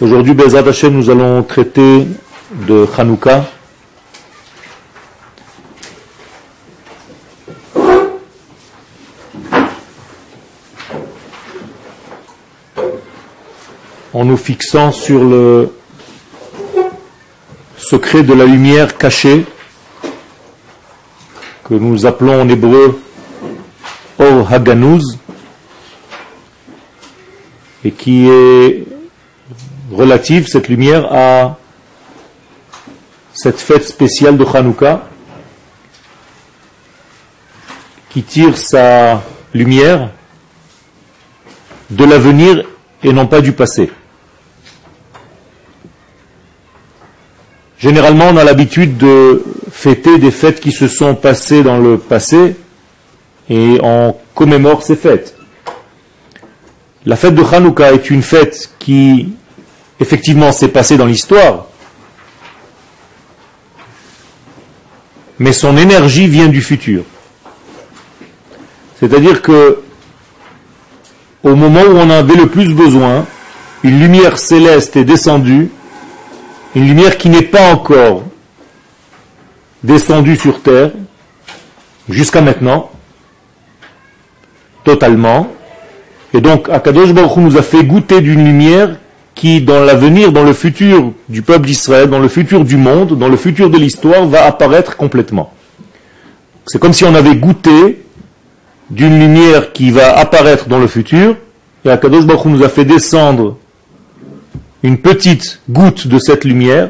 Aujourd'hui, 0.00 0.34
Bezat 0.34 0.68
Hashem, 0.68 0.92
nous 0.94 1.08
allons 1.08 1.42
traiter 1.42 2.06
de 2.66 2.86
Hanouka. 2.98 3.44
En 14.12 14.24
nous 14.24 14.36
fixant 14.36 14.92
sur 14.92 15.24
le 15.24 15.72
secret 17.76 18.22
de 18.22 18.32
la 18.32 18.44
lumière 18.44 18.96
cachée 18.96 19.44
que 21.64 21.74
nous 21.74 22.06
appelons 22.06 22.42
en 22.42 22.48
hébreu 22.48 23.00
Or 24.18 24.52
Haganuz 24.52 25.18
et 27.84 27.90
qui 27.90 28.28
est 28.28 28.84
relative, 29.92 30.46
cette 30.48 30.68
lumière, 30.68 31.06
à 31.12 31.58
cette 33.34 33.60
fête 33.60 33.84
spéciale 33.84 34.38
de 34.38 34.44
Hanouka 34.44 35.08
qui 38.10 38.22
tire 38.22 38.56
sa 38.56 39.22
lumière 39.52 40.10
de 41.90 42.04
l'avenir 42.04 42.64
et 43.02 43.12
non 43.12 43.26
pas 43.26 43.40
du 43.40 43.52
passé. 43.52 43.90
Généralement, 47.76 48.26
on 48.30 48.36
a 48.36 48.44
l'habitude 48.44 48.96
de 48.96 49.42
fêter 49.70 50.18
des 50.18 50.30
fêtes 50.30 50.60
qui 50.60 50.72
se 50.72 50.86
sont 50.88 51.16
passées 51.16 51.62
dans 51.62 51.76
le 51.76 51.98
passé 51.98 52.56
et 53.50 53.78
on 53.82 54.16
commémore 54.34 54.82
ces 54.82 54.96
fêtes. 54.96 55.33
La 57.06 57.16
fête 57.16 57.34
de 57.34 57.42
Hanouka 57.42 57.92
est 57.92 58.10
une 58.10 58.22
fête 58.22 58.70
qui, 58.78 59.34
effectivement, 60.00 60.52
s'est 60.52 60.68
passée 60.68 60.96
dans 60.96 61.04
l'histoire, 61.04 61.66
mais 65.38 65.52
son 65.52 65.76
énergie 65.76 66.28
vient 66.28 66.48
du 66.48 66.62
futur. 66.62 67.04
C'est-à-dire 68.98 69.42
que, 69.42 69.82
au 71.42 71.54
moment 71.54 71.82
où 71.82 71.96
on 71.96 72.08
avait 72.08 72.36
le 72.36 72.48
plus 72.48 72.72
besoin, 72.72 73.26
une 73.82 74.00
lumière 74.00 74.38
céleste 74.38 74.96
est 74.96 75.04
descendue, 75.04 75.70
une 76.74 76.86
lumière 76.86 77.18
qui 77.18 77.28
n'est 77.28 77.42
pas 77.42 77.70
encore 77.70 78.22
descendue 79.82 80.36
sur 80.36 80.62
terre, 80.62 80.92
jusqu'à 82.08 82.40
maintenant, 82.40 82.90
totalement, 84.84 85.52
et 86.34 86.40
donc, 86.40 86.68
Akadosh 86.68 87.12
Baruch 87.12 87.36
nous 87.36 87.56
a 87.56 87.62
fait 87.62 87.84
goûter 87.84 88.20
d'une 88.20 88.44
lumière 88.44 88.96
qui, 89.36 89.60
dans 89.60 89.84
l'avenir, 89.84 90.32
dans 90.32 90.42
le 90.42 90.52
futur 90.52 91.12
du 91.28 91.42
peuple 91.42 91.66
d'Israël, 91.66 92.10
dans 92.10 92.18
le 92.18 92.26
futur 92.26 92.64
du 92.64 92.76
monde, 92.76 93.16
dans 93.16 93.28
le 93.28 93.36
futur 93.36 93.70
de 93.70 93.78
l'histoire, 93.78 94.26
va 94.26 94.44
apparaître 94.44 94.96
complètement. 94.96 95.52
C'est 96.66 96.80
comme 96.80 96.92
si 96.92 97.04
on 97.04 97.14
avait 97.14 97.36
goûté 97.36 98.02
d'une 98.90 99.16
lumière 99.16 99.72
qui 99.72 99.92
va 99.92 100.18
apparaître 100.18 100.68
dans 100.68 100.80
le 100.80 100.88
futur, 100.88 101.36
et 101.84 101.90
Akadosh 101.90 102.26
Baruch 102.26 102.46
nous 102.46 102.64
a 102.64 102.68
fait 102.68 102.84
descendre 102.84 103.56
une 104.82 104.98
petite 104.98 105.60
goutte 105.70 106.08
de 106.08 106.18
cette 106.18 106.44
lumière 106.44 106.88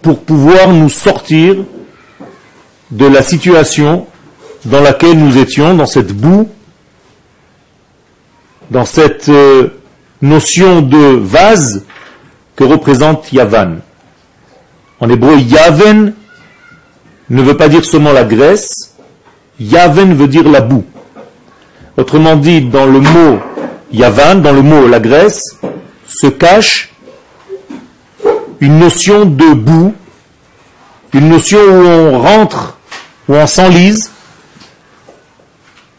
pour 0.00 0.20
pouvoir 0.20 0.72
nous 0.72 0.88
sortir 0.88 1.56
de 2.92 3.06
la 3.06 3.22
situation 3.22 4.06
dans 4.64 4.80
laquelle 4.80 5.18
nous 5.18 5.38
étions, 5.38 5.74
dans 5.74 5.86
cette 5.86 6.12
boue 6.12 6.48
dans 8.70 8.84
cette 8.84 9.28
euh, 9.28 9.68
notion 10.20 10.82
de 10.82 11.18
vase 11.20 11.84
que 12.56 12.64
représente 12.64 13.32
Yavan. 13.32 13.78
En 15.00 15.08
hébreu, 15.08 15.36
Yaven 15.38 16.14
ne 17.28 17.42
veut 17.42 17.56
pas 17.56 17.68
dire 17.68 17.84
seulement 17.84 18.12
la 18.12 18.24
graisse, 18.24 18.94
Yaven 19.58 20.14
veut 20.14 20.28
dire 20.28 20.48
la 20.48 20.60
boue. 20.60 20.84
Autrement 21.96 22.36
dit, 22.36 22.62
dans 22.62 22.86
le 22.86 23.00
mot 23.00 23.38
Yavan, 23.92 24.36
dans 24.36 24.52
le 24.52 24.62
mot 24.62 24.86
la 24.86 25.00
graisse, 25.00 25.42
se 26.06 26.26
cache 26.26 26.90
une 28.60 28.78
notion 28.78 29.24
de 29.24 29.54
boue, 29.54 29.94
une 31.12 31.28
notion 31.28 31.58
où 31.58 31.86
on 31.86 32.18
rentre, 32.20 32.78
où 33.28 33.34
on 33.34 33.46
s'enlise, 33.46 34.10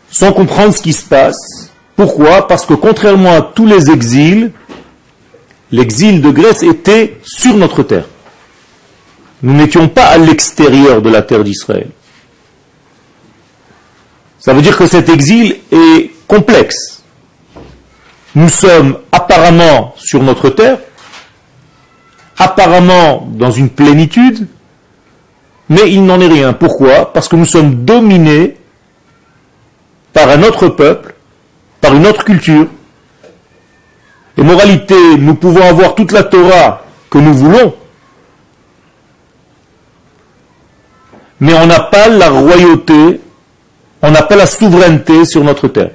sans 0.09 0.31
comprendre 0.31 0.73
ce 0.73 0.81
qui 0.81 0.93
se 0.93 1.03
passe, 1.03 1.62
pourquoi? 1.95 2.47
Parce 2.47 2.65
que 2.65 2.73
contrairement 2.73 3.33
à 3.33 3.41
tous 3.41 3.65
les 3.65 3.89
exils, 3.89 4.51
l'exil 5.71 6.21
de 6.21 6.29
Grèce 6.31 6.63
était 6.63 7.19
sur 7.23 7.55
notre 7.55 7.83
terre. 7.83 8.05
Nous 9.43 9.53
n'étions 9.53 9.89
pas 9.89 10.05
à 10.05 10.17
l'extérieur 10.17 11.01
de 11.01 11.09
la 11.09 11.21
terre 11.21 11.43
d'Israël. 11.43 11.89
Ça 14.39 14.53
veut 14.53 14.61
dire 14.61 14.77
que 14.77 14.87
cet 14.87 15.09
exil 15.09 15.57
est 15.71 16.11
complexe. 16.27 17.03
Nous 18.35 18.49
sommes 18.49 18.97
apparemment 19.11 19.93
sur 19.97 20.23
notre 20.23 20.49
terre, 20.49 20.79
apparemment 22.37 23.27
dans 23.31 23.51
une 23.51 23.69
plénitude, 23.69 24.47
mais 25.69 25.91
il 25.91 26.03
n'en 26.03 26.19
est 26.19 26.27
rien. 26.27 26.53
Pourquoi? 26.53 27.13
Parce 27.13 27.27
que 27.27 27.35
nous 27.35 27.45
sommes 27.45 27.85
dominés 27.85 28.57
par 30.11 30.29
un 30.29 30.41
autre 30.43 30.67
peuple 30.67 31.12
par 31.83 31.93
une 31.93 32.07
autre 32.07 32.23
culture. 32.23 32.67
Et 34.37 34.41
moralité, 34.41 34.95
nous 35.19 35.35
pouvons 35.35 35.67
avoir 35.67 35.95
toute 35.95 36.13
la 36.13 36.23
Torah 36.23 36.85
que 37.09 37.17
nous 37.17 37.33
voulons, 37.33 37.75
mais 41.41 41.53
on 41.53 41.67
n'a 41.67 41.81
pas 41.81 42.07
la 42.07 42.29
royauté, 42.29 43.19
on 44.01 44.11
n'a 44.11 44.21
pas 44.21 44.37
la 44.37 44.45
souveraineté 44.45 45.25
sur 45.25 45.43
notre 45.43 45.67
terre. 45.67 45.91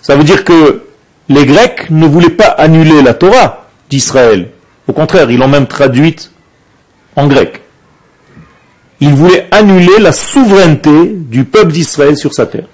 Ça 0.00 0.14
veut 0.14 0.22
dire 0.22 0.44
que 0.44 0.84
les 1.28 1.44
Grecs 1.44 1.90
ne 1.90 2.06
voulaient 2.06 2.30
pas 2.30 2.46
annuler 2.46 3.02
la 3.02 3.14
Torah 3.14 3.66
d'Israël. 3.90 4.50
Au 4.86 4.92
contraire, 4.92 5.28
ils 5.28 5.38
l'ont 5.38 5.48
même 5.48 5.66
traduite 5.66 6.30
en 7.16 7.26
grec. 7.26 7.62
Ils 9.00 9.12
voulaient 9.12 9.48
annuler 9.50 9.98
la 9.98 10.12
souveraineté 10.12 11.16
du 11.16 11.44
peuple 11.44 11.72
d'Israël 11.72 12.16
sur 12.16 12.32
sa 12.32 12.46
terre. 12.46 12.68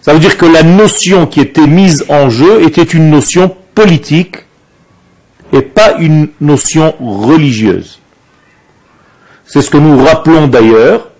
Ça 0.00 0.14
veut 0.14 0.18
dire 0.18 0.36
que 0.36 0.46
la 0.46 0.62
notion 0.62 1.26
qui 1.26 1.40
était 1.40 1.66
mise 1.66 2.06
en 2.08 2.30
jeu 2.30 2.62
était 2.62 2.82
une 2.82 3.10
notion 3.10 3.54
politique 3.74 4.36
et 5.52 5.60
pas 5.60 5.96
une 5.98 6.28
notion 6.40 6.94
religieuse. 7.00 8.00
C'est 9.44 9.62
ce 9.62 9.70
que 9.70 9.76
nous 9.76 10.02
rappelons 10.02 10.46
d'ailleurs 10.46 11.10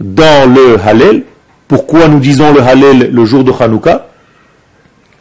dans 0.00 0.52
le 0.52 0.78
Hallel. 0.80 1.24
Pourquoi 1.68 2.08
nous 2.08 2.20
disons 2.20 2.52
le 2.52 2.60
Hallel 2.60 3.10
le 3.12 3.24
jour 3.24 3.44
de 3.44 3.52
Hanouka? 3.52 4.08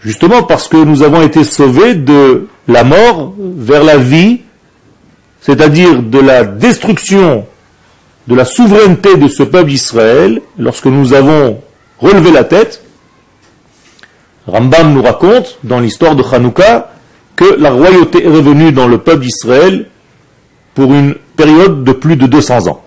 Justement 0.01 0.43
parce 0.43 0.67
que 0.67 0.77
nous 0.77 1.01
avons 1.01 1.23
été 1.23 1.43
sauvés 1.43 1.95
de 1.95 2.47
la 2.67 2.83
mort 2.83 3.33
vers 3.39 3.83
la 3.83 3.97
vie, 3.97 4.41
c'est-à-dire 5.41 6.03
de 6.03 6.19
la 6.19 6.43
destruction 6.43 7.47
de 8.27 8.35
la 8.35 8.45
souveraineté 8.45 9.17
de 9.17 9.27
ce 9.27 9.43
peuple 9.43 9.69
d'Israël, 9.69 10.41
lorsque 10.57 10.85
nous 10.85 11.13
avons 11.13 11.61
relevé 11.99 12.31
la 12.31 12.43
tête, 12.43 12.83
Rambam 14.47 14.93
nous 14.93 15.01
raconte 15.01 15.59
dans 15.63 15.79
l'histoire 15.79 16.15
de 16.15 16.23
Hanouka 16.23 16.91
que 17.35 17.55
la 17.59 17.71
royauté 17.71 18.25
est 18.25 18.29
revenue 18.29 18.71
dans 18.71 18.87
le 18.87 18.99
peuple 18.99 19.23
d'Israël 19.23 19.87
pour 20.73 20.93
une 20.93 21.15
période 21.35 21.83
de 21.83 21.91
plus 21.91 22.15
de 22.15 22.27
200 22.27 22.67
ans. 22.67 22.81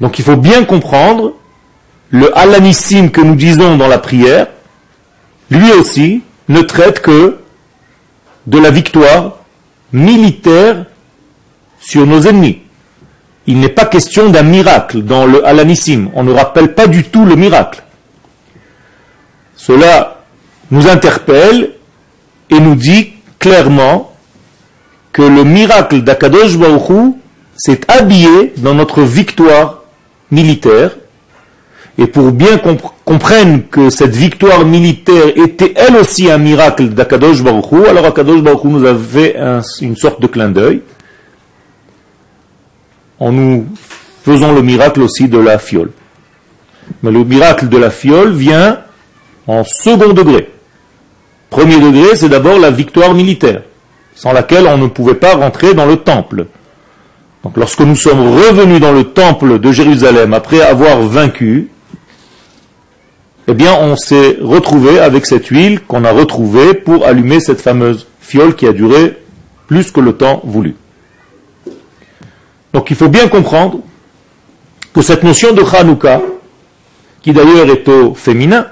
Donc 0.00 0.18
il 0.18 0.24
faut 0.24 0.36
bien 0.36 0.64
comprendre 0.64 1.34
le 2.10 2.36
alanissim 2.36 3.08
que 3.08 3.20
nous 3.20 3.34
disons 3.34 3.76
dans 3.76 3.88
la 3.88 3.98
prière, 3.98 4.46
lui 5.50 5.70
aussi 5.72 6.22
ne 6.48 6.62
traite 6.62 7.00
que 7.00 7.38
de 8.46 8.58
la 8.58 8.70
victoire 8.70 9.38
militaire 9.92 10.86
sur 11.80 12.06
nos 12.06 12.22
ennemis 12.22 12.62
il 13.48 13.60
n'est 13.60 13.70
pas 13.70 13.86
question 13.86 14.28
d'un 14.28 14.42
miracle 14.42 15.02
dans 15.02 15.24
le 15.24 15.44
Alanissim. 15.44 16.10
On 16.14 16.22
ne 16.22 16.32
rappelle 16.32 16.74
pas 16.74 16.86
du 16.86 17.04
tout 17.04 17.24
le 17.24 17.34
miracle. 17.34 17.82
Cela 19.56 20.18
nous 20.70 20.86
interpelle 20.86 21.70
et 22.50 22.60
nous 22.60 22.74
dit 22.74 23.14
clairement 23.38 24.12
que 25.12 25.22
le 25.22 25.44
miracle 25.44 26.02
d'Akadosh 26.02 26.58
Baruch 26.58 27.14
s'est 27.56 27.80
habillé 27.88 28.52
dans 28.58 28.74
notre 28.74 29.00
victoire 29.00 29.82
militaire. 30.30 30.90
Et 31.96 32.06
pour 32.06 32.32
bien 32.32 32.58
qu'on 32.58 32.76
comprenne 33.06 33.62
que 33.62 33.88
cette 33.88 34.14
victoire 34.14 34.66
militaire 34.66 35.28
était 35.36 35.72
elle 35.74 35.96
aussi 35.96 36.30
un 36.30 36.36
miracle 36.36 36.90
d'Akadosh 36.90 37.42
Baruch 37.42 37.88
alors 37.88 38.04
Akadosh 38.04 38.42
Baruch 38.42 38.64
nous 38.64 38.84
a 38.84 38.94
fait 38.94 39.36
une 39.80 39.96
sorte 39.96 40.20
de 40.20 40.26
clin 40.26 40.50
d'œil 40.50 40.82
en 43.20 43.32
nous 43.32 43.66
faisant 44.22 44.52
le 44.52 44.62
miracle 44.62 45.02
aussi 45.02 45.28
de 45.28 45.38
la 45.38 45.58
fiole. 45.58 45.90
Mais 47.02 47.10
le 47.10 47.24
miracle 47.24 47.68
de 47.68 47.76
la 47.76 47.90
fiole 47.90 48.32
vient 48.32 48.80
en 49.46 49.64
second 49.64 50.12
degré. 50.12 50.50
Premier 51.50 51.80
degré, 51.80 52.14
c'est 52.14 52.28
d'abord 52.28 52.58
la 52.58 52.70
victoire 52.70 53.14
militaire, 53.14 53.62
sans 54.14 54.32
laquelle 54.32 54.66
on 54.66 54.78
ne 54.78 54.86
pouvait 54.86 55.14
pas 55.14 55.34
rentrer 55.34 55.74
dans 55.74 55.86
le 55.86 55.96
temple. 55.96 56.46
Donc 57.44 57.56
lorsque 57.56 57.80
nous 57.80 57.96
sommes 57.96 58.20
revenus 58.20 58.80
dans 58.80 58.92
le 58.92 59.04
temple 59.04 59.58
de 59.58 59.72
Jérusalem 59.72 60.34
après 60.34 60.60
avoir 60.60 61.00
vaincu, 61.00 61.70
eh 63.46 63.54
bien 63.54 63.74
on 63.80 63.96
s'est 63.96 64.36
retrouvé 64.42 64.98
avec 64.98 65.24
cette 65.24 65.46
huile 65.46 65.80
qu'on 65.80 66.04
a 66.04 66.12
retrouvée 66.12 66.74
pour 66.74 67.06
allumer 67.06 67.40
cette 67.40 67.60
fameuse 67.60 68.06
fiole 68.20 68.54
qui 68.54 68.66
a 68.66 68.72
duré 68.72 69.16
plus 69.66 69.90
que 69.90 70.00
le 70.00 70.12
temps 70.12 70.42
voulu. 70.44 70.74
Donc 72.72 72.90
il 72.90 72.96
faut 72.96 73.08
bien 73.08 73.28
comprendre 73.28 73.80
que 74.92 75.02
cette 75.02 75.22
notion 75.22 75.52
de 75.52 75.62
Hanouka, 75.62 76.20
qui 77.22 77.32
d'ailleurs 77.32 77.68
est 77.70 77.88
au 77.88 78.14
féminin, 78.14 78.66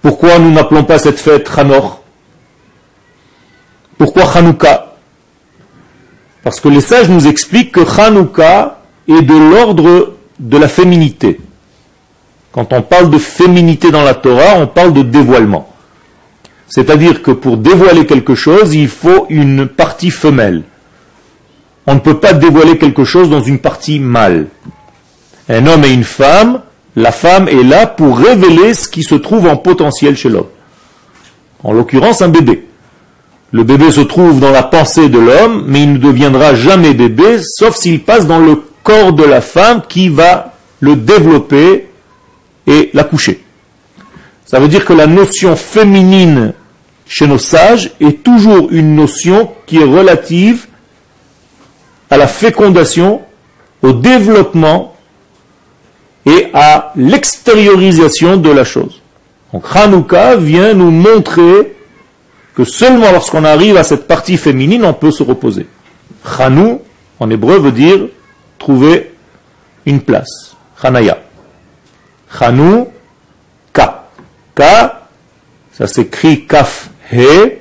pourquoi 0.00 0.38
nous 0.38 0.50
n'appelons 0.50 0.84
pas 0.84 0.98
cette 0.98 1.18
fête 1.18 1.48
Hanor? 1.56 2.02
Pourquoi 3.96 4.24
Hanouka? 4.36 4.96
Parce 6.42 6.58
que 6.58 6.68
les 6.68 6.80
sages 6.80 7.08
nous 7.08 7.28
expliquent 7.28 7.72
que 7.72 8.00
Hanouka 8.00 8.80
est 9.08 9.22
de 9.22 9.34
l'ordre 9.34 10.16
de 10.40 10.58
la 10.58 10.68
féminité. 10.68 11.40
Quand 12.50 12.72
on 12.72 12.82
parle 12.82 13.10
de 13.10 13.18
féminité 13.18 13.90
dans 13.90 14.02
la 14.02 14.14
Torah, 14.14 14.56
on 14.56 14.66
parle 14.66 14.92
de 14.92 15.02
dévoilement. 15.02 15.68
C'est-à-dire 16.68 17.22
que 17.22 17.30
pour 17.30 17.56
dévoiler 17.56 18.06
quelque 18.06 18.34
chose, 18.34 18.74
il 18.74 18.88
faut 18.88 19.26
une 19.28 19.66
partie 19.66 20.10
femelle. 20.10 20.64
On 21.86 21.94
ne 21.94 22.00
peut 22.00 22.18
pas 22.18 22.32
dévoiler 22.32 22.78
quelque 22.78 23.04
chose 23.04 23.28
dans 23.28 23.40
une 23.40 23.58
partie 23.58 23.98
mâle. 23.98 24.46
Un 25.48 25.66
homme 25.66 25.84
et 25.84 25.92
une 25.92 26.04
femme, 26.04 26.62
la 26.94 27.12
femme 27.12 27.48
est 27.48 27.62
là 27.62 27.86
pour 27.86 28.18
révéler 28.18 28.74
ce 28.74 28.88
qui 28.88 29.02
se 29.02 29.14
trouve 29.14 29.46
en 29.46 29.56
potentiel 29.56 30.16
chez 30.16 30.28
l'homme. 30.28 30.46
En 31.64 31.72
l'occurrence, 31.72 32.22
un 32.22 32.28
bébé. 32.28 32.66
Le 33.50 33.64
bébé 33.64 33.90
se 33.90 34.00
trouve 34.00 34.40
dans 34.40 34.50
la 34.50 34.62
pensée 34.62 35.08
de 35.08 35.18
l'homme, 35.18 35.64
mais 35.66 35.82
il 35.82 35.94
ne 35.94 35.98
deviendra 35.98 36.54
jamais 36.54 36.94
bébé, 36.94 37.38
sauf 37.42 37.76
s'il 37.76 38.02
passe 38.02 38.26
dans 38.26 38.38
le 38.38 38.62
corps 38.82 39.12
de 39.12 39.24
la 39.24 39.40
femme 39.40 39.82
qui 39.88 40.08
va 40.08 40.54
le 40.80 40.96
développer 40.96 41.88
et 42.66 42.90
l'accoucher. 42.94 43.44
Ça 44.44 44.58
veut 44.58 44.68
dire 44.68 44.84
que 44.84 44.92
la 44.92 45.06
notion 45.06 45.56
féminine 45.56 46.54
chez 47.06 47.26
nos 47.26 47.38
sages 47.38 47.90
est 48.00 48.22
toujours 48.22 48.68
une 48.70 48.94
notion 48.94 49.50
qui 49.66 49.78
est 49.78 49.84
relative 49.84 50.66
à 52.12 52.18
la 52.18 52.26
fécondation, 52.26 53.22
au 53.80 53.94
développement 53.94 54.94
et 56.26 56.48
à 56.52 56.92
l'extériorisation 56.94 58.36
de 58.36 58.50
la 58.50 58.64
chose. 58.64 59.00
Donc 59.50 59.64
Hanouka 59.74 60.36
vient 60.36 60.74
nous 60.74 60.90
montrer 60.90 61.74
que 62.54 62.64
seulement 62.64 63.10
lorsqu'on 63.12 63.46
arrive 63.46 63.78
à 63.78 63.82
cette 63.82 64.06
partie 64.06 64.36
féminine, 64.36 64.84
on 64.84 64.92
peut 64.92 65.10
se 65.10 65.22
reposer. 65.22 65.66
Hanou, 66.38 66.82
en 67.18 67.30
hébreu, 67.30 67.58
veut 67.58 67.72
dire 67.72 68.00
trouver 68.58 69.14
une 69.86 70.02
place. 70.02 70.54
Hanaya. 70.82 71.16
Hanou, 72.38 72.88
Ka. 73.72 74.10
Ka, 74.54 75.08
ça 75.72 75.86
s'écrit 75.86 76.46
Kaf 76.46 76.90
He, 77.10 77.58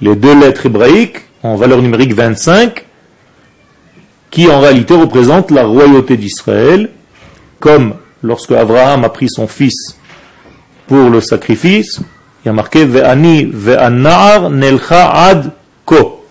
les 0.00 0.14
deux 0.14 0.38
lettres 0.38 0.66
hébraïques 0.66 1.22
en 1.42 1.56
valeur 1.56 1.82
numérique 1.82 2.14
25, 2.14 2.84
qui 4.30 4.48
en 4.48 4.60
réalité 4.60 4.94
représente 4.94 5.50
la 5.50 5.64
royauté 5.64 6.16
d'Israël, 6.16 6.90
comme 7.58 7.94
lorsque 8.22 8.52
Abraham 8.52 9.04
a 9.04 9.08
pris 9.08 9.28
son 9.28 9.46
fils 9.46 9.96
pour 10.86 11.10
le 11.10 11.20
sacrifice, 11.20 12.00
il 12.44 12.46
y 12.46 12.48
a 12.48 12.52
marqué 12.52 12.84
Ve'ani 12.84 13.50
ve'anar 13.52 14.50
nelcha 14.50 15.10
ad 15.12 15.52
ko. 15.84 16.24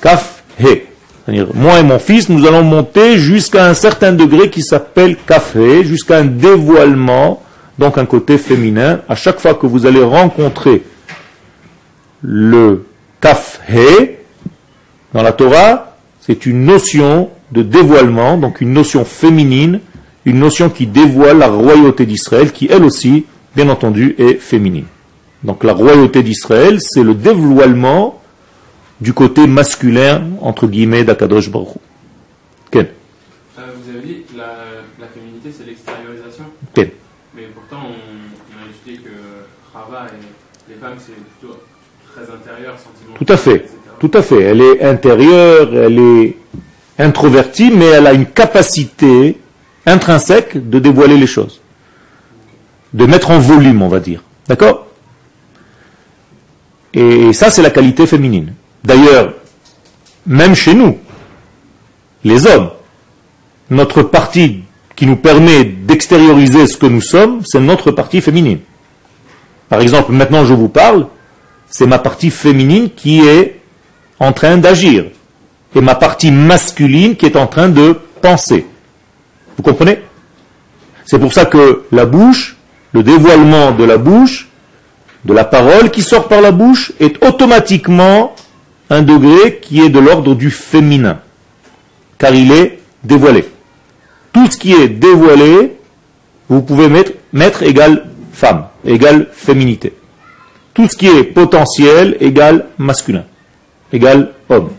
Kaf 0.00 0.42
he. 0.58 0.86
C'est-à-dire, 1.24 1.48
moi 1.54 1.78
et 1.78 1.82
mon 1.82 1.98
fils, 1.98 2.28
nous 2.28 2.46
allons 2.46 2.64
monter 2.64 3.18
jusqu'à 3.18 3.66
un 3.66 3.74
certain 3.74 4.12
degré 4.12 4.50
qui 4.50 4.62
s'appelle 4.62 5.16
kaf 5.26 5.54
he, 5.54 5.84
jusqu'à 5.84 6.18
un 6.18 6.24
dévoilement, 6.24 7.42
donc 7.78 7.98
un 7.98 8.06
côté 8.06 8.38
féminin. 8.38 9.00
À 9.08 9.14
chaque 9.14 9.40
fois 9.40 9.54
que 9.54 9.66
vous 9.66 9.86
allez 9.86 10.02
rencontrer 10.02 10.82
le 12.22 12.86
kaf 13.20 13.60
he 13.68 14.18
dans 15.12 15.22
la 15.22 15.32
Torah, 15.32 15.91
c'est 16.24 16.46
une 16.46 16.64
notion 16.64 17.30
de 17.50 17.62
dévoilement, 17.62 18.38
donc 18.38 18.60
une 18.60 18.72
notion 18.72 19.04
féminine, 19.04 19.80
une 20.24 20.38
notion 20.38 20.70
qui 20.70 20.86
dévoile 20.86 21.38
la 21.38 21.48
royauté 21.48 22.06
d'Israël, 22.06 22.52
qui 22.52 22.68
elle 22.70 22.84
aussi, 22.84 23.26
bien 23.56 23.68
entendu, 23.68 24.14
est 24.18 24.34
féminine. 24.34 24.86
Donc 25.42 25.64
la 25.64 25.72
royauté 25.72 26.22
d'Israël, 26.22 26.78
c'est 26.80 27.02
le 27.02 27.14
dévoilement 27.14 28.22
du 29.00 29.12
côté 29.12 29.48
masculin, 29.48 30.28
entre 30.40 30.68
guillemets, 30.68 31.02
d'Akadosh 31.02 31.50
Baruch 31.50 31.74
Ken 32.70 32.86
euh, 33.58 33.62
Vous 33.82 33.90
avez 33.90 34.06
dit 34.06 34.22
que 34.22 34.38
la, 34.38 35.08
féminité, 35.12 35.50
c'est 35.50 35.66
l'extériorisation 35.66 36.44
Ken 36.72 36.90
Mais 37.34 37.48
pourtant, 37.52 37.84
on, 37.84 38.62
a 38.62 38.70
étudié 38.70 39.02
que 39.04 39.10
Rava 39.76 40.06
et 40.06 40.70
les 40.72 40.78
femmes, 40.78 40.98
c'est 40.98 41.14
plutôt 41.14 41.58
très 42.14 42.32
intérieur, 42.32 42.78
sentimental. 42.78 43.26
Tout 43.26 43.32
à 43.32 43.36
fait. 43.36 43.81
Tout 44.02 44.10
à 44.14 44.22
fait. 44.22 44.42
Elle 44.42 44.60
est 44.60 44.82
intérieure, 44.82 45.76
elle 45.76 45.96
est 45.96 46.36
introvertie, 46.98 47.70
mais 47.70 47.84
elle 47.84 48.08
a 48.08 48.12
une 48.12 48.26
capacité 48.26 49.38
intrinsèque 49.86 50.68
de 50.68 50.80
dévoiler 50.80 51.16
les 51.16 51.28
choses. 51.28 51.60
De 52.92 53.06
mettre 53.06 53.30
en 53.30 53.38
volume, 53.38 53.80
on 53.80 53.86
va 53.86 54.00
dire. 54.00 54.24
D'accord? 54.48 54.88
Et 56.92 57.32
ça, 57.32 57.48
c'est 57.48 57.62
la 57.62 57.70
qualité 57.70 58.08
féminine. 58.08 58.54
D'ailleurs, 58.82 59.34
même 60.26 60.56
chez 60.56 60.74
nous, 60.74 60.98
les 62.24 62.44
hommes, 62.48 62.70
notre 63.70 64.02
partie 64.02 64.64
qui 64.96 65.06
nous 65.06 65.14
permet 65.14 65.62
d'extérioriser 65.62 66.66
ce 66.66 66.76
que 66.76 66.86
nous 66.86 67.00
sommes, 67.00 67.42
c'est 67.44 67.60
notre 67.60 67.92
partie 67.92 68.20
féminine. 68.20 68.58
Par 69.68 69.80
exemple, 69.80 70.10
maintenant 70.10 70.44
je 70.44 70.54
vous 70.54 70.68
parle, 70.68 71.06
c'est 71.70 71.86
ma 71.86 72.00
partie 72.00 72.30
féminine 72.30 72.90
qui 72.90 73.20
est 73.20 73.61
en 74.22 74.32
train 74.32 74.56
d'agir 74.56 75.06
et 75.74 75.80
ma 75.80 75.96
partie 75.96 76.30
masculine 76.30 77.16
qui 77.16 77.26
est 77.26 77.36
en 77.36 77.48
train 77.48 77.68
de 77.68 77.98
penser. 78.20 78.66
Vous 79.56 79.64
comprenez? 79.64 79.98
C'est 81.04 81.18
pour 81.18 81.32
ça 81.32 81.44
que 81.44 81.82
la 81.90 82.06
bouche, 82.06 82.56
le 82.92 83.02
dévoilement 83.02 83.72
de 83.72 83.82
la 83.82 83.98
bouche, 83.98 84.48
de 85.24 85.32
la 85.32 85.44
parole 85.44 85.90
qui 85.90 86.02
sort 86.02 86.28
par 86.28 86.40
la 86.40 86.52
bouche, 86.52 86.92
est 87.00 87.22
automatiquement 87.26 88.34
un 88.90 89.02
degré 89.02 89.58
qui 89.60 89.80
est 89.80 89.88
de 89.88 89.98
l'ordre 89.98 90.34
du 90.36 90.50
féminin, 90.50 91.18
car 92.18 92.32
il 92.32 92.52
est 92.52 92.78
dévoilé. 93.02 93.48
Tout 94.32 94.46
ce 94.46 94.56
qui 94.56 94.72
est 94.72 94.88
dévoilé, 94.88 95.76
vous 96.48 96.62
pouvez 96.62 96.88
mettre, 96.88 97.12
mettre 97.32 97.64
égal 97.64 98.06
femme, 98.32 98.66
égal 98.84 99.28
féminité. 99.32 99.94
Tout 100.74 100.86
ce 100.86 100.96
qui 100.96 101.08
est 101.08 101.24
potentiel 101.24 102.16
égal 102.20 102.66
masculin 102.78 103.24
égale 103.92 104.32
homme. 104.48 104.70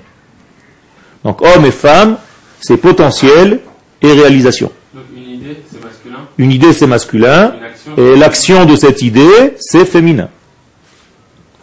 Donc 1.23 1.41
homme 1.41 1.65
et 1.65 1.71
femme, 1.71 2.17
c'est 2.59 2.77
potentiel 2.77 3.59
et 4.01 4.11
réalisation. 4.11 4.71
Donc 4.93 5.03
une 5.15 5.29
idée, 5.29 5.57
c'est 5.71 5.81
masculin. 5.81 6.17
Une 6.37 6.51
idée, 6.51 6.73
c'est 6.73 6.87
masculin. 6.87 7.55
et 7.97 8.15
l'action 8.15 8.65
de 8.65 8.75
cette 8.75 9.01
idée, 9.01 9.55
c'est 9.59 9.85
féminin. 9.85 10.29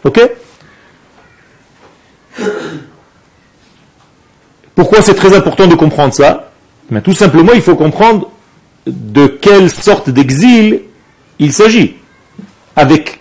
Ok? 0.04 0.20
Pourquoi 4.74 5.02
c'est 5.02 5.14
très 5.14 5.34
important 5.36 5.66
de 5.66 5.74
comprendre 5.74 6.14
ça? 6.14 6.52
Mais 6.90 7.02
Tout 7.02 7.12
simplement, 7.12 7.52
il 7.52 7.60
faut 7.62 7.76
comprendre 7.76 8.30
de 8.86 9.26
quelle 9.26 9.70
sorte 9.70 10.10
d'exil 10.10 10.80
il 11.38 11.52
s'agit. 11.52 11.96
Avec 12.76 13.20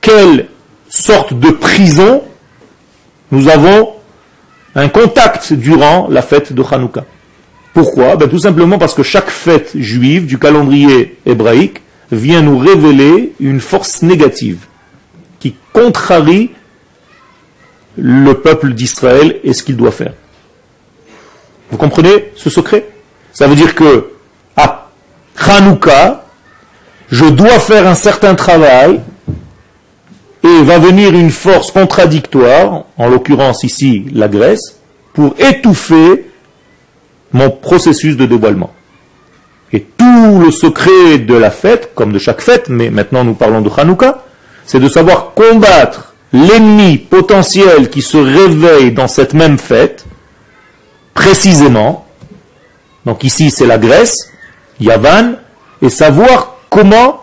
quelle 0.00 0.48
sorte 0.88 1.34
de 1.34 1.50
prison 1.50 2.22
nous 3.32 3.48
avons 3.48 3.94
un 4.74 4.88
contact 4.88 5.52
durant 5.54 6.06
la 6.08 6.22
fête 6.22 6.52
de 6.52 6.62
Hanouka. 6.70 7.04
Pourquoi? 7.74 8.16
Ben, 8.16 8.28
Tout 8.28 8.38
simplement 8.38 8.78
parce 8.78 8.94
que 8.94 9.02
chaque 9.02 9.30
fête 9.30 9.70
juive 9.74 10.26
du 10.26 10.38
calendrier 10.38 11.18
hébraïque 11.26 11.80
vient 12.10 12.42
nous 12.42 12.58
révéler 12.58 13.32
une 13.40 13.60
force 13.60 14.02
négative 14.02 14.66
qui 15.40 15.56
contrarie 15.72 16.50
le 17.96 18.34
peuple 18.34 18.74
d'Israël 18.74 19.40
et 19.42 19.54
ce 19.54 19.62
qu'il 19.62 19.76
doit 19.76 19.90
faire. 19.90 20.12
Vous 21.70 21.78
comprenez 21.78 22.32
ce 22.36 22.50
secret? 22.50 22.86
Ça 23.32 23.46
veut 23.46 23.54
dire 23.54 23.74
que 23.74 24.08
à 24.56 24.90
Hanouka, 25.38 26.26
je 27.10 27.24
dois 27.24 27.58
faire 27.58 27.86
un 27.86 27.94
certain 27.94 28.34
travail 28.34 29.00
et 30.44 30.62
va 30.62 30.78
venir 30.78 31.14
une 31.14 31.30
force 31.30 31.70
contradictoire, 31.70 32.84
en 32.98 33.08
l'occurrence 33.08 33.62
ici 33.62 34.06
la 34.12 34.28
Grèce, 34.28 34.78
pour 35.12 35.34
étouffer 35.38 36.26
mon 37.32 37.50
processus 37.50 38.16
de 38.16 38.26
dévoilement. 38.26 38.72
Et 39.72 39.86
tout 39.96 40.40
le 40.44 40.50
secret 40.50 41.18
de 41.18 41.34
la 41.34 41.50
fête, 41.50 41.94
comme 41.94 42.12
de 42.12 42.18
chaque 42.18 42.40
fête, 42.40 42.68
mais 42.68 42.90
maintenant 42.90 43.24
nous 43.24 43.34
parlons 43.34 43.62
de 43.62 43.70
Hanouka, 43.74 44.24
c'est 44.66 44.80
de 44.80 44.88
savoir 44.88 45.32
combattre 45.34 46.14
l'ennemi 46.32 46.98
potentiel 46.98 47.88
qui 47.88 48.02
se 48.02 48.16
réveille 48.16 48.92
dans 48.92 49.08
cette 49.08 49.34
même 49.34 49.58
fête, 49.58 50.04
précisément. 51.14 52.06
Donc 53.06 53.24
ici 53.24 53.50
c'est 53.50 53.66
la 53.66 53.78
Grèce, 53.78 54.30
Yavan, 54.80 55.34
et 55.80 55.88
savoir 55.88 56.56
comment 56.68 57.20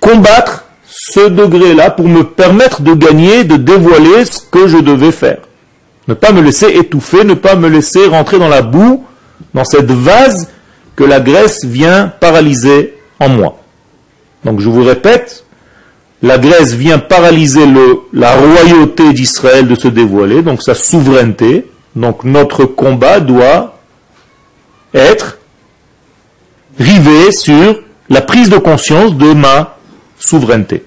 combattre 0.00 0.65
ce 1.08 1.28
degré-là 1.28 1.90
pour 1.90 2.08
me 2.08 2.24
permettre 2.24 2.82
de 2.82 2.92
gagner, 2.92 3.44
de 3.44 3.56
dévoiler 3.56 4.24
ce 4.24 4.40
que 4.40 4.66
je 4.66 4.78
devais 4.78 5.12
faire. 5.12 5.38
Ne 6.08 6.14
pas 6.14 6.32
me 6.32 6.40
laisser 6.40 6.66
étouffer, 6.66 7.22
ne 7.22 7.34
pas 7.34 7.54
me 7.54 7.68
laisser 7.68 8.06
rentrer 8.06 8.40
dans 8.40 8.48
la 8.48 8.62
boue, 8.62 9.04
dans 9.54 9.64
cette 9.64 9.90
vase 9.90 10.48
que 10.96 11.04
la 11.04 11.20
Grèce 11.20 11.64
vient 11.64 12.08
paralyser 12.08 12.96
en 13.20 13.28
moi. 13.28 13.58
Donc 14.44 14.58
je 14.58 14.68
vous 14.68 14.82
répète, 14.82 15.44
la 16.22 16.38
Grèce 16.38 16.74
vient 16.74 16.98
paralyser 16.98 17.66
la 18.12 18.34
royauté 18.34 19.12
d'Israël 19.12 19.68
de 19.68 19.76
se 19.76 19.86
dévoiler, 19.86 20.42
donc 20.42 20.60
sa 20.60 20.74
souveraineté. 20.74 21.66
Donc 21.94 22.24
notre 22.24 22.64
combat 22.64 23.20
doit 23.20 23.78
être 24.92 25.38
rivé 26.80 27.30
sur 27.30 27.80
la 28.08 28.22
prise 28.22 28.50
de 28.50 28.58
conscience 28.58 29.14
de 29.14 29.32
ma 29.32 29.76
souveraineté. 30.18 30.82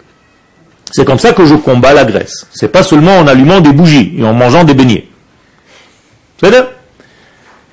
C'est 0.92 1.06
comme 1.06 1.20
ça 1.20 1.34
que 1.34 1.46
je 1.46 1.56
combats 1.56 1.94
la 1.94 2.06
Grèce. 2.06 2.48
C'est 2.52 2.72
pas 2.72 2.84
seulement 2.84 3.18
en 3.20 3.28
allumant 3.28 3.62
des 3.62 3.72
bougies 3.72 4.14
et 4.18 4.24
en 4.24 4.34
mangeant 4.34 4.64
des 4.64 4.74
beignets. 4.74 5.08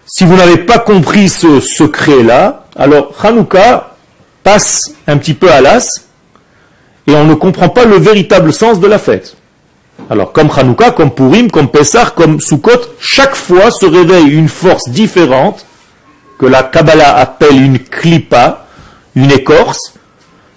Si 0.07 0.25
vous 0.25 0.37
n'avez 0.37 0.59
pas 0.59 0.79
compris 0.79 1.29
ce 1.29 1.61
secret-là, 1.61 2.67
alors 2.77 3.13
Hanouka 3.23 3.95
passe 4.43 4.93
un 5.07 5.17
petit 5.17 5.35
peu 5.35 5.51
à 5.51 5.61
l'as 5.61 6.07
et 7.07 7.15
on 7.15 7.25
ne 7.25 7.35
comprend 7.35 7.69
pas 7.69 7.85
le 7.85 7.97
véritable 7.97 8.53
sens 8.53 8.81
de 8.81 8.87
la 8.87 8.99
fête. 8.99 9.37
Alors, 10.11 10.33
comme 10.33 10.51
Hanouka, 10.55 10.91
comme 10.91 11.11
Purim, 11.11 11.51
comme 11.51 11.69
Pessah, 11.69 12.13
comme 12.15 12.41
Sukkot, 12.41 12.81
chaque 13.01 13.35
fois 13.35 13.71
se 13.71 13.87
réveille 13.87 14.29
une 14.29 14.49
force 14.49 14.89
différente 14.91 15.65
que 16.39 16.47
la 16.47 16.63
Kabbalah 16.63 17.17
appelle 17.17 17.61
une 17.61 17.79
klipa, 17.79 18.67
une 19.15 19.33
écorce, 19.33 19.95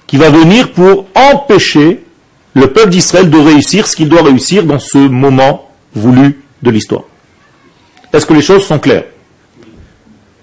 qui 0.07 0.17
va 0.17 0.29
venir 0.29 0.71
pour 0.71 1.07
empêcher 1.15 2.03
le 2.53 2.71
peuple 2.73 2.89
d'Israël 2.89 3.29
de 3.29 3.37
réussir 3.37 3.87
ce 3.87 3.95
qu'il 3.95 4.09
doit 4.09 4.23
réussir 4.23 4.63
dans 4.63 4.79
ce 4.79 4.97
moment 4.97 5.69
voulu 5.93 6.41
de 6.61 6.71
l'histoire. 6.71 7.03
Est-ce 8.11 8.25
que 8.25 8.33
les 8.33 8.41
choses 8.41 8.65
sont 8.65 8.79
claires? 8.79 9.05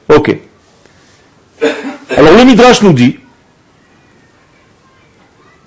Ok. 0.09 0.37
Alors 2.17 2.33
le 2.37 2.45
Midrash 2.45 2.83
nous 2.83 2.93
dit, 2.93 3.19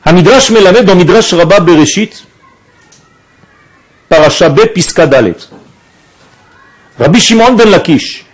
Hamidrash 0.05 0.49
Melamed 0.49 0.85
dans 0.85 0.95
Midrash 0.95 1.33
Rabba 1.33 1.59
Bereshit, 1.59 2.25
Parashabe 4.07 4.65
Piskadalet. 4.73 5.35
Rabbi 6.97 7.19
Shimon 7.19 7.53
ben 7.53 7.69
Lakish, 7.69 8.25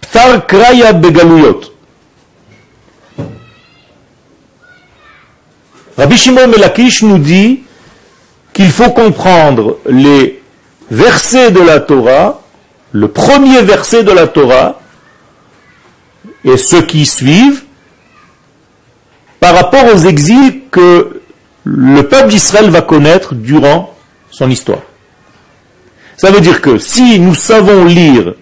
Ptar 0.00 0.46
Kraya 0.46 0.92
Begaluyot. 0.92 1.75
Rabbi 5.96 6.16
Shimon 6.16 6.48
ben 6.48 6.60
Lakish 6.60 7.02
nous 7.02 7.18
dit 7.18 7.62
qu'il 8.52 8.70
faut 8.70 8.90
comprendre 8.90 9.78
les 9.88 10.42
versets 10.90 11.50
de 11.50 11.60
la 11.60 11.80
Torah, 11.80 12.42
le 12.92 13.08
premier 13.08 13.62
verset 13.62 14.04
de 14.04 14.12
la 14.12 14.26
Torah, 14.26 14.80
et 16.44 16.56
ceux 16.58 16.82
qui 16.82 17.06
suivent, 17.06 17.62
par 19.40 19.54
rapport 19.54 19.84
aux 19.94 19.98
exils 19.98 20.62
que 20.70 21.20
le 21.64 22.02
peuple 22.02 22.28
d'Israël 22.28 22.70
va 22.70 22.82
connaître 22.82 23.34
durant 23.34 23.94
son 24.30 24.50
histoire. 24.50 24.80
Ça 26.16 26.30
veut 26.30 26.40
dire 26.40 26.60
que 26.60 26.78
si 26.78 27.18
nous 27.18 27.34
savons 27.34 27.84
lire 27.84 28.34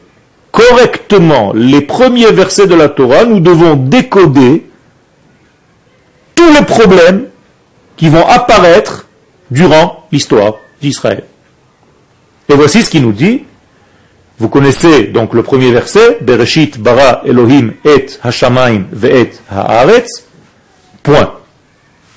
correctement 0.50 1.52
les 1.54 1.80
premiers 1.80 2.30
versets 2.32 2.66
de 2.66 2.74
la 2.74 2.88
Torah, 2.88 3.24
nous 3.24 3.40
devons 3.40 3.74
décoder 3.74 4.66
tous 6.34 6.52
les 6.52 6.64
problèmes 6.64 7.26
qui 7.96 8.08
vont 8.08 8.26
apparaître 8.26 9.06
durant 9.50 10.06
l'histoire 10.10 10.54
d'Israël. 10.80 11.24
Et 12.48 12.54
voici 12.54 12.82
ce 12.82 12.90
qu'il 12.90 13.02
nous 13.02 13.12
dit. 13.12 13.44
Vous 14.38 14.48
connaissez 14.48 15.04
donc 15.04 15.32
le 15.32 15.44
premier 15.44 15.70
verset, 15.70 16.18
Bereshit 16.20 16.78
bara 16.78 17.22
Elohim 17.24 17.74
et 17.84 18.06
Hashamaim 18.22 18.86
ve'et 18.92 19.30
haaretz. 19.48 20.24
Point. 21.04 21.34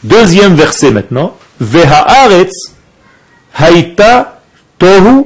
Deuxième 0.03 0.55
verset 0.55 0.91
maintenant, 0.91 1.37
Ve'haaretz 1.59 2.53
haïta 3.53 4.41
tohu 4.79 5.25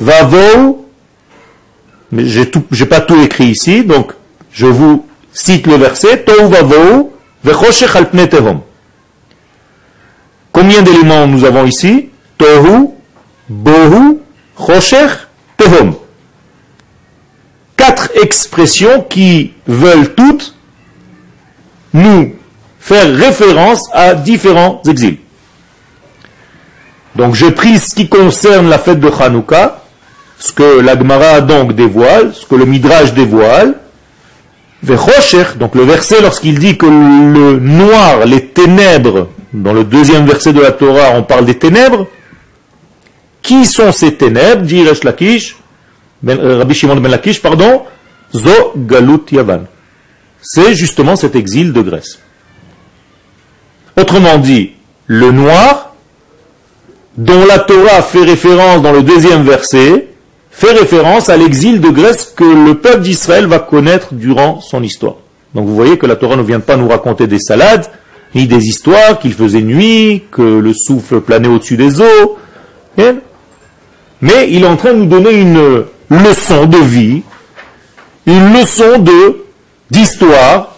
vavou. 0.00 0.86
Mais 2.10 2.24
j'ai 2.24 2.86
pas 2.86 3.00
tout 3.00 3.20
écrit 3.20 3.48
ici, 3.48 3.84
donc 3.84 4.12
je 4.50 4.66
vous 4.66 5.06
cite 5.32 5.66
le 5.66 5.74
verset, 5.74 6.24
tohu 6.24 6.48
vavou 6.48 7.12
ve'choshech 7.44 7.96
al. 7.96 8.08
Combien 10.60 10.82
d'éléments 10.82 11.28
nous 11.28 11.44
avons 11.44 11.66
ici? 11.66 12.08
Tohu, 12.36 12.88
Bohu, 13.48 14.18
Choshech, 14.58 15.28
Tehom. 15.56 15.94
Quatre 17.76 18.10
expressions 18.20 19.02
qui 19.08 19.52
veulent 19.68 20.16
toutes 20.16 20.56
nous 21.94 22.34
faire 22.80 23.14
référence 23.14 23.88
à 23.92 24.16
différents 24.16 24.82
exils. 24.88 25.18
Donc 27.14 27.36
j'ai 27.36 27.52
pris 27.52 27.78
ce 27.78 27.94
qui 27.94 28.08
concerne 28.08 28.68
la 28.68 28.80
fête 28.80 28.98
de 28.98 29.12
Hanouka, 29.16 29.84
ce 30.40 30.50
que 30.50 30.80
l'Agmara 30.80 31.40
donc 31.40 31.76
dévoile, 31.76 32.34
ce 32.34 32.44
que 32.44 32.56
le 32.56 32.64
Midrash 32.64 33.14
dévoile, 33.14 33.76
donc 34.82 35.76
le 35.76 35.82
verset 35.82 36.20
lorsqu'il 36.20 36.58
dit 36.58 36.76
que 36.76 36.86
le 36.86 37.60
noir, 37.60 38.26
les 38.26 38.46
ténèbres, 38.46 39.28
dans 39.52 39.72
le 39.72 39.84
deuxième 39.84 40.26
verset 40.26 40.52
de 40.52 40.60
la 40.60 40.72
Torah, 40.72 41.12
on 41.14 41.22
parle 41.22 41.44
des 41.44 41.58
ténèbres. 41.58 42.06
Qui 43.42 43.64
sont 43.64 43.92
ces 43.92 44.14
ténèbres 44.14 44.62
dit 44.62 44.84
Lakish, 45.04 45.56
ben, 46.22 46.38
euh, 46.38 46.58
Rabbi 46.58 46.74
Shimon 46.74 46.96
ben 46.96 47.10
Lakish, 47.10 47.40
pardon, 47.40 47.82
Zo 48.34 48.72
Galut 48.76 49.20
Yavan. 49.30 49.64
C'est 50.42 50.74
justement 50.74 51.16
cet 51.16 51.34
exil 51.34 51.72
de 51.72 51.80
Grèce. 51.80 52.18
Autrement 53.98 54.38
dit, 54.38 54.72
le 55.06 55.30
noir, 55.30 55.94
dont 57.16 57.44
la 57.46 57.58
Torah 57.58 58.02
fait 58.02 58.22
référence 58.22 58.82
dans 58.82 58.92
le 58.92 59.02
deuxième 59.02 59.42
verset, 59.42 60.08
fait 60.50 60.72
référence 60.72 61.28
à 61.28 61.36
l'exil 61.36 61.80
de 61.80 61.88
Grèce 61.88 62.32
que 62.36 62.44
le 62.44 62.74
peuple 62.74 63.02
d'Israël 63.02 63.46
va 63.46 63.60
connaître 63.60 64.14
durant 64.14 64.60
son 64.60 64.82
histoire. 64.82 65.16
Donc 65.54 65.66
vous 65.66 65.74
voyez 65.74 65.98
que 65.98 66.06
la 66.06 66.16
Torah 66.16 66.36
ne 66.36 66.42
vient 66.42 66.60
pas 66.60 66.76
nous 66.76 66.88
raconter 66.88 67.26
des 67.26 67.38
salades, 67.38 67.86
ni 68.34 68.46
des 68.46 68.66
histoires 68.66 69.18
qu'il 69.18 69.32
faisait 69.32 69.62
nuit, 69.62 70.24
que 70.30 70.42
le 70.42 70.72
souffle 70.74 71.20
planait 71.20 71.48
au-dessus 71.48 71.76
des 71.76 72.00
eaux. 72.00 72.38
Mais 74.20 74.50
il 74.50 74.64
est 74.64 74.66
en 74.66 74.76
train 74.76 74.92
de 74.92 74.98
nous 74.98 75.06
donner 75.06 75.32
une 75.32 75.84
leçon 76.10 76.66
de 76.66 76.78
vie, 76.78 77.22
une 78.26 78.52
leçon 78.52 78.98
de 78.98 79.44
d'histoire 79.90 80.74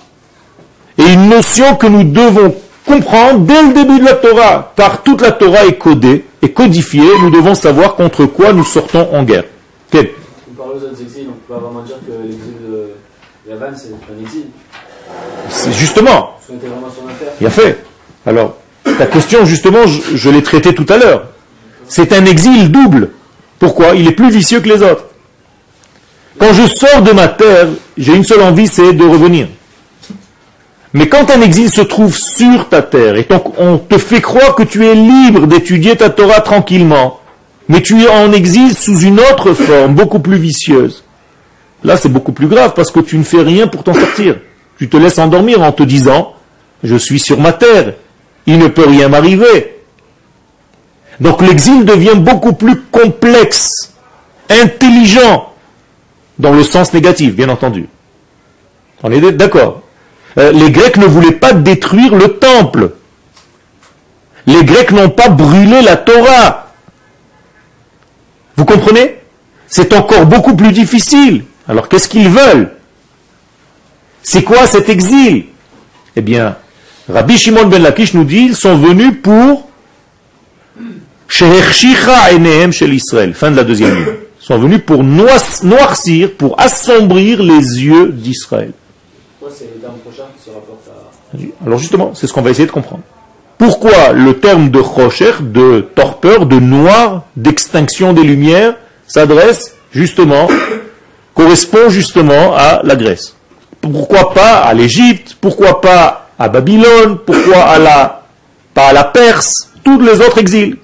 et 0.98 1.12
une 1.12 1.28
notion 1.28 1.74
que 1.76 1.86
nous 1.86 2.04
devons 2.04 2.54
comprendre 2.86 3.40
dès 3.40 3.62
le 3.62 3.72
début 3.72 3.98
de 3.98 4.04
la 4.04 4.14
Torah, 4.14 4.72
car 4.76 5.02
toute 5.02 5.20
la 5.20 5.32
Torah 5.32 5.64
est 5.66 5.78
codée 5.78 6.24
et 6.42 6.52
codifiée, 6.52 7.10
nous 7.22 7.30
devons 7.30 7.54
savoir 7.54 7.94
contre 7.94 8.26
quoi 8.26 8.52
nous 8.52 8.64
sortons 8.64 9.08
en 9.12 9.22
guerre. 9.24 9.44
C'est 15.48 15.72
justement, 15.72 16.38
il 17.40 17.46
a 17.46 17.50
fait. 17.50 17.84
Alors, 18.26 18.56
ta 18.84 19.06
question, 19.06 19.44
justement, 19.44 19.86
je, 19.86 20.16
je 20.16 20.30
l'ai 20.30 20.42
traitée 20.42 20.74
tout 20.74 20.86
à 20.88 20.96
l'heure. 20.96 21.24
C'est 21.88 22.12
un 22.12 22.24
exil 22.24 22.70
double. 22.70 23.10
Pourquoi? 23.58 23.94
Il 23.94 24.06
est 24.06 24.12
plus 24.12 24.30
vicieux 24.30 24.60
que 24.60 24.68
les 24.68 24.82
autres. 24.82 25.04
Quand 26.38 26.52
je 26.52 26.66
sors 26.66 27.02
de 27.02 27.12
ma 27.12 27.28
terre, 27.28 27.68
j'ai 27.98 28.14
une 28.14 28.24
seule 28.24 28.42
envie, 28.42 28.66
c'est 28.66 28.92
de 28.92 29.04
revenir. 29.04 29.48
Mais 30.92 31.08
quand 31.08 31.30
un 31.30 31.40
exil 31.40 31.70
se 31.70 31.82
trouve 31.82 32.16
sur 32.16 32.68
ta 32.68 32.82
terre, 32.82 33.16
et 33.16 33.24
donc 33.24 33.58
on 33.58 33.78
te 33.78 33.98
fait 33.98 34.20
croire 34.20 34.54
que 34.54 34.62
tu 34.64 34.86
es 34.86 34.94
libre 34.94 35.46
d'étudier 35.46 35.96
ta 35.96 36.10
Torah 36.10 36.40
tranquillement, 36.40 37.20
mais 37.68 37.80
tu 37.80 38.02
es 38.02 38.08
en 38.08 38.32
exil 38.32 38.74
sous 38.74 38.98
une 39.00 39.20
autre 39.20 39.54
forme, 39.54 39.94
beaucoup 39.94 40.18
plus 40.18 40.38
vicieuse, 40.38 41.04
là 41.84 41.96
c'est 41.96 42.08
beaucoup 42.08 42.32
plus 42.32 42.48
grave 42.48 42.72
parce 42.74 42.90
que 42.90 42.98
tu 43.00 43.16
ne 43.18 43.22
fais 43.22 43.42
rien 43.42 43.68
pour 43.68 43.84
t'en 43.84 43.94
sortir. 43.94 44.36
Tu 44.80 44.88
te 44.88 44.96
laisses 44.96 45.18
endormir 45.18 45.60
en 45.60 45.72
te 45.72 45.82
disant, 45.82 46.32
je 46.82 46.96
suis 46.96 47.20
sur 47.20 47.38
ma 47.38 47.52
terre, 47.52 47.92
il 48.46 48.56
ne 48.56 48.66
peut 48.66 48.86
rien 48.88 49.10
m'arriver. 49.10 49.76
Donc 51.20 51.42
l'exil 51.42 51.84
devient 51.84 52.16
beaucoup 52.16 52.54
plus 52.54 52.80
complexe, 52.90 53.92
intelligent, 54.48 55.52
dans 56.38 56.54
le 56.54 56.64
sens 56.64 56.94
négatif, 56.94 57.36
bien 57.36 57.50
entendu. 57.50 57.88
On 59.02 59.12
est 59.12 59.32
d'accord. 59.32 59.82
Euh, 60.38 60.50
les 60.50 60.70
Grecs 60.70 60.96
ne 60.96 61.04
voulaient 61.04 61.32
pas 61.32 61.52
détruire 61.52 62.14
le 62.14 62.38
temple. 62.38 62.92
Les 64.46 64.64
Grecs 64.64 64.92
n'ont 64.92 65.10
pas 65.10 65.28
brûlé 65.28 65.82
la 65.82 65.98
Torah. 65.98 66.72
Vous 68.56 68.64
comprenez? 68.64 69.18
C'est 69.66 69.92
encore 69.92 70.24
beaucoup 70.24 70.56
plus 70.56 70.72
difficile. 70.72 71.44
Alors 71.68 71.86
qu'est-ce 71.90 72.08
qu'ils 72.08 72.30
veulent? 72.30 72.79
C'est 74.22 74.42
quoi 74.42 74.66
cet 74.66 74.88
exil? 74.88 75.44
Eh 76.16 76.20
bien, 76.20 76.56
Rabbi 77.08 77.36
Shimon 77.38 77.66
ben 77.66 77.82
Lakish 77.82 78.14
nous 78.14 78.24
dit, 78.24 78.46
ils 78.46 78.56
sont 78.56 78.76
venus 78.76 79.12
pour 79.22 79.68
shel 81.28 82.92
Israël. 82.92 83.34
Fin 83.34 83.50
de 83.50 83.56
la 83.56 83.64
deuxième 83.64 83.94
ligne. 83.94 84.14
Ils 84.40 84.44
sont 84.44 84.58
venus 84.58 84.80
pour 84.84 85.04
noircir, 85.04 86.32
pour 86.36 86.58
assombrir 86.60 87.42
les 87.42 87.84
yeux 87.84 88.08
d'Israël. 88.08 88.72
Alors 91.64 91.78
justement, 91.78 92.12
c'est 92.14 92.26
ce 92.26 92.32
qu'on 92.32 92.42
va 92.42 92.50
essayer 92.50 92.66
de 92.66 92.72
comprendre. 92.72 93.02
Pourquoi 93.58 94.12
le 94.12 94.38
terme 94.38 94.70
de 94.70 94.78
rocher, 94.78 95.32
de 95.40 95.80
torpeur, 95.94 96.46
de 96.46 96.58
noir, 96.58 97.24
d'extinction 97.36 98.12
des 98.12 98.22
lumières, 98.22 98.74
s'adresse 99.06 99.76
justement, 99.92 100.48
correspond 101.34 101.90
justement 101.90 102.54
à 102.56 102.80
la 102.82 102.96
Grèce? 102.96 103.36
Pourquoi 103.80 104.32
pas 104.32 104.58
à 104.58 104.74
l'Égypte 104.74 105.36
Pourquoi 105.40 105.80
pas 105.80 106.28
à 106.38 106.48
Babylone 106.48 107.18
Pourquoi 107.24 107.58
à 107.58 107.78
la, 107.78 108.22
pas 108.74 108.88
à 108.88 108.92
la 108.92 109.04
Perse 109.04 109.70
Tous 109.82 110.00
les 110.00 110.20
autres 110.20 110.38
exils. 110.38 110.76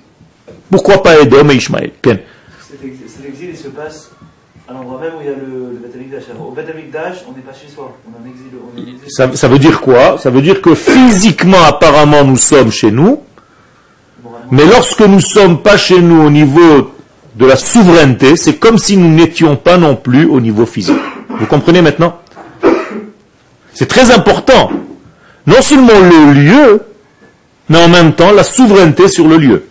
Pourquoi 0.70 1.02
pas 1.02 1.18
Edom 1.20 1.50
et 1.50 1.56
Ishmaël 1.56 1.92
Cet 2.02 2.84
exil, 3.26 3.50
il 3.50 3.56
se 3.56 3.68
passe 3.68 4.10
à 4.68 4.72
l'endroit 4.72 5.00
même 5.00 5.12
où 5.18 5.20
il 5.20 5.26
y 5.26 5.30
a 5.30 5.36
le, 5.36 5.78
le 5.80 6.40
Au 6.40 6.50
Beth 6.50 6.66
on 6.68 7.32
n'est 7.32 7.42
pas 7.42 7.52
chez 7.52 7.68
soi. 7.72 7.96
On 8.06 8.26
est 8.26 8.28
en 8.28 8.30
exil. 8.30 8.46
Ça, 9.08 9.30
ça, 9.34 9.48
veut 9.48 9.58
dire 9.58 9.80
quoi? 9.80 10.18
Ça 10.18 10.30
veut 10.30 10.42
dire 10.42 10.60
que 10.60 10.74
physiquement, 10.74 11.62
apparemment, 11.62 12.24
nous 12.24 12.36
sommes 12.36 12.72
chez 12.72 12.90
nous. 12.90 13.22
Mais 14.50 14.64
lorsque 14.64 15.00
nous 15.00 15.16
ne 15.16 15.20
sommes 15.20 15.62
pas 15.62 15.76
chez 15.76 16.00
nous 16.00 16.22
au 16.22 16.30
niveau 16.30 16.92
de 17.36 17.46
la 17.46 17.56
souveraineté, 17.56 18.36
c'est 18.36 18.56
comme 18.56 18.78
si 18.78 18.96
nous 18.96 19.08
n'étions 19.08 19.56
pas 19.56 19.76
non 19.76 19.96
plus 19.96 20.26
au 20.26 20.40
niveau 20.40 20.66
physique. 20.66 20.96
Vous 21.28 21.46
comprenez 21.46 21.82
maintenant? 21.82 22.18
C'est 23.76 23.87
très 23.87 24.11
important. 24.11 24.71
Non 25.47 25.61
seulement 25.61 26.00
le 26.00 26.33
lieu, 26.33 26.83
mais 27.68 27.85
en 27.85 27.88
même 27.88 28.14
temps 28.14 28.33
la 28.33 28.42
souveraineté 28.42 29.06
sur 29.06 29.28
le 29.28 29.37
lieu. 29.37 29.66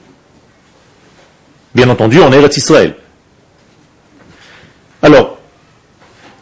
Bien 1.74 1.90
entendu, 1.90 2.20
on 2.22 2.32
est 2.32 2.56
Israël. 2.56 2.96
Alors, 5.02 5.40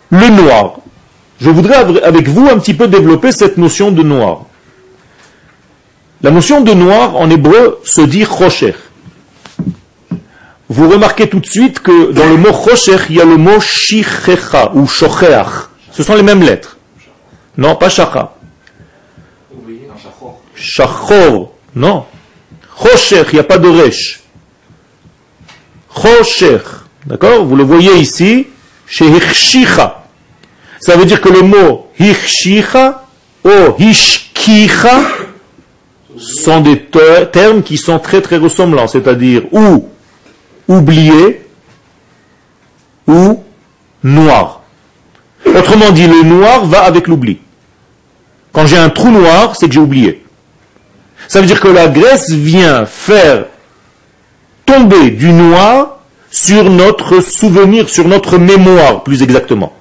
le 0.09 0.27
noir. 0.27 0.79
Je 1.39 1.49
voudrais 1.49 2.03
avec 2.03 2.27
vous 2.27 2.49
un 2.49 2.59
petit 2.59 2.73
peu 2.73 2.89
développer 2.89 3.31
cette 3.31 3.57
notion 3.57 3.91
de 3.91 4.03
noir. 4.03 4.41
La 6.21 6.31
notion 6.31 6.59
de 6.59 6.73
noir 6.73 7.15
en 7.15 7.29
hébreu 7.29 7.79
se 7.85 8.01
dit 8.01 8.25
rocher. 8.25 8.75
Vous 10.67 10.89
remarquez 10.89 11.29
tout 11.29 11.39
de 11.39 11.45
suite 11.45 11.79
que 11.79 12.11
dans 12.11 12.27
le 12.27 12.35
mot 12.35 12.51
rocher, 12.51 12.97
il 13.09 13.15
y 13.15 13.21
a 13.21 13.25
le 13.25 13.37
mot 13.37 13.61
shichecha 13.61 14.73
ou 14.73 14.85
shocheach. 14.85 15.69
Ce 15.91 16.03
sont 16.03 16.15
les 16.15 16.23
mêmes 16.23 16.43
lettres. 16.43 16.72
Non, 17.57 17.75
pas 17.75 17.89
shacha. 17.89 18.33
Shachor. 20.55 21.51
Non. 21.75 22.05
Rocher, 22.75 23.23
il 23.31 23.33
n'y 23.33 23.39
a 23.39 23.43
pas 23.43 23.57
de 23.57 23.67
resh. 23.67 24.21
Rocher. 25.89 26.59
D'accord? 27.05 27.45
Vous 27.45 27.55
le 27.55 27.63
voyez 27.63 27.95
ici, 27.97 28.47
chez 28.87 29.05
Hirshicha. 29.07 30.03
Ça 30.79 30.95
veut 30.97 31.05
dire 31.05 31.21
que 31.21 31.29
le 31.29 31.43
mot 31.43 31.87
Hirshicha 31.99 33.05
ou 33.43 33.49
Hishkicha 33.77 35.01
sont 36.17 36.61
des 36.61 36.85
termes 37.31 37.63
qui 37.63 37.77
sont 37.77 37.99
très 37.99 38.21
très 38.21 38.37
ressemblants, 38.37 38.87
c'est-à-dire 38.87 39.43
ou 39.51 39.89
oublié 40.67 41.41
ou 43.07 43.43
noir. 44.03 44.61
Autrement 45.45 45.91
dit, 45.91 46.07
le 46.07 46.23
noir 46.23 46.65
va 46.65 46.83
avec 46.83 47.07
l'oubli. 47.07 47.39
Quand 48.53 48.67
j'ai 48.67 48.77
un 48.77 48.89
trou 48.89 49.09
noir, 49.09 49.55
c'est 49.55 49.67
que 49.67 49.73
j'ai 49.73 49.79
oublié. 49.79 50.23
Ça 51.27 51.41
veut 51.41 51.47
dire 51.47 51.59
que 51.59 51.67
la 51.67 51.87
Grèce 51.87 52.29
vient 52.29 52.85
faire 52.85 53.45
tomber 54.65 55.09
du 55.09 55.33
noir 55.33 55.97
sur 56.29 56.69
notre 56.69 57.19
souvenir, 57.21 57.89
sur 57.89 58.07
notre 58.07 58.37
mémoire, 58.37 59.03
plus 59.03 59.21
exactement. 59.23 59.73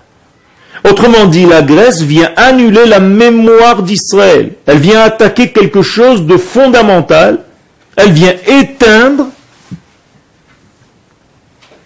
Autrement 0.89 1.27
dit, 1.27 1.47
la 1.47 1.63
Grèce 1.63 2.01
vient 2.01 2.33
annuler 2.37 2.87
la 2.87 2.99
mémoire 2.99 3.83
d'Israël. 3.83 4.53
Elle 4.67 4.79
vient 4.79 5.03
attaquer 5.03 5.53
quelque 5.53 5.83
chose 5.83 6.27
de 6.27 6.37
fondamental. 6.37 7.41
Elle 7.97 8.13
vient 8.13 8.35
éteindre 8.47 9.27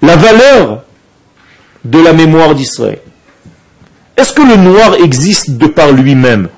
la 0.01 0.16
valeur 0.16 0.85
de 1.85 1.99
la 1.99 2.12
mémoire 2.12 2.55
d'Israël. 2.55 3.01
Est-ce 4.16 4.33
que 4.33 4.42
le 4.42 4.57
noir 4.57 4.94
existe 4.94 5.51
de 5.51 5.66
par 5.66 5.92
lui-même? 5.92 6.49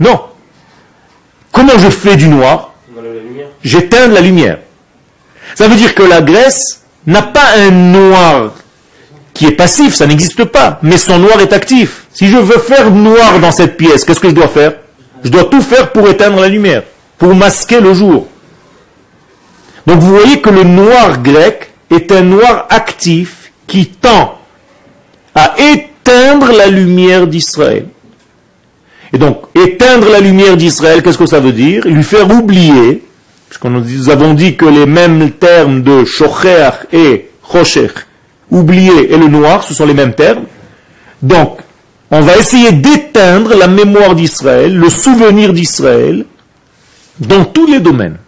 Non. 0.00 0.20
Comment 1.52 1.78
je 1.78 1.90
fais 1.90 2.16
du 2.16 2.28
noir 2.28 2.72
J'éteins 3.62 4.08
la 4.08 4.20
lumière. 4.20 4.58
Ça 5.54 5.68
veut 5.68 5.76
dire 5.76 5.94
que 5.94 6.02
la 6.02 6.22
Grèce 6.22 6.82
n'a 7.06 7.22
pas 7.22 7.54
un 7.58 7.70
noir 7.70 8.52
qui 9.34 9.46
est 9.46 9.52
passif, 9.52 9.94
ça 9.94 10.06
n'existe 10.06 10.44
pas, 10.44 10.78
mais 10.82 10.96
son 10.96 11.18
noir 11.18 11.40
est 11.40 11.52
actif. 11.52 12.06
Si 12.12 12.28
je 12.28 12.36
veux 12.36 12.58
faire 12.58 12.90
noir 12.90 13.38
dans 13.40 13.52
cette 13.52 13.76
pièce, 13.76 14.04
qu'est-ce 14.04 14.20
que 14.20 14.28
je 14.28 14.34
dois 14.34 14.48
faire 14.48 14.74
Je 15.22 15.28
dois 15.30 15.44
tout 15.44 15.60
faire 15.60 15.92
pour 15.92 16.08
éteindre 16.08 16.40
la 16.40 16.48
lumière, 16.48 16.82
pour 17.18 17.34
masquer 17.34 17.80
le 17.80 17.94
jour. 17.94 18.26
Donc 19.86 20.00
vous 20.00 20.14
voyez 20.14 20.40
que 20.40 20.50
le 20.50 20.64
noir 20.64 21.22
grec 21.22 21.70
est 21.90 22.12
un 22.12 22.22
noir 22.22 22.66
actif 22.70 23.52
qui 23.66 23.86
tend 23.86 24.38
à 25.34 25.54
éteindre 25.58 26.52
la 26.52 26.66
lumière 26.66 27.26
d'Israël. 27.26 27.86
Et 29.12 29.18
donc, 29.18 29.42
éteindre 29.54 30.08
la 30.10 30.20
lumière 30.20 30.56
d'Israël, 30.56 31.02
qu'est-ce 31.02 31.18
que 31.18 31.26
ça 31.26 31.40
veut 31.40 31.52
dire? 31.52 31.86
Lui 31.86 32.02
faire 32.02 32.30
oublier 32.30 33.02
puisque 33.50 33.64
nous 33.64 34.08
avons 34.10 34.32
dit 34.32 34.54
que 34.54 34.64
les 34.64 34.86
mêmes 34.86 35.32
termes 35.32 35.82
de 35.82 36.04
shocher 36.04 36.70
et 36.92 37.30
chosher, 37.50 37.90
oublier 38.48 39.12
et 39.12 39.16
le 39.16 39.26
noir, 39.26 39.64
ce 39.64 39.74
sont 39.74 39.86
les 39.86 39.94
mêmes 39.94 40.14
termes. 40.14 40.44
Donc, 41.20 41.58
on 42.12 42.20
va 42.20 42.36
essayer 42.36 42.70
d'éteindre 42.70 43.56
la 43.56 43.66
mémoire 43.66 44.14
d'Israël, 44.14 44.76
le 44.76 44.88
souvenir 44.88 45.52
d'Israël, 45.52 46.26
dans 47.18 47.44
tous 47.44 47.66
les 47.66 47.80
domaines. 47.80 48.18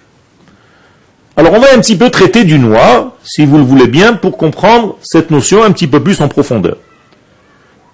Alors 1.36 1.52
on 1.54 1.60
va 1.60 1.68
un 1.72 1.78
petit 1.78 1.96
peu 1.96 2.10
traiter 2.10 2.42
du 2.42 2.58
noir, 2.58 3.12
si 3.22 3.46
vous 3.46 3.58
le 3.58 3.64
voulez 3.64 3.86
bien, 3.86 4.14
pour 4.14 4.36
comprendre 4.36 4.98
cette 5.02 5.30
notion 5.30 5.62
un 5.62 5.70
petit 5.70 5.86
peu 5.86 6.02
plus 6.02 6.20
en 6.20 6.28
profondeur. 6.28 6.76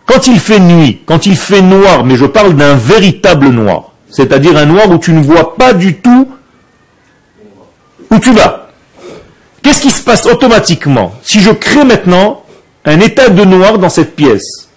Quand 0.08 0.26
il 0.26 0.40
fait 0.40 0.58
nuit, 0.58 1.02
quand 1.04 1.26
il 1.26 1.36
fait 1.36 1.60
noir, 1.60 2.02
mais 2.02 2.16
je 2.16 2.24
parle 2.24 2.56
d'un 2.56 2.74
véritable 2.74 3.50
noir, 3.50 3.92
c'est-à-dire 4.08 4.56
un 4.56 4.64
noir 4.64 4.90
où 4.90 4.96
tu 4.96 5.12
ne 5.12 5.22
vois 5.22 5.54
pas 5.54 5.74
du 5.74 5.96
tout 5.96 6.26
où 8.10 8.18
tu 8.18 8.32
vas. 8.32 8.70
Qu'est-ce 9.62 9.82
qui 9.82 9.90
se 9.90 10.02
passe 10.02 10.24
automatiquement 10.24 11.12
Si 11.22 11.40
je 11.40 11.50
crée 11.50 11.84
maintenant 11.84 12.42
un 12.86 13.00
état 13.00 13.28
de 13.28 13.44
noir 13.44 13.78
dans 13.78 13.90
cette 13.90 14.16
pièce, 14.16 14.70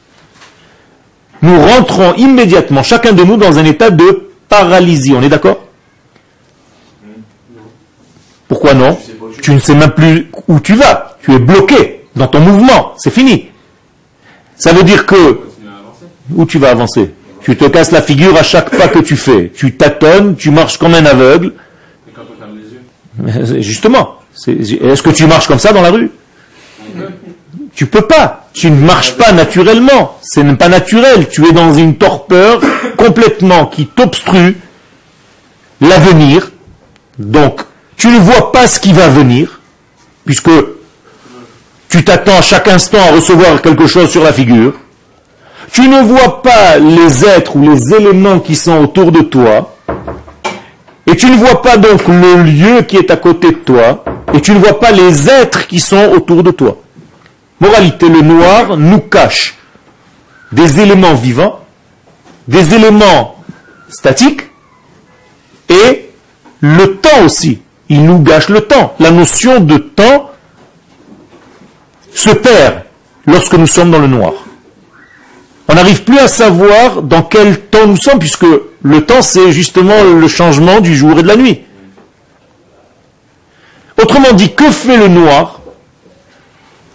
nous 1.41 1.57
rentrons 1.65 2.13
immédiatement, 2.15 2.83
chacun 2.83 3.13
de 3.13 3.23
nous, 3.23 3.37
dans 3.37 3.57
un 3.57 3.63
état 3.63 3.89
de 3.89 4.31
paralysie. 4.49 5.13
On 5.15 5.21
est 5.21 5.29
d'accord? 5.29 5.59
Pourquoi 8.49 8.73
non? 8.73 8.99
Tu 9.41 9.53
ne 9.53 9.59
sais 9.59 9.75
même 9.75 9.91
plus 9.91 10.29
où 10.49 10.59
tu 10.59 10.73
vas. 10.73 11.15
Tu 11.23 11.33
es 11.33 11.39
bloqué 11.39 12.05
dans 12.17 12.27
ton 12.27 12.41
mouvement. 12.41 12.95
C'est 12.97 13.11
fini. 13.11 13.50
Ça 14.61 14.73
veut 14.73 14.83
dire 14.83 15.07
que... 15.07 15.39
Où 16.35 16.45
tu 16.45 16.59
vas 16.59 16.69
avancer 16.69 17.11
Tu 17.41 17.57
te 17.57 17.65
casses 17.65 17.91
la 17.91 18.01
figure 18.03 18.37
à 18.37 18.43
chaque 18.43 18.69
pas 18.69 18.87
que 18.89 18.99
tu 18.99 19.15
fais. 19.15 19.51
Tu 19.55 19.75
tâtonnes, 19.75 20.35
tu 20.35 20.51
marches 20.51 20.77
comme 20.77 20.93
un 20.93 21.03
aveugle. 21.03 21.53
Justement, 23.57 24.19
est-ce 24.47 25.01
que 25.01 25.09
tu 25.09 25.25
marches 25.25 25.47
comme 25.47 25.57
ça 25.57 25.73
dans 25.73 25.81
la 25.81 25.89
rue 25.89 26.11
Tu 27.73 27.87
peux 27.87 28.03
pas. 28.03 28.49
Tu 28.53 28.69
ne 28.69 28.75
marches 28.75 29.17
pas 29.17 29.31
naturellement. 29.31 30.19
Ce 30.21 30.41
n'est 30.41 30.55
pas 30.55 30.69
naturel. 30.69 31.27
Tu 31.27 31.43
es 31.47 31.53
dans 31.53 31.73
une 31.73 31.97
torpeur 31.97 32.61
complètement 32.97 33.65
qui 33.65 33.87
t'obstrue 33.87 34.57
l'avenir. 35.81 36.51
Donc, 37.17 37.61
tu 37.97 38.09
ne 38.09 38.19
vois 38.19 38.51
pas 38.51 38.67
ce 38.67 38.79
qui 38.79 38.93
va 38.93 39.07
venir, 39.07 39.59
puisque 40.23 40.51
tu 41.91 42.05
t'attends 42.05 42.37
à 42.37 42.41
chaque 42.41 42.69
instant 42.69 42.99
à 42.99 43.11
recevoir 43.11 43.61
quelque 43.61 43.85
chose 43.85 44.09
sur 44.09 44.23
la 44.23 44.31
figure. 44.31 44.73
Tu 45.73 45.89
ne 45.89 46.01
vois 46.01 46.41
pas 46.41 46.77
les 46.77 47.25
êtres 47.25 47.57
ou 47.57 47.69
les 47.69 47.93
éléments 47.93 48.39
qui 48.39 48.55
sont 48.55 48.77
autour 48.77 49.11
de 49.11 49.19
toi. 49.19 49.75
Et 51.05 51.17
tu 51.17 51.29
ne 51.29 51.35
vois 51.35 51.61
pas 51.61 51.75
donc 51.75 52.07
le 52.07 52.43
lieu 52.43 52.81
qui 52.83 52.95
est 52.95 53.11
à 53.11 53.17
côté 53.17 53.49
de 53.49 53.57
toi, 53.57 54.05
et 54.33 54.39
tu 54.39 54.53
ne 54.53 54.59
vois 54.59 54.79
pas 54.79 54.91
les 54.91 55.29
êtres 55.29 55.67
qui 55.67 55.79
sont 55.79 56.11
autour 56.13 56.43
de 56.43 56.51
toi. 56.51 56.77
Moralité, 57.59 58.07
le 58.07 58.21
noir 58.21 58.77
nous 58.77 58.99
cache 58.99 59.55
des 60.53 60.79
éléments 60.79 61.13
vivants, 61.13 61.59
des 62.47 62.73
éléments 62.73 63.35
statiques 63.89 64.43
et 65.67 66.09
le 66.61 66.95
temps 66.95 67.25
aussi. 67.25 67.61
Il 67.89 68.05
nous 68.05 68.19
gâche 68.19 68.47
le 68.47 68.61
temps. 68.61 68.95
La 68.99 69.11
notion 69.11 69.59
de 69.59 69.77
temps 69.77 70.30
se 72.13 72.29
perd 72.31 72.83
lorsque 73.25 73.53
nous 73.53 73.67
sommes 73.67 73.91
dans 73.91 73.99
le 73.99 74.07
noir. 74.07 74.33
On 75.67 75.73
n'arrive 75.73 76.03
plus 76.03 76.19
à 76.19 76.27
savoir 76.27 77.01
dans 77.01 77.23
quel 77.23 77.59
temps 77.59 77.87
nous 77.87 77.97
sommes, 77.97 78.19
puisque 78.19 78.45
le 78.81 79.05
temps, 79.05 79.21
c'est 79.21 79.51
justement 79.51 80.03
le 80.03 80.27
changement 80.27 80.81
du 80.81 80.95
jour 80.95 81.17
et 81.17 81.23
de 81.23 81.27
la 81.27 81.35
nuit. 81.35 81.61
Autrement 84.01 84.33
dit, 84.33 84.53
que 84.53 84.69
fait 84.69 84.97
le 84.97 85.07
noir? 85.07 85.61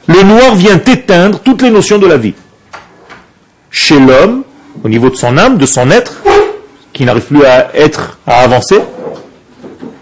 Le 0.09 0.22
noir 0.22 0.55
vient 0.55 0.76
éteindre 0.76 1.40
toutes 1.40 1.62
les 1.62 1.70
notions 1.70 1.98
de 1.98 2.07
la 2.07 2.16
vie. 2.16 2.35
Chez 3.70 3.98
l'homme, 3.98 4.44
au 4.85 4.88
niveau 4.88 5.11
de 5.11 5.16
son 5.16 5.38
âme, 5.38 5.57
de 5.57 5.66
son 5.66 5.90
être, 5.90 6.22
qui 6.92 7.05
n'arrive 7.05 7.24
plus 7.24 7.44
à 7.44 7.74
être, 7.74 8.18
à 8.26 8.40
avancer, 8.40 8.79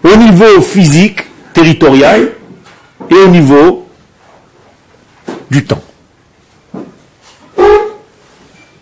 au 0.03 0.15
niveau 0.17 0.61
physique, 0.61 1.21
territorial, 1.53 2.31
et 3.09 3.15
au 3.15 3.27
niveau 3.27 3.84
temps. 5.63 5.83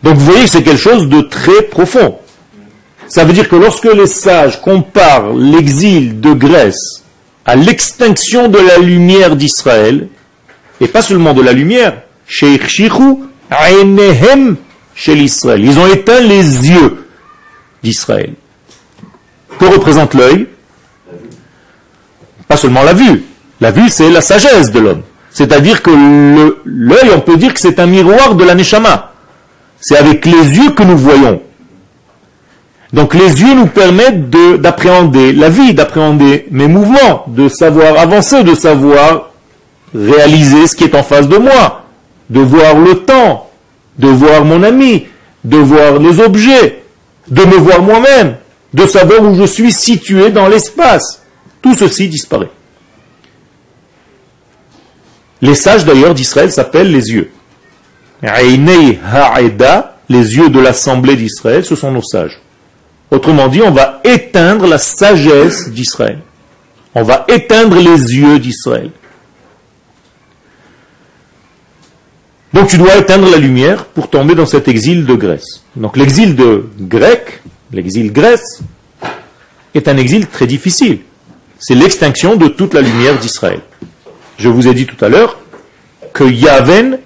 Donc 0.01 0.15
vous 0.15 0.25
voyez, 0.25 0.47
c'est 0.47 0.63
quelque 0.63 0.79
chose 0.79 1.07
de 1.07 1.21
très 1.21 1.61
profond. 1.63 2.17
Ça 3.07 3.23
veut 3.23 3.33
dire 3.33 3.47
que 3.47 3.55
lorsque 3.55 3.85
les 3.85 4.07
sages 4.07 4.59
comparent 4.61 5.33
l'exil 5.33 6.19
de 6.19 6.33
Grèce 6.33 7.03
à 7.45 7.55
l'extinction 7.55 8.47
de 8.47 8.57
la 8.57 8.77
lumière 8.77 9.35
d'Israël, 9.35 10.07
et 10.81 10.87
pas 10.87 11.01
seulement 11.01 11.33
de 11.33 11.41
la 11.41 11.53
lumière, 11.53 12.01
chez 12.25 12.57
l'Israël. 15.15 15.63
Ils 15.63 15.79
ont 15.79 15.87
éteint 15.87 16.21
les 16.21 16.69
yeux 16.69 17.05
d'Israël. 17.83 18.33
Que 19.59 19.65
représente 19.65 20.13
l'œil? 20.13 20.47
Pas 22.47 22.57
seulement 22.57 22.83
la 22.83 22.93
vue. 22.93 23.23
La 23.61 23.71
vue, 23.71 23.89
c'est 23.89 24.09
la 24.09 24.21
sagesse 24.21 24.71
de 24.71 24.79
l'homme. 24.79 25.03
C'est-à-dire 25.33 25.81
que 25.81 25.89
l'œil, 26.63 27.11
on 27.15 27.19
peut 27.19 27.37
dire 27.37 27.53
que 27.53 27.59
c'est 27.59 27.79
un 27.79 27.87
miroir 27.87 28.35
de 28.35 28.43
la 28.43 28.53
Neshama. 28.53 29.11
C'est 29.81 29.97
avec 29.97 30.25
les 30.25 30.57
yeux 30.57 30.69
que 30.69 30.83
nous 30.83 30.97
voyons. 30.97 31.41
Donc 32.93 33.15
les 33.15 33.41
yeux 33.41 33.55
nous 33.55 33.65
permettent 33.65 34.29
d'appréhender 34.29 35.33
la 35.33 35.49
vie, 35.49 35.73
d'appréhender 35.73 36.45
mes 36.51 36.67
mouvements, 36.67 37.25
de 37.27 37.49
savoir 37.49 37.97
avancer, 37.97 38.43
de 38.43 38.53
savoir 38.53 39.31
réaliser 39.95 40.67
ce 40.67 40.75
qui 40.75 40.83
est 40.83 40.95
en 40.95 41.01
face 41.01 41.27
de 41.27 41.37
moi, 41.37 41.85
de 42.29 42.39
voir 42.39 42.77
le 42.77 42.99
temps, 42.99 43.49
de 43.97 44.07
voir 44.07 44.45
mon 44.45 44.61
ami, 44.61 45.07
de 45.43 45.57
voir 45.57 45.97
les 45.97 46.19
objets, 46.19 46.83
de 47.27 47.43
me 47.43 47.55
voir 47.55 47.81
moi-même, 47.81 48.35
de 48.73 48.85
savoir 48.85 49.23
où 49.23 49.33
je 49.35 49.45
suis 49.45 49.71
situé 49.71 50.29
dans 50.29 50.47
l'espace. 50.47 51.23
Tout 51.63 51.73
ceci 51.73 52.07
disparaît. 52.07 52.49
Les 55.43 55.55
sages 55.55 55.83
d'ailleurs 55.83 56.13
d'Israël 56.13 56.53
s'appellent 56.53 56.89
les 56.89 57.11
yeux 57.11 57.29
les 60.07 60.37
yeux 60.37 60.49
de 60.49 60.59
l'assemblée 60.61 61.17
d'Israël, 61.17 61.65
ce 61.65 61.75
sont 61.75 61.91
nos 61.91 62.01
sages. 62.01 62.39
Autrement 63.11 63.49
dit, 63.49 63.61
on 63.61 63.71
va 63.71 63.99
éteindre 64.05 64.65
la 64.67 64.77
sagesse 64.77 65.69
d'Israël. 65.69 66.19
On 66.95 67.03
va 67.03 67.25
éteindre 67.27 67.75
les 67.75 68.15
yeux 68.15 68.39
d'Israël. 68.39 68.91
Donc 72.53 72.69
tu 72.69 72.77
dois 72.77 72.95
éteindre 72.95 73.29
la 73.29 73.37
lumière 73.37 73.83
pour 73.83 74.09
tomber 74.09 74.35
dans 74.35 74.45
cet 74.45 74.69
exil 74.69 75.05
de 75.05 75.15
Grèce. 75.15 75.65
Donc 75.75 75.97
l'exil 75.97 76.37
de 76.37 76.69
grec, 76.79 77.41
l'exil 77.73 78.13
Grèce, 78.13 78.61
est 79.75 79.89
un 79.89 79.97
exil 79.97 80.27
très 80.27 80.47
difficile. 80.47 80.99
C'est 81.59 81.75
l'extinction 81.75 82.37
de 82.37 82.47
toute 82.47 82.73
la 82.73 82.81
lumière 82.81 83.19
d'Israël. 83.19 83.59
Je 84.37 84.49
vous 84.49 84.67
ai 84.67 84.73
dit 84.73 84.85
tout 84.85 85.03
à 85.03 85.09
l'heure 85.09 85.39
que 86.13 86.23
Yaven 86.23 86.99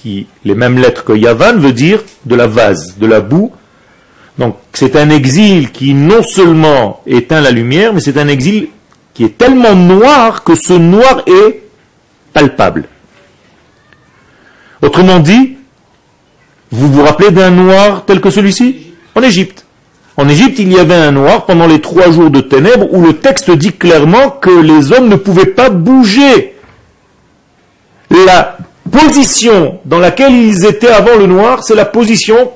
qui, 0.00 0.26
les 0.44 0.54
mêmes 0.54 0.78
lettres 0.78 1.04
que 1.04 1.12
Yavan, 1.12 1.58
veut 1.58 1.72
dire 1.72 2.02
de 2.24 2.34
la 2.34 2.46
vase, 2.46 2.96
de 2.98 3.06
la 3.06 3.20
boue. 3.20 3.52
Donc 4.38 4.56
c'est 4.72 4.96
un 4.96 5.10
exil 5.10 5.70
qui 5.70 5.92
non 5.92 6.22
seulement 6.22 7.02
éteint 7.06 7.40
la 7.40 7.50
lumière, 7.50 7.92
mais 7.92 8.00
c'est 8.00 8.16
un 8.16 8.28
exil 8.28 8.68
qui 9.12 9.24
est 9.24 9.36
tellement 9.36 9.74
noir 9.74 10.42
que 10.42 10.54
ce 10.54 10.72
noir 10.72 11.22
est 11.26 11.62
palpable. 12.32 12.88
Autrement 14.80 15.18
dit, 15.18 15.58
vous 16.70 16.90
vous 16.90 17.02
rappelez 17.02 17.30
d'un 17.30 17.50
noir 17.50 18.04
tel 18.06 18.20
que 18.20 18.30
celui-ci? 18.30 18.94
En 19.14 19.22
Égypte. 19.22 19.66
En 20.16 20.28
Égypte, 20.28 20.58
il 20.58 20.72
y 20.72 20.78
avait 20.78 20.94
un 20.94 21.12
noir 21.12 21.46
pendant 21.46 21.66
les 21.66 21.80
trois 21.80 22.10
jours 22.10 22.30
de 22.30 22.40
ténèbres 22.40 22.92
où 22.92 23.00
le 23.02 23.14
texte 23.14 23.50
dit 23.50 23.72
clairement 23.72 24.30
que 24.30 24.50
les 24.50 24.92
hommes 24.92 25.08
ne 25.08 25.16
pouvaient 25.16 25.46
pas 25.46 25.70
bouger. 25.70 26.56
La 28.10 28.58
position 28.90 29.78
dans 29.84 29.98
laquelle 29.98 30.34
ils 30.34 30.64
étaient 30.64 30.88
avant 30.88 31.16
le 31.16 31.26
noir, 31.26 31.62
c'est 31.62 31.74
la 31.74 31.84
position 31.84 32.50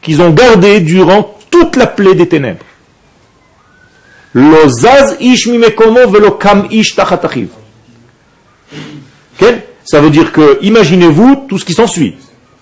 qu'ils 0.00 0.22
ont 0.22 0.30
gardée 0.30 0.80
durant 0.80 1.36
toute 1.50 1.76
la 1.76 1.86
plaie 1.86 2.14
des 2.14 2.28
ténèbres. 2.28 2.64
ish 6.70 6.94
Ça 9.84 10.00
veut 10.00 10.10
dire 10.10 10.32
que, 10.32 10.58
imaginez-vous 10.62 11.46
tout 11.48 11.58
ce 11.58 11.64
qui 11.64 11.72
s'ensuit. 11.72 12.14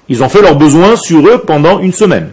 Ils 0.08 0.22
ont 0.24 0.28
fait 0.30 0.40
leurs 0.40 0.56
besoins 0.56 0.96
sur 0.96 1.26
eux 1.28 1.42
pendant 1.46 1.80
une 1.80 1.92
semaine. 1.92 2.32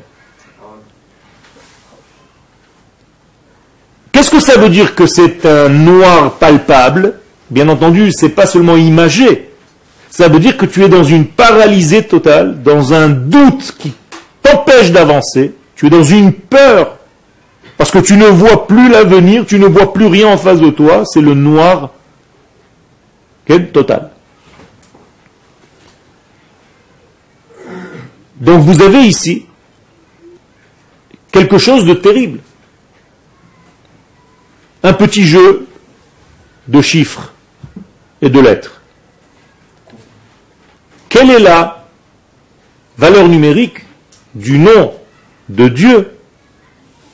Qu'est-ce 4.15 4.31
que 4.31 4.39
ça 4.39 4.57
veut 4.57 4.69
dire 4.69 4.95
que 4.95 5.07
c'est 5.07 5.45
un 5.45 5.67
noir 5.67 6.35
palpable? 6.35 7.15
Bien 7.49 7.67
entendu, 7.67 8.13
c'est 8.13 8.29
pas 8.29 8.45
seulement 8.45 8.77
imagé, 8.77 9.49
ça 10.09 10.29
veut 10.29 10.39
dire 10.39 10.55
que 10.55 10.65
tu 10.65 10.85
es 10.85 10.87
dans 10.87 11.03
une 11.03 11.25
paralysée 11.25 12.01
totale, 12.01 12.63
dans 12.63 12.93
un 12.93 13.09
doute 13.09 13.75
qui 13.77 13.93
t'empêche 14.41 14.91
d'avancer, 14.91 15.53
tu 15.75 15.87
es 15.87 15.89
dans 15.89 16.01
une 16.01 16.31
peur, 16.31 16.97
parce 17.77 17.91
que 17.91 17.99
tu 17.99 18.15
ne 18.15 18.27
vois 18.27 18.67
plus 18.67 18.87
l'avenir, 18.87 19.45
tu 19.45 19.59
ne 19.59 19.65
vois 19.65 19.91
plus 19.91 20.05
rien 20.05 20.29
en 20.29 20.37
face 20.37 20.61
de 20.61 20.69
toi, 20.69 21.03
c'est 21.03 21.19
le 21.19 21.33
noir 21.33 21.89
total. 23.73 24.11
Donc 28.37 28.61
vous 28.61 28.81
avez 28.81 29.01
ici 29.01 29.45
quelque 31.33 31.57
chose 31.57 31.85
de 31.85 31.95
terrible. 31.95 32.39
Un 34.85 34.93
petit 34.93 35.25
jeu 35.25 35.65
de 36.67 36.79
chiffres 36.79 37.33
et 38.21 38.29
de 38.29 38.39
lettres. 38.39 38.83
Quelle 41.09 41.31
est 41.31 41.39
la 41.39 41.87
valeur 42.95 43.27
numérique 43.27 43.79
du 44.35 44.59
nom 44.59 44.93
de 45.49 45.69
Dieu 45.69 46.11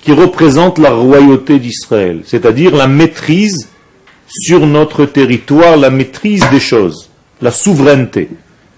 qui 0.02 0.12
représente 0.12 0.80
la 0.80 0.90
royauté 0.90 1.60
d'Israël, 1.60 2.24
c'est-à-dire 2.26 2.76
la 2.76 2.88
maîtrise 2.88 3.70
sur 4.28 4.68
notre 4.68 5.06
territoire, 5.06 5.78
la 5.78 5.90
maîtrise 5.90 6.44
des 6.52 6.60
choses, 6.60 7.10
la 7.42 7.52
souveraineté? 7.52 8.32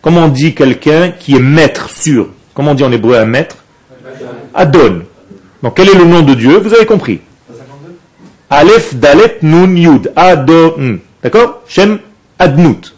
Comment 0.04 0.28
dit 0.28 0.54
quelqu'un 0.54 1.10
qui 1.10 1.36
est 1.36 1.40
maître 1.40 1.90
sur 1.90 2.30
Comment 2.54 2.76
dit 2.76 2.84
en 2.84 2.92
hébreu 2.92 3.18
un 3.18 3.26
maître? 3.26 3.56
Adon. 4.54 5.02
Donc 5.64 5.78
quel 5.78 5.90
est 5.90 5.98
le 5.98 6.06
nom 6.06 6.22
de 6.22 6.36
Dieu? 6.36 6.60
Vous 6.60 6.76
avez 6.76 6.86
compris. 6.86 7.22
Aleph, 8.54 8.94
Dalet, 8.96 9.39
Nun, 9.42 9.76
Yud. 9.76 10.12
Adon. 10.16 11.00
D'accord? 11.24 11.63
Shem 11.68 12.00
Adnut. 12.38 12.96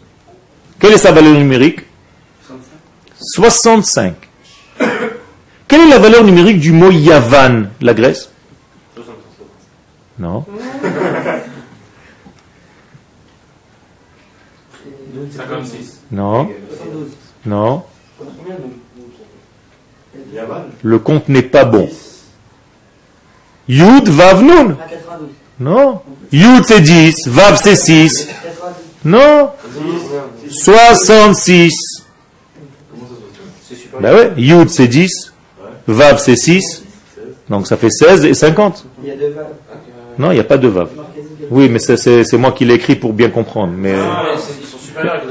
Quelle 0.80 0.91
est 0.91 0.98
sa 0.98 1.13
valeur 1.13 1.34
numérique? 1.34 1.80
65. 3.18 4.15
Quelle 5.68 5.82
est 5.82 5.89
la 5.89 6.00
valeur 6.00 6.26
numérique 6.26 6.60
du 6.60 6.74
mot 6.74 6.91
Yavan, 6.91 7.68
la 7.80 7.94
Grèce? 7.94 8.30
Non. 10.20 10.44
56. 15.32 16.02
Non. 16.12 16.50
Non. 17.46 17.84
Le 20.84 21.00
compte 21.00 21.30
n'est 21.30 21.41
pas 21.41 21.63
bon. 21.63 21.89
Yud, 23.70 24.10
Vav, 24.10 24.44
Nun. 24.44 24.78
Non. 25.60 26.02
Yud 26.32 26.65
c'est 26.65 26.82
10, 26.82 27.28
Vav 27.28 27.60
c'est 27.62 27.76
6. 27.76 28.28
Non. 29.06 29.50
66. 30.50 31.74
Ben 34.02 34.13
ouais, 34.13 34.34
Yud 34.38 34.70
c'est 34.70 34.88
10, 34.88 35.34
Vav 35.88 36.20
c'est 36.20 36.36
6, 36.36 36.84
donc 37.50 37.68
ça 37.68 37.78
fait 37.78 37.89
16 37.89 38.26
et 38.26 38.34
50. 38.34 38.86
Il 39.02 39.08
y 39.08 39.12
a 39.12 39.15
deux 39.15 39.30
Vav. 39.30 39.46
Non, 40.18 40.32
il 40.32 40.36
n'y 40.36 40.39
a 40.39 40.46
pas 40.46 40.58
de 40.58 40.68
Vav. 40.68 40.89
Oui, 41.52 41.70
mais 41.70 41.80
c'est 41.80 42.38
moi 42.38 42.52
qui 42.52 42.65
l'ai 42.65 42.76
écrit 42.76 42.96
pour 42.96 43.13
bien 43.13 43.30
comprendre. 43.30 43.74
Mais... 43.78 43.94
Ah, 43.94 44.24
ils 44.34 44.39
sont 44.65 44.78
supérieurs 44.78 45.22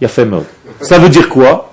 Il 0.00 0.02
y 0.02 0.04
a 0.04 0.08
fait 0.08 0.26
Ça 0.80 0.98
veut 0.98 1.08
dire 1.08 1.28
quoi? 1.28 1.69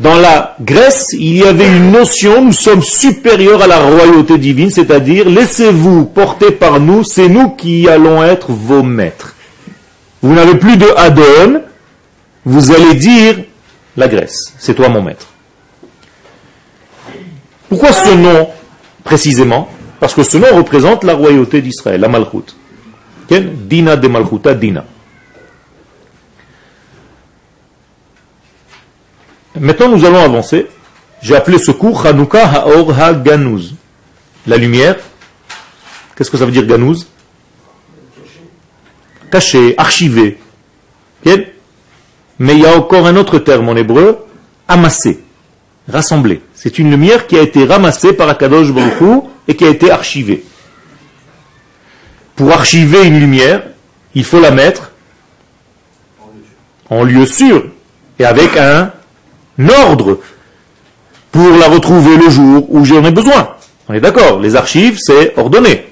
Dans 0.00 0.18
la 0.18 0.56
Grèce, 0.62 1.08
il 1.12 1.36
y 1.36 1.44
avait 1.44 1.68
une 1.68 1.92
notion, 1.92 2.42
nous 2.42 2.54
sommes 2.54 2.82
supérieurs 2.82 3.60
à 3.60 3.66
la 3.66 3.80
royauté 3.80 4.38
divine, 4.38 4.70
c'est-à-dire 4.70 5.28
laissez-vous 5.28 6.06
porter 6.06 6.52
par 6.52 6.80
nous, 6.80 7.04
c'est 7.04 7.28
nous 7.28 7.50
qui 7.50 7.86
allons 7.86 8.24
être 8.24 8.50
vos 8.50 8.82
maîtres. 8.82 9.36
Vous 10.22 10.32
n'avez 10.32 10.54
plus 10.54 10.78
de 10.78 10.86
Adon, 10.96 11.62
vous 12.46 12.72
allez 12.72 12.94
dire 12.94 13.44
la 13.94 14.08
Grèce, 14.08 14.54
c'est 14.58 14.72
toi 14.72 14.88
mon 14.88 15.02
maître. 15.02 15.26
Pourquoi 17.68 17.92
ce 17.92 18.14
nom 18.14 18.48
précisément? 19.04 19.68
Parce 20.00 20.14
que 20.14 20.22
ce 20.22 20.38
nom 20.38 20.56
représente 20.56 21.04
la 21.04 21.12
royauté 21.12 21.60
d'Israël, 21.60 22.00
la 22.00 22.08
Malchut. 22.08 22.56
Dina 23.28 23.96
de 23.96 24.08
Malchuta 24.08 24.54
Dina. 24.54 24.86
Maintenant, 29.58 29.88
nous 29.88 30.04
allons 30.04 30.22
avancer. 30.22 30.66
J'ai 31.22 31.36
appelé 31.36 31.58
ce 31.58 31.70
cours 31.70 32.06
Hanouka 32.06 32.46
Haor 32.46 32.98
HaGanuz. 32.98 33.74
La 34.46 34.56
lumière. 34.56 34.96
Qu'est-ce 36.16 36.30
que 36.30 36.36
ça 36.36 36.44
veut 36.44 36.52
dire 36.52 36.66
Ganouz? 36.66 37.06
Caché, 39.30 39.74
archivé. 39.78 40.38
Mais 42.38 42.54
il 42.54 42.60
y 42.60 42.66
a 42.66 42.76
encore 42.76 43.06
un 43.06 43.16
autre 43.16 43.38
terme 43.38 43.68
en 43.68 43.76
hébreu, 43.76 44.18
amassé, 44.66 45.22
rassemblé. 45.88 46.40
C'est 46.54 46.78
une 46.78 46.90
lumière 46.90 47.26
qui 47.26 47.36
a 47.36 47.42
été 47.42 47.64
ramassée 47.64 48.14
par 48.14 48.28
Akadosh 48.28 48.72
Baruch 48.72 49.24
et 49.46 49.54
qui 49.54 49.64
a 49.64 49.68
été 49.68 49.90
archivée. 49.90 50.44
Pour 52.36 52.50
archiver 52.50 53.06
une 53.06 53.20
lumière, 53.20 53.62
il 54.14 54.24
faut 54.24 54.40
la 54.40 54.50
mettre 54.50 54.92
en 56.88 57.04
lieu 57.04 57.26
sûr 57.26 57.66
et 58.18 58.24
avec 58.24 58.56
un 58.56 58.90
ordre 59.58 60.20
pour 61.32 61.50
la 61.58 61.68
retrouver 61.68 62.16
le 62.16 62.30
jour 62.30 62.66
où 62.68 62.84
j'en 62.84 63.04
ai 63.04 63.10
besoin. 63.10 63.56
On 63.88 63.94
est 63.94 64.00
d'accord, 64.00 64.40
les 64.40 64.56
archives, 64.56 64.98
c'est 65.00 65.36
ordonné. 65.36 65.86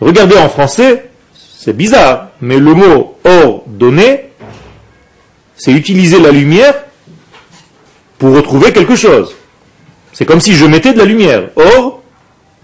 Regardez 0.00 0.36
en 0.36 0.48
français, 0.48 1.10
c'est 1.58 1.74
bizarre, 1.74 2.28
mais 2.40 2.58
le 2.58 2.74
mot 2.74 3.16
ordonné, 3.24 4.30
c'est 5.56 5.72
utiliser 5.72 6.20
la 6.20 6.30
lumière 6.30 6.74
pour 8.18 8.34
retrouver 8.34 8.72
quelque 8.72 8.96
chose. 8.96 9.34
C'est 10.12 10.26
comme 10.26 10.40
si 10.40 10.54
je 10.54 10.66
mettais 10.66 10.92
de 10.92 10.98
la 10.98 11.04
lumière. 11.04 11.48
Or, 11.56 12.02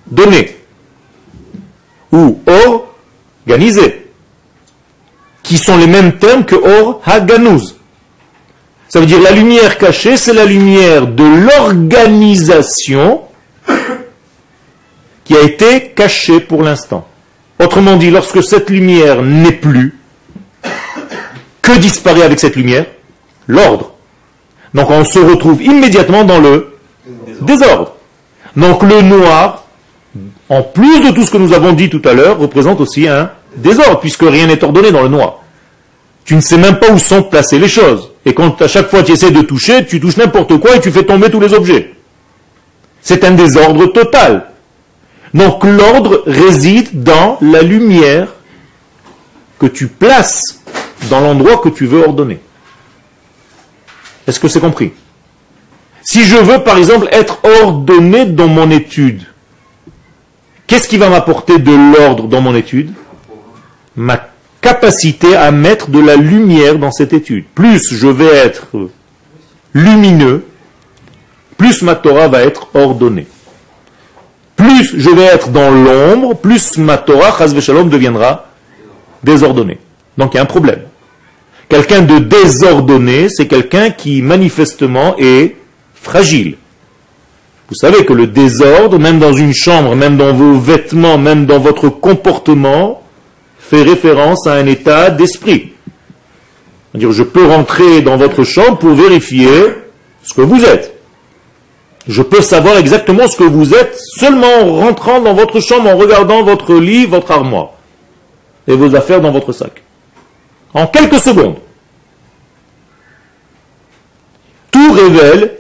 donné. 0.07 0.57
Ou 2.13 2.41
organisé. 3.47 4.07
Qui 5.43 5.57
sont 5.57 5.79
les 5.79 5.87
mêmes 5.87 6.19
termes 6.19 6.45
que 6.45 6.57
or 6.57 7.01
haganouz. 7.07 7.80
Ça 8.91 8.99
veut 8.99 9.07
dire 9.07 9.21
la 9.23 9.31
lumière 9.31 9.79
cachée, 9.79 10.17
c'est 10.17 10.33
la 10.33 10.45
lumière 10.45 11.07
de 11.07 11.23
l'organisation 11.23 13.21
qui 15.23 15.37
a 15.37 15.43
été 15.43 15.91
cachée 15.91 16.41
pour 16.41 16.65
l'instant. 16.65 17.07
Autrement 17.63 17.97
dit, 17.97 18.11
lorsque 18.11 18.43
cette 18.43 18.69
lumière 18.69 19.23
n'est 19.23 19.53
plus, 19.53 19.97
que 21.63 21.79
disparaît 21.79 22.25
avec 22.25 22.41
cette 22.41 22.57
lumière 22.57 22.87
L'ordre. 23.47 23.93
Donc 24.75 24.91
on 24.91 25.05
se 25.05 25.21
retrouve 25.21 25.63
immédiatement 25.63 26.25
dans 26.25 26.41
le 26.41 26.77
désordre. 27.43 27.95
Donc 28.57 28.83
le 28.83 29.03
noir, 29.03 29.67
en 30.49 30.63
plus 30.63 31.01
de 31.01 31.11
tout 31.13 31.23
ce 31.23 31.31
que 31.31 31.39
nous 31.39 31.53
avons 31.53 31.75
dit 31.75 31.91
tout 31.91 32.03
à 32.05 32.13
l'heure, 32.13 32.41
représente 32.41 32.81
aussi 32.81 33.07
un 33.07 33.31
désordre, 33.57 34.01
puisque 34.01 34.23
rien 34.23 34.49
n'est 34.49 34.65
ordonné 34.65 34.91
dans 34.91 35.03
le 35.03 35.09
noir. 35.09 35.45
Tu 36.25 36.35
ne 36.35 36.41
sais 36.41 36.59
même 36.59 36.81
pas 36.81 36.91
où 36.91 36.99
sont 36.99 37.23
placées 37.23 37.61
les 37.61 37.69
choses. 37.69 38.10
Et 38.25 38.35
quand 38.35 38.61
à 38.61 38.69
chaque 38.69 38.89
fois 38.89 39.03
tu 39.03 39.13
essaies 39.13 39.31
de 39.31 39.43
toucher, 39.43 39.87
tu 39.87 40.01
touches 40.01 40.17
n'importe 40.17 40.59
quoi 40.59 40.77
et 40.77 40.81
tu 40.81 40.91
fais 40.91 41.05
tomber 41.05 41.31
tous 41.31 41.41
les 41.41 41.55
objets. 41.55 41.95
C'est 43.01 43.25
un 43.25 43.33
désordre 43.33 43.87
total. 43.87 44.47
Donc 45.33 45.65
l'ordre 45.65 46.23
réside 46.27 47.03
dans 47.03 47.39
la 47.41 47.63
lumière 47.63 48.29
que 49.59 49.67
tu 49.67 49.87
places 49.87 50.63
dans 51.09 51.21
l'endroit 51.21 51.59
que 51.59 51.69
tu 51.69 51.87
veux 51.87 52.03
ordonner. 52.03 52.41
Est-ce 54.27 54.41
que 54.41 54.49
c'est 54.49 54.61
compris? 54.61 54.93
Si 56.03 56.25
je 56.25 56.37
veux 56.37 56.63
par 56.63 56.79
exemple 56.79 57.09
être 57.13 57.41
ordonné 57.63 58.27
dans 58.27 58.49
mon 58.49 58.71
étude, 58.71 59.23
qu'est-ce 60.67 60.89
qui 60.89 60.97
va 60.97 61.09
m'apporter 61.09 61.59
de 61.59 61.73
l'ordre 61.73 62.27
dans 62.27 62.41
mon 62.41 62.55
étude? 62.55 62.93
Capacité 64.61 65.35
à 65.35 65.51
mettre 65.51 65.91
de 65.91 65.99
la 65.99 66.17
lumière 66.17 66.79
dans 66.79 66.91
cette 66.91 67.13
étude. 67.13 67.45
Plus 67.55 67.95
je 67.95 68.07
vais 68.07 68.37
être 68.37 68.69
lumineux, 69.75 70.45
plus 71.57 71.83
ma 71.83 71.95
Torah 71.95 72.29
va 72.29 72.43
être 72.43 72.69
ordonnée. 72.75 73.27
Plus 74.57 74.95
je 74.99 75.11
vais 75.11 75.25
être 75.25 75.51
dans 75.51 75.71
l'ombre, 75.71 76.35
plus 76.35 76.77
ma 76.79 76.99
Torah, 76.99 77.37
Shalom, 77.61 77.89
deviendra 77.89 78.49
désordonnée. 79.23 79.79
Donc 80.19 80.35
il 80.35 80.37
y 80.37 80.41
a 80.41 80.43
un 80.43 80.47
problème. 80.47 80.83
Quelqu'un 81.69 82.03
de 82.03 82.19
désordonné, 82.19 83.29
c'est 83.29 83.47
quelqu'un 83.47 83.91
qui 83.91 84.23
manifestement 84.23 85.15
est 85.19 85.57
fragile. 85.95 86.57
Vous 87.69 87.77
savez 87.77 88.05
que 88.05 88.13
le 88.13 88.27
désordre, 88.27 88.99
même 88.99 89.21
dans 89.21 89.33
une 89.33 89.55
chambre, 89.55 89.95
même 89.95 90.17
dans 90.17 90.33
vos 90.33 90.59
vêtements, 90.59 91.17
même 91.17 91.47
dans 91.47 91.61
votre 91.61 91.89
comportement, 91.89 93.01
fait 93.71 93.83
référence 93.83 94.49
à 94.49 94.55
un 94.55 94.67
état 94.67 95.11
d'esprit. 95.11 95.73
C'est-à-dire, 96.91 97.13
je 97.13 97.23
peux 97.23 97.47
rentrer 97.47 98.03
dans 98.03 98.17
votre 98.17 98.43
chambre 98.43 98.79
pour 98.79 98.95
vérifier 98.95 99.49
ce 100.25 100.35
que 100.35 100.41
vous 100.41 100.65
êtes. 100.65 100.99
Je 102.09 102.23
peux 102.23 102.41
savoir 102.41 102.79
exactement 102.79 103.29
ce 103.29 103.37
que 103.37 103.45
vous 103.45 103.73
êtes 103.73 103.97
seulement 103.97 104.63
en 104.63 104.75
rentrant 104.75 105.21
dans 105.21 105.35
votre 105.35 105.61
chambre, 105.61 105.89
en 105.89 105.97
regardant 105.97 106.43
votre 106.43 106.75
lit, 106.75 107.07
votre 107.07 107.31
armoire 107.31 107.71
et 108.67 108.75
vos 108.75 108.97
affaires 108.97 109.21
dans 109.21 109.31
votre 109.31 109.53
sac. 109.53 109.83
En 110.75 110.89
quelques 110.89 111.21
secondes. 111.21 111.57
Tout 114.73 114.93
révèle 114.93 115.59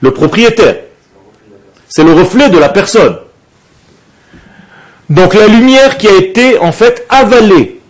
le 0.00 0.10
propriétaire. 0.12 0.76
C'est 1.88 2.04
le 2.04 2.12
reflet 2.12 2.48
de 2.48 2.58
la 2.58 2.70
personne. 2.70 3.18
Donc 5.12 5.34
la 5.34 5.46
lumière 5.46 5.98
qui 5.98 6.08
a 6.08 6.16
été 6.16 6.58
en 6.58 6.72
fait 6.72 7.04
avalée 7.10 7.80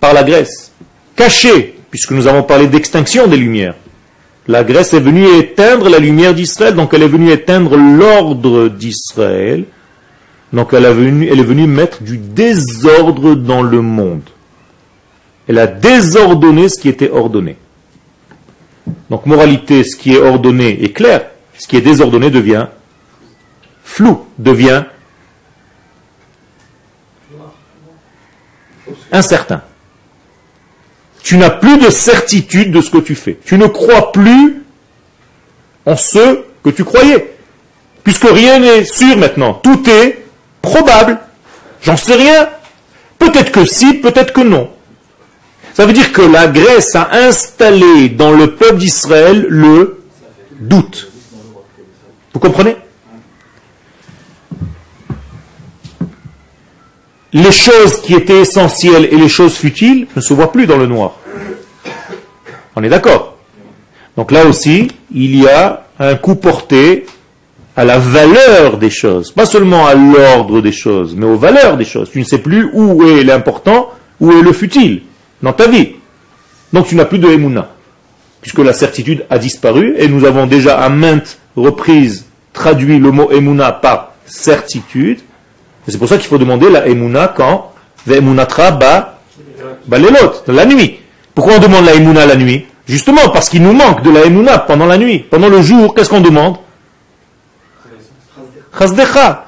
par 0.00 0.12
la 0.12 0.22
Grèce, 0.22 0.70
cachée, 1.16 1.78
puisque 1.90 2.10
nous 2.10 2.26
avons 2.26 2.42
parlé 2.42 2.66
d'extinction 2.66 3.26
des 3.26 3.38
lumières. 3.38 3.74
La 4.46 4.62
Grèce 4.62 4.92
est 4.92 5.00
venue 5.00 5.26
éteindre 5.38 5.88
la 5.88 5.98
lumière 5.98 6.34
d'Israël, 6.34 6.74
donc 6.74 6.92
elle 6.92 7.04
est 7.04 7.08
venue 7.08 7.30
éteindre 7.30 7.78
l'ordre 7.78 8.68
d'Israël. 8.68 9.64
Donc 10.52 10.74
elle, 10.74 10.84
elle 10.84 11.40
est 11.40 11.42
venue 11.42 11.66
mettre 11.66 12.02
du 12.02 12.18
désordre 12.18 13.34
dans 13.34 13.62
le 13.62 13.80
monde. 13.80 14.28
Elle 15.48 15.58
a 15.58 15.66
désordonné 15.66 16.68
ce 16.68 16.78
qui 16.78 16.90
était 16.90 17.10
ordonné. 17.10 17.56
Donc 19.08 19.24
moralité, 19.24 19.84
ce 19.84 19.96
qui 19.96 20.12
est 20.12 20.20
ordonné 20.20 20.84
est 20.84 20.92
clair, 20.92 21.28
ce 21.56 21.66
qui 21.66 21.78
est 21.78 21.80
désordonné 21.80 22.28
devient 22.28 22.66
flou, 23.84 24.26
devient 24.38 24.84
incertain. 29.12 29.62
Tu 31.22 31.36
n'as 31.36 31.50
plus 31.50 31.78
de 31.78 31.90
certitude 31.90 32.70
de 32.70 32.80
ce 32.80 32.90
que 32.90 32.98
tu 32.98 33.14
fais. 33.14 33.38
Tu 33.44 33.58
ne 33.58 33.66
crois 33.66 34.12
plus 34.12 34.62
en 35.84 35.96
ce 35.96 36.42
que 36.62 36.70
tu 36.70 36.84
croyais. 36.84 37.34
Puisque 38.04 38.28
rien 38.28 38.60
n'est 38.60 38.84
sûr 38.84 39.16
maintenant. 39.16 39.54
Tout 39.54 39.82
est 39.90 40.24
probable. 40.62 41.18
J'en 41.82 41.96
sais 41.96 42.14
rien. 42.14 42.48
Peut-être 43.18 43.50
que 43.50 43.64
si, 43.64 43.94
peut-être 43.94 44.32
que 44.32 44.42
non. 44.42 44.70
Ça 45.74 45.84
veut 45.84 45.92
dire 45.92 46.12
que 46.12 46.22
la 46.22 46.46
Grèce 46.46 46.94
a 46.94 47.10
installé 47.12 48.08
dans 48.08 48.30
le 48.30 48.54
peuple 48.54 48.78
d'Israël 48.78 49.46
le 49.48 50.04
doute. 50.52 51.10
Vous 52.32 52.40
comprenez? 52.40 52.76
Les 57.36 57.52
choses 57.52 58.00
qui 58.00 58.14
étaient 58.14 58.40
essentielles 58.40 59.08
et 59.10 59.16
les 59.16 59.28
choses 59.28 59.54
futiles 59.54 60.06
ne 60.16 60.22
se 60.22 60.32
voient 60.32 60.50
plus 60.50 60.66
dans 60.66 60.78
le 60.78 60.86
noir. 60.86 61.16
On 62.74 62.82
est 62.82 62.88
d'accord 62.88 63.36
Donc 64.16 64.32
là 64.32 64.46
aussi, 64.46 64.88
il 65.14 65.36
y 65.36 65.46
a 65.46 65.84
un 65.98 66.14
coup 66.14 66.36
porté 66.36 67.04
à 67.76 67.84
la 67.84 67.98
valeur 67.98 68.78
des 68.78 68.88
choses, 68.88 69.32
pas 69.32 69.44
seulement 69.44 69.86
à 69.86 69.94
l'ordre 69.94 70.62
des 70.62 70.72
choses, 70.72 71.14
mais 71.14 71.26
aux 71.26 71.36
valeurs 71.36 71.76
des 71.76 71.84
choses. 71.84 72.10
Tu 72.10 72.20
ne 72.20 72.24
sais 72.24 72.38
plus 72.38 72.70
où 72.72 73.06
est 73.06 73.22
l'important, 73.22 73.90
où 74.18 74.32
est 74.32 74.40
le 74.40 74.54
futile 74.54 75.02
dans 75.42 75.52
ta 75.52 75.66
vie. 75.66 75.90
Donc 76.72 76.86
tu 76.86 76.94
n'as 76.94 77.04
plus 77.04 77.18
de 77.18 77.28
Emouna, 77.28 77.68
puisque 78.40 78.60
la 78.60 78.72
certitude 78.72 79.26
a 79.28 79.38
disparu, 79.38 79.94
et 79.98 80.08
nous 80.08 80.24
avons 80.24 80.46
déjà 80.46 80.78
à 80.78 80.88
maintes 80.88 81.38
reprises 81.54 82.24
traduit 82.54 82.98
le 82.98 83.10
mot 83.10 83.30
Emouna 83.30 83.72
par 83.72 84.12
certitude, 84.24 85.20
c'est 85.88 85.98
pour 85.98 86.08
ça 86.08 86.16
qu'il 86.16 86.26
faut 86.26 86.38
demander 86.38 86.70
la 86.70 86.86
Emouna 86.86 87.32
quand 87.36 87.72
Ve'emunatra 88.06 88.70
ba, 88.70 89.18
la 89.88 90.64
nuit. 90.66 90.98
Pourquoi 91.34 91.54
on 91.54 91.58
demande 91.58 91.84
la 91.84 91.94
Emouna 91.94 92.26
la 92.26 92.36
nuit? 92.36 92.66
Justement, 92.86 93.28
parce 93.32 93.48
qu'il 93.48 93.62
nous 93.62 93.72
manque 93.72 94.02
de 94.02 94.10
la 94.10 94.24
Emouna 94.24 94.58
pendant 94.58 94.86
la 94.86 94.96
nuit. 94.96 95.18
Pendant 95.18 95.48
le 95.48 95.60
jour, 95.60 95.94
qu'est-ce 95.94 96.08
qu'on 96.08 96.20
demande? 96.20 96.56
Chazdecha. 98.78 99.46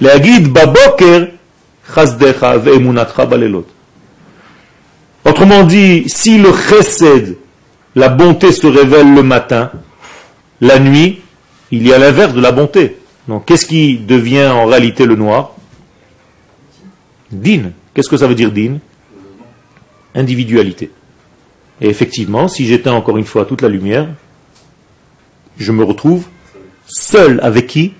Baboker 0.00 1.28
chazdecha 1.94 2.58
ve'emunatcha 2.58 3.26
balelot. 3.26 3.66
Autrement 5.24 5.64
dit, 5.64 6.04
si 6.06 6.36
le 6.38 6.50
chesed, 6.52 7.36
la 7.94 8.08
bonté 8.08 8.52
se 8.52 8.66
révèle 8.66 9.14
le 9.14 9.22
matin, 9.22 9.70
la 10.60 10.78
nuit, 10.78 11.20
il 11.70 11.86
y 11.86 11.92
a 11.92 11.98
l'inverse 11.98 12.34
de 12.34 12.40
la 12.40 12.52
bonté. 12.52 12.98
Donc 13.28 13.46
qu'est-ce 13.46 13.64
qui 13.64 13.96
devient 13.96 14.46
en 14.46 14.66
réalité 14.66 15.06
le 15.06 15.16
noir? 15.16 15.53
Din. 17.34 17.72
Qu'est-ce 17.92 18.08
que 18.08 18.16
ça 18.16 18.26
veut 18.26 18.34
dire 18.34 18.52
din? 18.52 18.78
Individualité. 20.14 20.90
Et 21.80 21.88
effectivement, 21.88 22.48
si 22.48 22.66
j'éteins 22.66 22.92
encore 22.92 23.18
une 23.18 23.24
fois 23.24 23.44
toute 23.44 23.62
la 23.62 23.68
lumière, 23.68 24.08
je 25.58 25.72
me 25.72 25.84
retrouve 25.84 26.26
seul 26.86 27.40
avec 27.42 27.66
qui? 27.66 27.92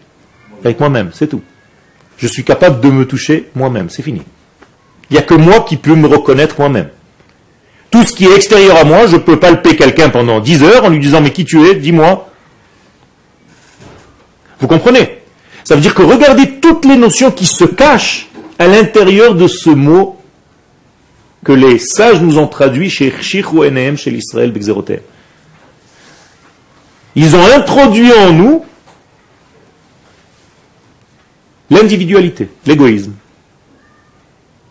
Avec 0.65 0.81
moi-même, 0.81 1.11
c'est 1.13 1.29
tout. 1.29 1.43
Je 2.17 2.27
suis 2.27 2.45
capable 2.45 2.81
de 2.81 2.89
me 2.91 3.07
toucher 3.07 3.51
moi-même, 3.55 3.91
c'est 3.91 4.03
fini. 4.03 4.23
Il 5.11 5.15
n'y 5.15 5.19
a 5.19 5.23
que 5.23 5.35
moi 5.35 5.61
qui 5.61 5.77
peux 5.77 5.95
me 5.95 6.07
reconnaître 6.07 6.57
moi-même. 6.59 6.89
Tout 7.91 8.05
ce 8.05 8.13
qui 8.13 8.27
est 8.27 8.35
extérieur 8.35 8.77
à 8.77 8.85
moi, 8.85 9.07
je 9.07 9.17
peux 9.17 9.39
palper 9.39 9.77
quelqu'un 9.77 10.09
pendant 10.09 10.41
10 10.41 10.63
heures 10.63 10.85
en 10.85 10.89
lui 10.89 10.99
disant 11.01 11.21
mais 11.21 11.33
qui 11.33 11.45
tu 11.45 11.65
es, 11.65 11.75
dis-moi. 11.75 12.31
Vous 14.61 14.67
comprenez? 14.67 15.19
Ça 15.65 15.75
veut 15.75 15.81
dire 15.81 15.95
que 15.95 16.03
regardez 16.03 16.61
toutes 16.61 16.85
les 16.85 16.97
notions 16.97 17.31
qui 17.31 17.47
se 17.47 17.65
cachent 17.65 18.29
à 18.59 18.67
l'intérieur 18.67 19.35
de 19.35 19.47
ce 19.47 19.71
mot 19.71 20.21
que 21.45 21.53
les 21.53 21.79
sages 21.79 22.21
nous 22.21 22.39
ont 22.39 22.47
traduit 22.47 22.91
chez 22.91 23.13
Chichou 23.21 23.63
Enem, 23.65 23.97
chez 23.97 24.11
l'Israël 24.11 24.51
Bexeroter. 24.51 25.01
Ils 27.15 27.37
ont 27.37 27.47
introduit 27.55 28.13
en 28.13 28.33
nous 28.33 28.65
l'individualité, 31.71 32.49
l'égoïsme. 32.67 33.13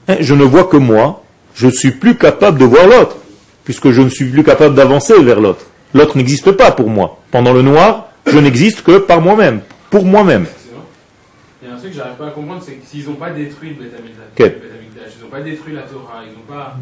Hein, 0.07 0.17
Je 0.19 0.33
ne 0.33 0.43
vois 0.43 0.65
que 0.65 0.77
moi, 0.77 1.23
je 1.53 1.67
ne 1.67 1.71
suis 1.71 1.91
plus 1.91 2.17
capable 2.17 2.59
de 2.59 2.65
voir 2.65 2.87
l'autre, 2.87 3.17
puisque 3.63 3.91
je 3.91 4.01
ne 4.01 4.09
suis 4.09 4.25
plus 4.25 4.43
capable 4.43 4.75
d'avancer 4.75 5.21
vers 5.23 5.39
l'autre. 5.39 5.65
L'autre 5.93 6.17
n'existe 6.17 6.51
pas 6.51 6.71
pour 6.71 6.89
moi. 6.89 7.19
Pendant 7.31 7.53
le 7.53 7.61
noir, 7.61 8.09
je 8.25 8.39
n'existe 8.39 8.81
que 8.81 8.97
par 8.97 9.21
moi-même, 9.21 9.61
pour 9.89 10.05
moi-même. 10.05 10.47
C'est 10.47 10.73
vrai. 10.73 10.83
Il 11.61 11.69
y 11.69 11.71
a 11.71 11.72
un 11.72 11.72
truc 11.83 11.91
que 11.93 11.97
j'arrive 11.97 12.15
pas 12.17 12.27
à 12.27 12.31
comprendre, 12.31 12.61
c'est 12.65 12.73
que 12.73 12.85
s'ils 12.87 13.05
n'ont 13.07 13.15
pas 13.15 13.29
détruit 13.29 13.69
le 13.69 13.75
Beth 13.85 13.93
ils 15.15 15.23
n'ont 15.23 15.29
pas 15.29 15.41
détruit 15.41 15.73
la 15.73 15.81
Torah, 15.81 16.21
ils 16.25 16.31
n'ont 16.33 16.45
pas. 16.47 16.75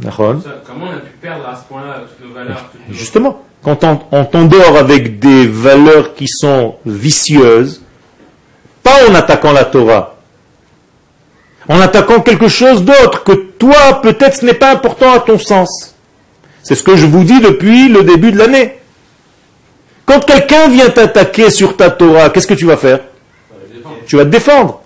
Comment 0.66 0.86
on 0.88 0.94
a 0.96 1.00
pu 1.00 1.12
perdre 1.22 1.48
à 1.48 1.56
ce 1.56 1.64
point-là 1.68 2.02
toutes 2.08 2.28
nos 2.28 2.34
valeurs 2.34 2.70
toutes 2.72 2.88
nos- 2.88 2.94
Justement, 2.94 3.44
quand 3.64 3.84
on, 3.84 4.00
on 4.12 4.26
t'endort 4.26 4.78
avec 4.78 5.20
des 5.20 5.48
valeurs 5.48 6.14
qui 6.16 6.28
sont 6.28 6.76
vicieuses, 6.86 7.82
pas 8.84 9.08
en 9.10 9.16
attaquant 9.16 9.52
la 9.54 9.66
Torah, 9.66 10.18
en 11.68 11.80
attaquant 11.80 12.22
quelque 12.22 12.48
chose 12.48 12.84
d'autre 12.84 13.24
que 13.24 13.32
toi, 13.34 14.02
peut-être 14.02 14.38
ce 14.38 14.46
n'est 14.46 14.54
pas 14.54 14.72
important 14.72 15.14
à 15.14 15.20
ton 15.20 15.38
sens. 15.40 15.96
C'est 16.64 16.76
ce 16.76 16.84
que 16.84 16.96
je 16.96 17.06
vous 17.06 17.24
dis 17.24 17.40
depuis 17.40 17.88
le 17.90 18.04
début 18.04 18.32
de 18.32 18.38
l'année. 18.38 18.78
Quand 20.06 20.20
quelqu'un 20.26 20.68
vient 20.70 20.90
t'attaquer 20.90 21.50
sur 21.50 21.76
ta 21.78 21.90
Torah, 21.90 22.30
qu'est-ce 22.30 22.48
que 22.48 22.54
tu 22.54 22.66
vas 22.66 22.78
faire? 22.78 23.00
Tu 24.08 24.18
vas 24.18 24.26
te 24.26 24.30
défendre. 24.30 24.81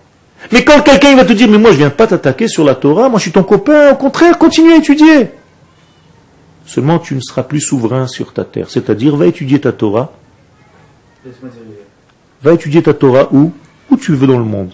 Mais 0.51 0.63
quand 0.63 0.81
quelqu'un 0.81 1.15
va 1.15 1.25
te 1.25 1.33
dire, 1.33 1.49
mais 1.49 1.57
moi 1.57 1.71
je 1.71 1.77
viens 1.77 1.89
pas 1.89 2.07
t'attaquer 2.07 2.47
sur 2.47 2.63
la 2.63 2.75
Torah, 2.75 3.09
moi 3.09 3.17
je 3.17 3.23
suis 3.23 3.31
ton 3.31 3.43
copain, 3.43 3.91
au 3.91 3.95
contraire, 3.95 4.37
continue 4.37 4.71
à 4.73 4.77
étudier. 4.77 5.29
Seulement 6.65 6.99
tu 6.99 7.15
ne 7.15 7.19
seras 7.21 7.43
plus 7.43 7.61
souverain 7.61 8.07
sur 8.07 8.33
ta 8.33 8.43
terre. 8.43 8.69
C'est-à-dire, 8.69 9.15
va 9.15 9.27
étudier 9.27 9.59
ta 9.61 9.71
Torah. 9.71 10.11
Va 12.41 12.53
étudier 12.53 12.83
ta 12.83 12.93
Torah 12.93 13.27
où? 13.31 13.51
Où 13.89 13.97
tu 13.97 14.13
veux 14.13 14.27
dans 14.27 14.37
le 14.39 14.45
monde. 14.45 14.71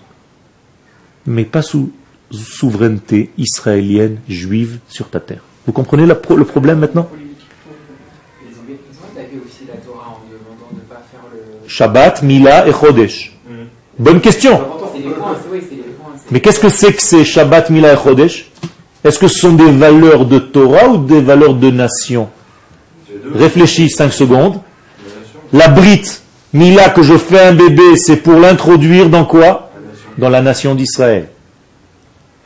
Mais 1.25 1.45
pas 1.45 1.61
sous 1.61 1.91
souveraineté 2.31 3.29
israélienne, 3.37 4.17
juive 4.29 4.79
sur 4.87 5.09
ta 5.09 5.19
terre. 5.19 5.41
Vous 5.65 5.73
comprenez 5.73 6.05
la 6.05 6.15
pro- 6.15 6.37
le 6.37 6.45
problème 6.45 6.79
maintenant? 6.79 7.07
Ils 7.13 8.47
ont, 8.57 8.61
ils 8.69 8.73
ont 8.73 9.11
attaqué 9.11 9.37
aussi 9.45 9.65
la 9.67 9.75
Torah 9.75 10.07
en 10.09 10.19
demandant 10.31 10.71
de 10.71 10.77
ne 10.77 10.81
pas 10.81 11.03
faire 11.11 11.21
le. 11.31 11.67
Shabbat, 11.69 12.23
Mila 12.23 12.67
et 12.67 12.71
Chodesh. 12.71 13.37
Bonne 13.99 14.21
question. 14.21 14.59
Mais 16.31 16.39
qu'est-ce 16.39 16.59
que 16.59 16.69
c'est 16.69 16.93
que 16.93 17.01
ces 17.01 17.23
Shabbat, 17.23 17.69
Mila 17.69 17.93
et 17.93 17.97
Chodesh? 17.97 18.51
Est-ce 19.03 19.19
que 19.19 19.27
ce 19.27 19.39
sont 19.39 19.53
des 19.53 19.71
valeurs 19.71 20.25
de 20.25 20.39
Torah 20.39 20.89
ou 20.89 20.97
des 20.97 21.21
valeurs 21.21 21.55
de 21.55 21.71
nation? 21.71 22.29
Réfléchis 23.35 23.89
5 23.89 24.13
secondes. 24.13 24.61
La 25.53 25.67
brite, 25.67 26.21
Mila, 26.53 26.89
que 26.89 27.01
je 27.01 27.17
fais 27.17 27.39
un 27.39 27.53
bébé, 27.53 27.95
c'est 27.97 28.17
pour 28.17 28.39
l'introduire 28.39 29.09
dans 29.09 29.25
quoi? 29.25 29.71
Dans 30.17 30.29
la 30.29 30.41
nation 30.41 30.75
d'Israël. 30.75 31.29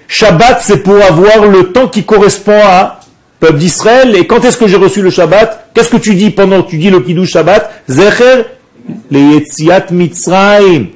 Shabbat, 0.07 0.61
c'est 0.61 0.83
pour 0.83 0.95
avoir 0.95 1.45
le 1.47 1.71
temps 1.71 1.87
qui 1.87 2.03
correspond 2.03 2.59
à 2.63 3.01
peuple 3.39 3.57
d'Israël. 3.57 4.15
Et 4.15 4.27
quand 4.27 4.43
est-ce 4.45 4.57
que 4.57 4.67
j'ai 4.67 4.77
reçu 4.77 5.01
le 5.01 5.09
Shabbat? 5.09 5.71
Qu'est-ce 5.73 5.89
que 5.89 5.97
tu 5.97 6.15
dis 6.15 6.29
pendant 6.29 6.63
que 6.63 6.69
tu 6.69 6.77
dis 6.77 6.89
le 6.89 7.01
Kiddush 7.01 7.31
Shabbat? 7.31 7.83
Zecher 7.89 8.45
le 9.11 9.19
Yetziat 9.19 9.87
Mitzrayim. 9.91 10.87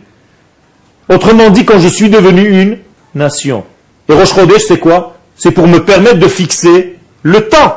Autrement 1.10 1.50
dit, 1.50 1.66
quand 1.66 1.80
je 1.80 1.88
suis 1.88 2.10
devenu 2.10 2.48
une 2.62 2.78
nation. 3.16 3.64
Et 4.08 4.14
Rosh 4.14 4.34
Chodesh, 4.36 4.64
c'est 4.68 4.80
quoi? 4.80 5.16
C'est 5.36 5.52
pour 5.52 5.68
me 5.68 5.80
permettre 5.84 6.20
de 6.20 6.28
fixer 6.28 6.98
le 7.24 7.48
temps. 7.48 7.76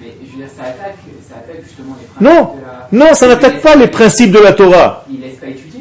Mais 0.00 0.06
je 0.24 0.30
veux 0.32 0.36
dire, 0.38 0.46
ça 0.56 0.64
attaque, 0.64 0.96
ça 1.28 1.36
attaque 1.36 1.62
justement 1.64 1.96
les 2.00 2.06
principes 2.06 2.20
Non, 2.20 2.54
de 2.54 2.98
la. 3.00 3.06
non, 3.06 3.14
ça 3.14 3.26
n'attaque 3.26 3.60
pas 3.62 3.74
les 3.76 3.88
principes 3.88 4.30
de 4.30 4.38
la 4.38 4.52
Torah. 4.52 5.04
Pas 5.06 5.12
étudier, 5.12 5.28
pas 5.40 5.46
étudier. 5.48 5.80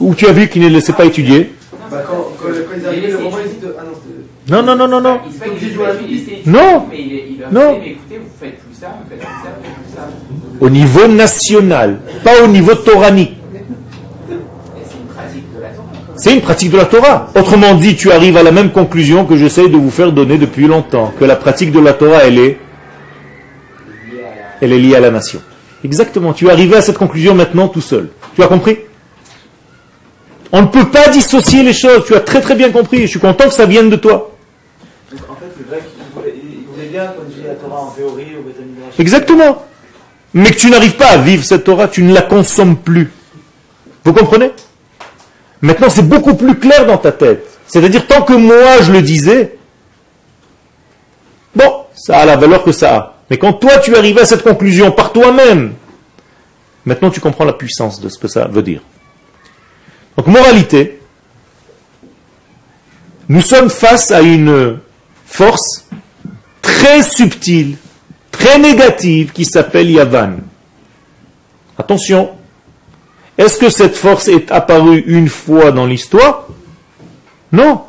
Où 0.00 0.14
tu 0.14 0.26
as 0.26 0.32
vu 0.32 0.48
qu'ils 0.48 0.62
ne 0.62 0.68
laissaient 0.68 0.92
pas 0.92 1.04
étudier? 1.06 1.52
Bah, 1.90 2.02
quand, 2.06 2.16
quand, 2.40 2.48
quand 2.48 2.52
ils 2.78 2.86
arrivaient, 2.86 3.08
le 3.08 3.18
moment, 3.18 3.36
ils 3.44 3.54
disaient 3.54 3.72
Ah 3.78 3.82
non, 3.84 3.90
c'était. 3.94 4.52
Non, 4.54 4.62
non, 4.62 4.76
non, 4.76 4.88
non, 4.88 5.00
non. 5.00 5.20
Obligé 5.46 5.66
de 5.70 5.74
jouer 5.74 5.86
à 5.86 5.92
la 5.94 6.00
Non. 6.46 6.86
Mais 6.90 6.96
il, 7.00 7.12
il 7.32 7.38
leur 7.40 7.52
Non. 7.52 7.72
dit, 7.74 7.78
mais 7.80 7.90
écoutez, 7.92 8.18
vous 8.18 8.30
faites 8.40 8.58
plus 8.60 8.74
ça, 8.78 8.86
vous 9.02 9.08
faites 9.10 9.18
plus 9.18 9.26
ça, 9.26 9.50
vous 9.58 9.64
faites 9.64 9.74
plus 9.74 9.96
ça. 9.96 10.08
Au 10.60 10.70
niveau 10.70 11.06
national, 11.08 12.00
pas 12.22 12.42
au 12.44 12.46
niveau 12.46 12.74
toranique. 12.74 13.32
Et 14.30 14.34
c'est 14.88 14.96
une 14.96 15.06
pratique 15.14 15.44
de 15.56 15.60
la 15.62 15.68
Torah. 15.70 15.86
quoi. 16.06 16.07
C'est 16.18 16.34
une 16.34 16.40
pratique 16.40 16.70
de 16.70 16.76
la 16.76 16.84
Torah. 16.84 17.30
Autrement 17.36 17.74
dit, 17.74 17.94
tu 17.94 18.10
arrives 18.10 18.36
à 18.36 18.42
la 18.42 18.50
même 18.50 18.72
conclusion 18.72 19.24
que 19.24 19.36
j'essaye 19.36 19.70
de 19.70 19.76
vous 19.76 19.90
faire 19.90 20.10
donner 20.10 20.36
depuis 20.36 20.66
longtemps, 20.66 21.14
que 21.18 21.24
la 21.24 21.36
pratique 21.36 21.70
de 21.70 21.78
la 21.78 21.92
Torah, 21.92 22.24
elle 22.24 22.38
est, 22.38 22.58
elle 24.60 24.72
est 24.72 24.78
liée 24.78 24.96
à 24.96 25.00
la 25.00 25.12
nation. 25.12 25.40
Exactement. 25.84 26.32
Tu 26.32 26.48
es 26.48 26.50
arrivé 26.50 26.76
à 26.76 26.82
cette 26.82 26.98
conclusion 26.98 27.36
maintenant 27.36 27.68
tout 27.68 27.80
seul. 27.80 28.08
Tu 28.34 28.42
as 28.42 28.48
compris? 28.48 28.78
On 30.50 30.62
ne 30.62 30.66
peut 30.66 30.88
pas 30.88 31.08
dissocier 31.08 31.62
les 31.62 31.72
choses. 31.72 32.04
Tu 32.04 32.16
as 32.16 32.20
très 32.20 32.40
très 32.40 32.56
bien 32.56 32.70
compris. 32.70 33.02
Je 33.02 33.06
suis 33.06 33.20
content 33.20 33.44
que 33.44 33.54
ça 33.54 33.66
vienne 33.66 33.88
de 33.88 33.96
toi. 33.96 34.34
Donc 35.12 35.20
en 35.30 35.34
fait, 35.36 35.46
voulait, 36.14 36.88
bien 36.90 37.04
la 37.46 37.54
Torah 37.54 37.80
en 37.82 37.90
théorie. 37.90 38.26
Exactement. 38.98 39.64
Mais 40.34 40.50
que 40.50 40.56
tu 40.56 40.68
n'arrives 40.68 40.96
pas 40.96 41.10
à 41.10 41.18
vivre 41.18 41.44
cette 41.44 41.62
Torah, 41.62 41.86
tu 41.86 42.02
ne 42.02 42.12
la 42.12 42.22
consommes 42.22 42.76
plus. 42.76 43.12
Vous 44.04 44.12
comprenez? 44.12 44.50
Maintenant, 45.60 45.90
c'est 45.90 46.08
beaucoup 46.08 46.34
plus 46.34 46.56
clair 46.58 46.86
dans 46.86 46.98
ta 46.98 47.12
tête. 47.12 47.46
C'est-à-dire, 47.66 48.06
tant 48.06 48.22
que 48.22 48.32
moi 48.32 48.80
je 48.82 48.92
le 48.92 49.02
disais, 49.02 49.58
bon, 51.54 51.84
ça 51.94 52.18
a 52.18 52.24
la 52.24 52.36
valeur 52.36 52.62
que 52.62 52.72
ça 52.72 52.96
a. 52.96 53.14
Mais 53.30 53.38
quand 53.38 53.54
toi 53.54 53.78
tu 53.78 53.94
arrives 53.94 54.18
à 54.18 54.24
cette 54.24 54.42
conclusion 54.42 54.90
par 54.90 55.12
toi-même, 55.12 55.74
maintenant 56.84 57.10
tu 57.10 57.20
comprends 57.20 57.44
la 57.44 57.52
puissance 57.52 58.00
de 58.00 58.08
ce 58.08 58.18
que 58.18 58.28
ça 58.28 58.46
veut 58.46 58.62
dire. 58.62 58.80
Donc, 60.16 60.26
moralité, 60.26 61.00
nous 63.28 63.40
sommes 63.40 63.70
face 63.70 64.10
à 64.10 64.20
une 64.20 64.78
force 65.26 65.86
très 66.62 67.02
subtile, 67.02 67.76
très 68.30 68.58
négative 68.58 69.32
qui 69.32 69.44
s'appelle 69.44 69.90
Yavan. 69.90 70.38
Attention, 71.76 72.30
est-ce 73.38 73.56
que 73.56 73.70
cette 73.70 73.96
force 73.96 74.26
est 74.26 74.50
apparue 74.50 75.04
une 75.06 75.28
fois 75.28 75.70
dans 75.70 75.86
l'histoire? 75.86 76.48
Non. 77.52 77.82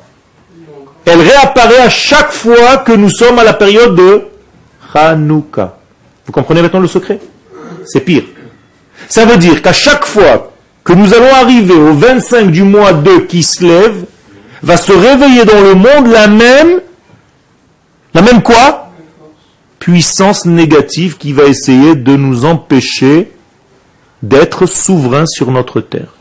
Elle 1.05 1.21
réapparaît 1.21 1.79
à 1.79 1.89
chaque 1.89 2.31
fois 2.31 2.77
que 2.77 2.91
nous 2.91 3.09
sommes 3.09 3.39
à 3.39 3.43
la 3.43 3.53
période 3.53 3.95
de 3.95 4.21
Hanouka. 4.93 5.79
Vous 6.25 6.31
comprenez 6.31 6.61
maintenant 6.61 6.79
le 6.79 6.87
secret? 6.87 7.19
C'est 7.83 8.01
pire. 8.01 8.23
Ça 9.07 9.25
veut 9.25 9.37
dire 9.37 9.63
qu'à 9.63 9.73
chaque 9.73 10.05
fois 10.05 10.51
que 10.83 10.93
nous 10.93 11.13
allons 11.15 11.33
arriver 11.33 11.73
au 11.73 11.93
25 11.93 12.51
du 12.51 12.63
mois 12.63 12.93
2 12.93 13.21
qui 13.21 13.41
se 13.41 13.63
lève, 13.65 14.05
va 14.61 14.77
se 14.77 14.91
réveiller 14.91 15.45
dans 15.45 15.61
le 15.61 15.73
monde 15.73 16.11
la 16.11 16.27
même, 16.27 16.81
la 18.13 18.21
même 18.21 18.43
quoi? 18.43 18.91
Puissance 19.79 20.45
négative 20.45 21.17
qui 21.17 21.33
va 21.33 21.45
essayer 21.45 21.95
de 21.95 22.15
nous 22.15 22.45
empêcher 22.45 23.31
d'être 24.21 24.65
souverains 24.65 25.25
sur 25.25 25.51
notre 25.51 25.81
terre. 25.81 26.13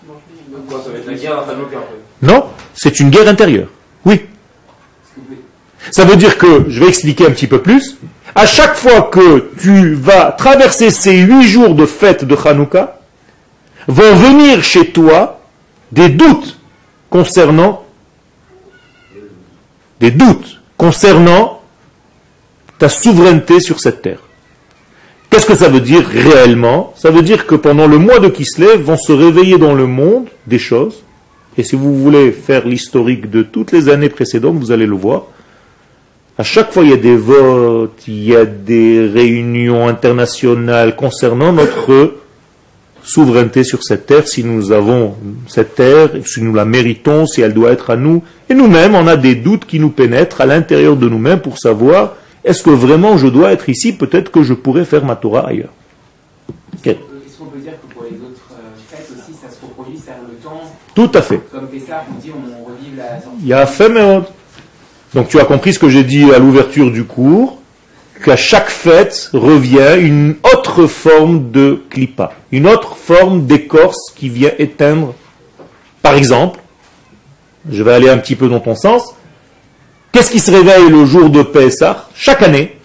Non, 2.22 2.44
c'est 2.74 3.00
une 3.00 3.10
guerre 3.10 3.28
intérieure. 3.28 3.68
Oui. 4.04 4.22
Ça 5.90 6.04
veut 6.04 6.16
dire 6.16 6.38
que, 6.38 6.66
je 6.68 6.80
vais 6.80 6.88
expliquer 6.88 7.26
un 7.26 7.30
petit 7.30 7.46
peu 7.46 7.62
plus, 7.62 7.96
à 8.34 8.46
chaque 8.46 8.76
fois 8.76 9.02
que 9.02 9.50
tu 9.60 9.94
vas 9.94 10.32
traverser 10.32 10.90
ces 10.90 11.16
huit 11.16 11.44
jours 11.44 11.74
de 11.74 11.86
fête 11.86 12.24
de 12.24 12.36
Hanouka, 12.36 13.00
vont 13.86 14.14
venir 14.14 14.62
chez 14.62 14.90
toi 14.90 15.40
des 15.92 16.08
doutes 16.08 16.58
concernant 17.10 17.84
des 19.98 20.10
doutes 20.10 20.60
concernant 20.76 21.60
ta 22.78 22.88
souveraineté 22.88 23.58
sur 23.58 23.80
cette 23.80 24.02
terre. 24.02 24.20
Qu'est-ce 25.38 25.46
que 25.46 25.54
ça 25.54 25.68
veut 25.68 25.78
dire 25.78 26.04
réellement? 26.04 26.92
Ça 26.96 27.12
veut 27.12 27.22
dire 27.22 27.46
que 27.46 27.54
pendant 27.54 27.86
le 27.86 27.96
mois 27.96 28.18
de 28.18 28.26
Kislev 28.26 28.82
vont 28.82 28.96
se 28.96 29.12
réveiller 29.12 29.56
dans 29.56 29.72
le 29.72 29.86
monde 29.86 30.26
des 30.48 30.58
choses. 30.58 31.04
Et 31.56 31.62
si 31.62 31.76
vous 31.76 31.96
voulez 31.96 32.32
faire 32.32 32.66
l'historique 32.66 33.30
de 33.30 33.44
toutes 33.44 33.70
les 33.70 33.88
années 33.88 34.08
précédentes, 34.08 34.56
vous 34.56 34.72
allez 34.72 34.84
le 34.84 34.96
voir. 34.96 35.26
À 36.38 36.42
chaque 36.42 36.72
fois, 36.72 36.82
il 36.82 36.90
y 36.90 36.92
a 36.92 36.96
des 36.96 37.14
votes, 37.14 38.02
il 38.08 38.24
y 38.24 38.34
a 38.34 38.44
des 38.46 39.06
réunions 39.06 39.86
internationales 39.86 40.96
concernant 40.96 41.52
notre 41.52 42.14
souveraineté 43.04 43.62
sur 43.62 43.84
cette 43.84 44.06
terre, 44.06 44.26
si 44.26 44.42
nous 44.42 44.72
avons 44.72 45.14
cette 45.46 45.76
terre, 45.76 46.10
si 46.26 46.42
nous 46.42 46.52
la 46.52 46.64
méritons, 46.64 47.28
si 47.28 47.42
elle 47.42 47.54
doit 47.54 47.70
être 47.70 47.90
à 47.90 47.96
nous. 47.96 48.24
Et 48.50 48.54
nous-mêmes, 48.54 48.96
on 48.96 49.06
a 49.06 49.16
des 49.16 49.36
doutes 49.36 49.66
qui 49.66 49.78
nous 49.78 49.90
pénètrent 49.90 50.40
à 50.40 50.46
l'intérieur 50.46 50.96
de 50.96 51.08
nous-mêmes 51.08 51.38
pour 51.38 51.58
savoir 51.58 52.16
est-ce 52.48 52.62
que 52.62 52.70
vraiment 52.70 53.18
je 53.18 53.26
dois 53.26 53.52
être 53.52 53.68
ici? 53.68 53.92
Peut-être 53.92 54.30
que 54.30 54.42
je 54.42 54.54
pourrais 54.54 54.86
faire 54.86 55.04
ma 55.04 55.16
Torah 55.16 55.48
ailleurs. 55.48 55.68
Est-ce 56.82 56.94
qu'on 57.38 57.44
peut 57.44 57.58
dire 57.58 57.72
que 57.72 57.92
pour 57.92 58.04
les 58.04 58.16
autres 58.16 58.50
euh, 58.52 58.70
fêtes 58.88 59.10
aussi, 59.12 59.36
ça 59.38 59.50
se 59.50 59.60
reproduit, 59.60 60.00
c'est 60.02 60.12
le 60.12 60.36
temps? 60.36 60.62
Tout 60.94 61.10
à 61.12 61.20
fait. 61.20 61.40
Comme 61.52 61.68
Pessah, 61.68 62.04
on 62.10 62.18
dit 62.18 62.30
on 62.32 62.64
revive 62.64 62.96
la 62.96 63.20
sortie. 63.20 63.36
Il 63.42 63.48
y 63.48 63.52
a 63.52 63.66
fait 63.66 63.92
Donc 65.14 65.28
tu 65.28 65.38
as 65.38 65.44
compris 65.44 65.74
ce 65.74 65.78
que 65.78 65.90
j'ai 65.90 66.04
dit 66.04 66.32
à 66.32 66.38
l'ouverture 66.38 66.90
du 66.90 67.04
cours, 67.04 67.58
qu'à 68.24 68.36
chaque 68.36 68.70
fête 68.70 69.28
revient 69.34 69.96
une 70.00 70.36
autre 70.54 70.86
forme 70.86 71.50
de 71.50 71.82
clipa, 71.90 72.32
une 72.50 72.66
autre 72.66 72.96
forme 72.96 73.46
d'écorce 73.46 74.12
qui 74.16 74.30
vient 74.30 74.52
éteindre. 74.58 75.14
Par 76.00 76.14
exemple, 76.14 76.60
je 77.70 77.82
vais 77.82 77.92
aller 77.92 78.08
un 78.08 78.16
petit 78.16 78.36
peu 78.36 78.48
dans 78.48 78.60
ton 78.60 78.74
sens, 78.74 79.14
Qu'est-ce 80.12 80.30
qui 80.30 80.40
se 80.40 80.50
réveille 80.50 80.88
le 80.88 81.04
jour 81.04 81.30
de 81.30 81.42
Pessah 81.42 82.08
Chaque 82.14 82.42
année 82.42 82.78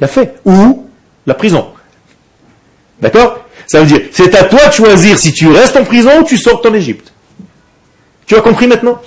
La 0.00 0.08
fête. 0.08 0.40
Ou 0.44 0.88
la 1.26 1.34
prison. 1.34 1.72
D'accord 3.00 3.44
Ça 3.66 3.80
veut 3.80 3.86
dire, 3.86 4.00
c'est 4.12 4.34
à 4.34 4.44
toi 4.44 4.68
de 4.68 4.72
choisir 4.72 5.18
si 5.18 5.32
tu 5.32 5.48
restes 5.48 5.76
en 5.76 5.84
prison 5.84 6.20
ou 6.20 6.24
tu 6.24 6.36
sors 6.36 6.64
en 6.64 6.74
Égypte. 6.74 7.12
Tu 8.26 8.34
as 8.34 8.40
compris 8.40 8.66
maintenant 8.66 9.00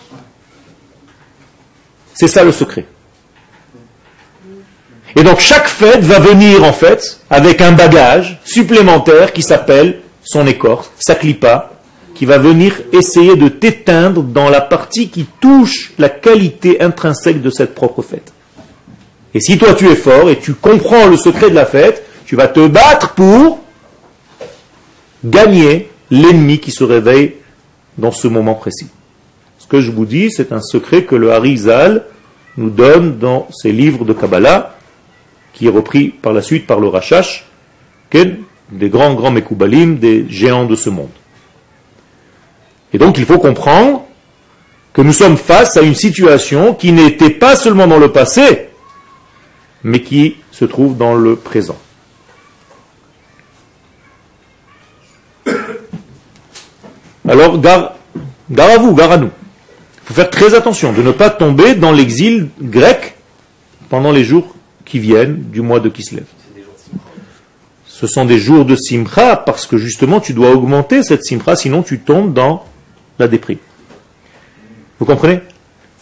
C'est 2.13 2.27
ça 2.27 2.43
le 2.43 2.51
secret. 2.51 2.85
Et 5.15 5.23
donc 5.23 5.39
chaque 5.39 5.67
fête 5.67 6.01
va 6.01 6.19
venir 6.19 6.63
en 6.63 6.73
fait 6.73 7.19
avec 7.29 7.61
un 7.61 7.71
bagage 7.71 8.39
supplémentaire 8.45 9.33
qui 9.33 9.41
s'appelle 9.41 10.01
son 10.23 10.45
écorce, 10.45 10.91
sa 10.99 11.15
clipa, 11.15 11.71
qui 12.19 12.25
va 12.25 12.37
venir 12.37 12.81
essayer 12.91 13.37
de 13.37 13.47
t'éteindre 13.47 14.23
dans 14.23 14.49
la 14.49 14.59
partie 14.59 15.07
qui 15.07 15.25
touche 15.39 15.93
la 15.97 16.09
qualité 16.09 16.81
intrinsèque 16.81 17.41
de 17.41 17.49
cette 17.49 17.73
propre 17.73 18.01
fête. 18.01 18.33
Et 19.33 19.39
si 19.39 19.57
toi 19.57 19.73
tu 19.73 19.87
es 19.87 19.95
fort 19.95 20.29
et 20.29 20.37
tu 20.37 20.53
comprends 20.53 21.07
le 21.07 21.15
secret 21.15 21.49
de 21.49 21.55
la 21.55 21.65
fête, 21.65 22.03
tu 22.25 22.35
vas 22.35 22.49
te 22.49 22.67
battre 22.67 23.13
pour 23.13 23.59
gagner 25.23 25.89
l'ennemi 26.11 26.59
qui 26.59 26.71
se 26.71 26.83
réveille 26.83 27.35
dans 27.97 28.11
ce 28.11 28.27
moment 28.27 28.55
précis. 28.55 28.89
Ce 29.57 29.65
que 29.65 29.79
je 29.79 29.89
vous 29.89 30.05
dis, 30.05 30.29
c'est 30.29 30.51
un 30.51 30.61
secret 30.61 31.05
que 31.05 31.15
le 31.15 31.31
Harizal 31.31 32.03
nous 32.57 32.69
donne 32.69 33.17
dans 33.17 33.47
ses 33.49 33.71
livres 33.71 34.03
de 34.03 34.11
Kabbalah, 34.11 34.75
qui 35.53 35.67
est 35.67 35.71
repris 35.71 36.09
par 36.09 36.33
la 36.33 36.41
suite 36.41 36.67
par 36.67 36.81
le 36.81 36.89
Rachash, 36.89 37.45
des 38.11 38.89
grands, 38.89 39.13
grands 39.13 39.31
Mekoubalim, 39.31 39.99
des 39.99 40.25
géants 40.27 40.65
de 40.65 40.75
ce 40.75 40.89
monde. 40.89 41.07
Et 42.93 42.97
donc 42.97 43.17
il 43.17 43.25
faut 43.25 43.39
comprendre 43.39 44.05
que 44.93 45.01
nous 45.01 45.13
sommes 45.13 45.37
face 45.37 45.77
à 45.77 45.81
une 45.81 45.95
situation 45.95 46.73
qui 46.73 46.91
n'était 46.91 47.29
pas 47.29 47.55
seulement 47.55 47.87
dans 47.87 47.99
le 47.99 48.11
passé, 48.11 48.69
mais 49.83 50.01
qui 50.01 50.37
se 50.51 50.65
trouve 50.65 50.97
dans 50.97 51.15
le 51.15 51.35
présent. 51.35 51.77
Alors, 57.27 57.59
gare, 57.59 57.93
à 58.57 58.77
vous, 58.79 58.95
gare 58.95 59.11
à 59.11 59.17
nous. 59.17 59.29
Il 59.29 60.07
faut 60.07 60.13
faire 60.15 60.31
très 60.31 60.55
attention 60.55 60.91
de 60.91 61.03
ne 61.03 61.11
pas 61.11 61.29
tomber 61.29 61.75
dans 61.75 61.91
l'exil 61.91 62.49
grec 62.59 63.15
pendant 63.89 64.11
les 64.11 64.23
jours 64.23 64.55
qui 64.83 64.97
viennent 64.97 65.43
du 65.51 65.61
mois 65.61 65.79
de 65.79 65.89
Kislev. 65.89 66.25
Ce 67.85 68.07
sont 68.07 68.25
des 68.25 68.39
jours 68.39 68.65
de 68.65 68.75
simcha 68.75 69.35
parce 69.35 69.67
que 69.67 69.77
justement 69.77 70.19
tu 70.19 70.33
dois 70.33 70.51
augmenter 70.51 71.03
cette 71.03 71.23
simcha, 71.23 71.55
sinon 71.55 71.83
tu 71.83 71.99
tombes 71.99 72.33
dans 72.33 72.65
la 73.19 73.27
déprime. 73.27 73.59
Vous 74.99 75.05
comprenez? 75.05 75.41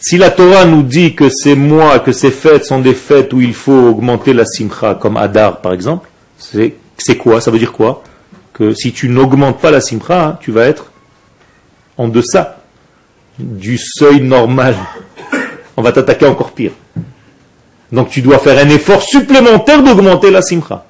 Si 0.00 0.16
la 0.16 0.30
Torah 0.30 0.64
nous 0.64 0.82
dit 0.82 1.14
que 1.14 1.28
ces 1.28 1.56
mois, 1.56 1.98
que 1.98 2.12
ces 2.12 2.30
fêtes 2.30 2.64
sont 2.64 2.78
des 2.78 2.94
fêtes 2.94 3.32
où 3.32 3.40
il 3.40 3.54
faut 3.54 3.88
augmenter 3.88 4.32
la 4.32 4.44
simcha, 4.44 4.94
comme 4.94 5.16
Adar 5.16 5.60
par 5.60 5.72
exemple, 5.72 6.08
c'est 6.38 7.16
quoi? 7.16 7.40
Ça 7.40 7.50
veut 7.50 7.58
dire 7.58 7.72
quoi? 7.72 8.04
Que 8.52 8.74
si 8.74 8.92
tu 8.92 9.08
n'augmentes 9.08 9.60
pas 9.60 9.70
la 9.72 9.80
simcha, 9.80 10.24
hein, 10.24 10.38
tu 10.40 10.52
vas 10.52 10.66
être 10.66 10.92
en 11.96 12.08
deçà 12.08 12.58
du 13.38 13.76
seuil 13.76 14.20
normal. 14.20 14.76
On 15.76 15.82
va 15.82 15.92
t'attaquer 15.92 16.26
encore 16.26 16.52
pire. 16.52 16.72
Donc 17.90 18.10
tu 18.10 18.20
dois 18.20 18.38
faire 18.38 18.64
un 18.64 18.68
effort 18.68 19.02
supplémentaire 19.02 19.82
d'augmenter 19.82 20.30
la 20.30 20.42
simcha. 20.42 20.84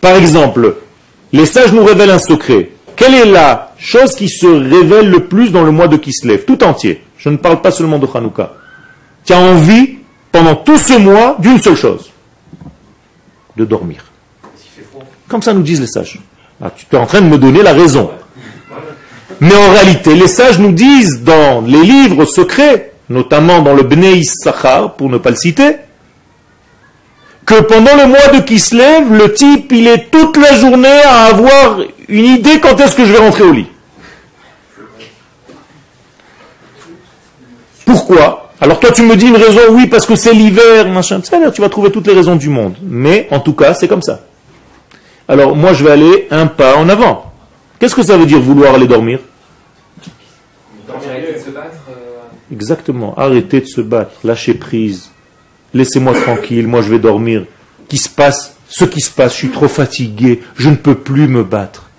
Par 0.00 0.16
exemple, 0.16 0.76
les 1.32 1.46
sages 1.46 1.72
nous 1.72 1.84
révèlent 1.84 2.10
un 2.10 2.18
secret. 2.18 2.70
Quelle 2.96 3.14
est 3.14 3.24
la 3.24 3.71
chose 3.82 4.14
qui 4.14 4.28
se 4.28 4.46
révèle 4.46 5.10
le 5.10 5.26
plus 5.26 5.50
dans 5.50 5.62
le 5.62 5.72
mois 5.72 5.88
de 5.88 5.96
Kislev, 5.96 6.44
tout 6.44 6.62
entier 6.62 7.02
Je 7.18 7.28
ne 7.28 7.36
parle 7.36 7.60
pas 7.60 7.72
seulement 7.72 7.98
de 7.98 8.06
Hanouka. 8.12 8.54
Tu 9.24 9.32
as 9.32 9.38
envie, 9.38 9.98
pendant 10.30 10.54
tout 10.54 10.78
ce 10.78 10.94
mois, 10.98 11.36
d'une 11.38 11.60
seule 11.60 11.76
chose 11.76 12.10
de 13.56 13.64
dormir. 13.64 14.04
Comme 15.28 15.42
ça 15.42 15.52
nous 15.52 15.62
disent 15.62 15.80
les 15.80 15.86
sages. 15.86 16.18
Ah, 16.62 16.70
tu 16.70 16.86
es 16.94 16.98
en 16.98 17.06
train 17.06 17.20
de 17.20 17.26
me 17.26 17.38
donner 17.38 17.62
la 17.62 17.72
raison. 17.72 18.10
Mais 19.40 19.54
en 19.54 19.70
réalité, 19.72 20.14
les 20.14 20.28
sages 20.28 20.58
nous 20.58 20.72
disent 20.72 21.22
dans 21.22 21.60
les 21.62 21.82
livres 21.82 22.24
secrets, 22.24 22.92
notamment 23.08 23.60
dans 23.60 23.74
le 23.74 23.82
Bnei 23.82 24.18
Issachar, 24.18 24.94
pour 24.94 25.10
ne 25.10 25.18
pas 25.18 25.30
le 25.30 25.36
citer, 25.36 25.76
que 27.44 27.60
pendant 27.62 27.96
le 27.96 28.06
mois 28.06 28.28
de 28.28 28.40
Kislev, 28.40 29.12
le 29.12 29.32
type, 29.34 29.72
il 29.72 29.88
est 29.88 30.10
toute 30.10 30.36
la 30.36 30.54
journée 30.54 31.02
à 31.04 31.24
avoir 31.24 31.80
une 32.08 32.26
idée 32.26 32.60
quand 32.60 32.78
est-ce 32.80 32.94
que 32.94 33.04
je 33.04 33.12
vais 33.12 33.18
rentrer 33.18 33.42
au 33.42 33.52
lit. 33.52 33.66
Pourquoi? 37.84 38.50
Alors 38.60 38.78
toi 38.78 38.92
tu 38.92 39.02
me 39.02 39.16
dis 39.16 39.26
une 39.26 39.36
raison, 39.36 39.60
oui, 39.70 39.86
parce 39.88 40.06
que 40.06 40.14
c'est 40.14 40.32
l'hiver, 40.32 40.88
machin, 40.88 41.20
tu 41.20 41.60
vas 41.60 41.68
trouver 41.68 41.90
toutes 41.90 42.06
les 42.06 42.14
raisons 42.14 42.36
du 42.36 42.48
monde. 42.48 42.74
Mais 42.82 43.26
en 43.30 43.40
tout 43.40 43.54
cas, 43.54 43.74
c'est 43.74 43.88
comme 43.88 44.02
ça. 44.02 44.20
Alors 45.26 45.56
moi 45.56 45.72
je 45.72 45.84
vais 45.84 45.90
aller 45.90 46.28
un 46.30 46.46
pas 46.46 46.76
en 46.76 46.88
avant. 46.88 47.32
Qu'est-ce 47.78 47.94
que 47.94 48.02
ça 48.02 48.16
veut 48.16 48.26
dire 48.26 48.40
vouloir 48.40 48.74
aller 48.74 48.86
dormir? 48.86 49.18
Exactement, 52.52 53.14
arrêter 53.16 53.60
de 53.60 53.66
se 53.66 53.80
battre, 53.80 54.12
lâcher 54.24 54.54
prise, 54.54 55.10
laissez-moi 55.72 56.12
tranquille, 56.12 56.68
moi 56.68 56.82
je 56.82 56.90
vais 56.90 56.98
dormir. 56.98 57.46
Qui 57.88 57.98
se 57.98 58.08
passe 58.08 58.56
Ce 58.68 58.84
qui 58.84 59.00
se 59.00 59.10
passe, 59.10 59.32
je 59.32 59.38
suis 59.38 59.50
trop 59.50 59.68
fatigué, 59.68 60.42
je 60.56 60.70
ne 60.70 60.76
peux 60.76 60.94
plus 60.94 61.28
me 61.28 61.44
battre. 61.44 61.90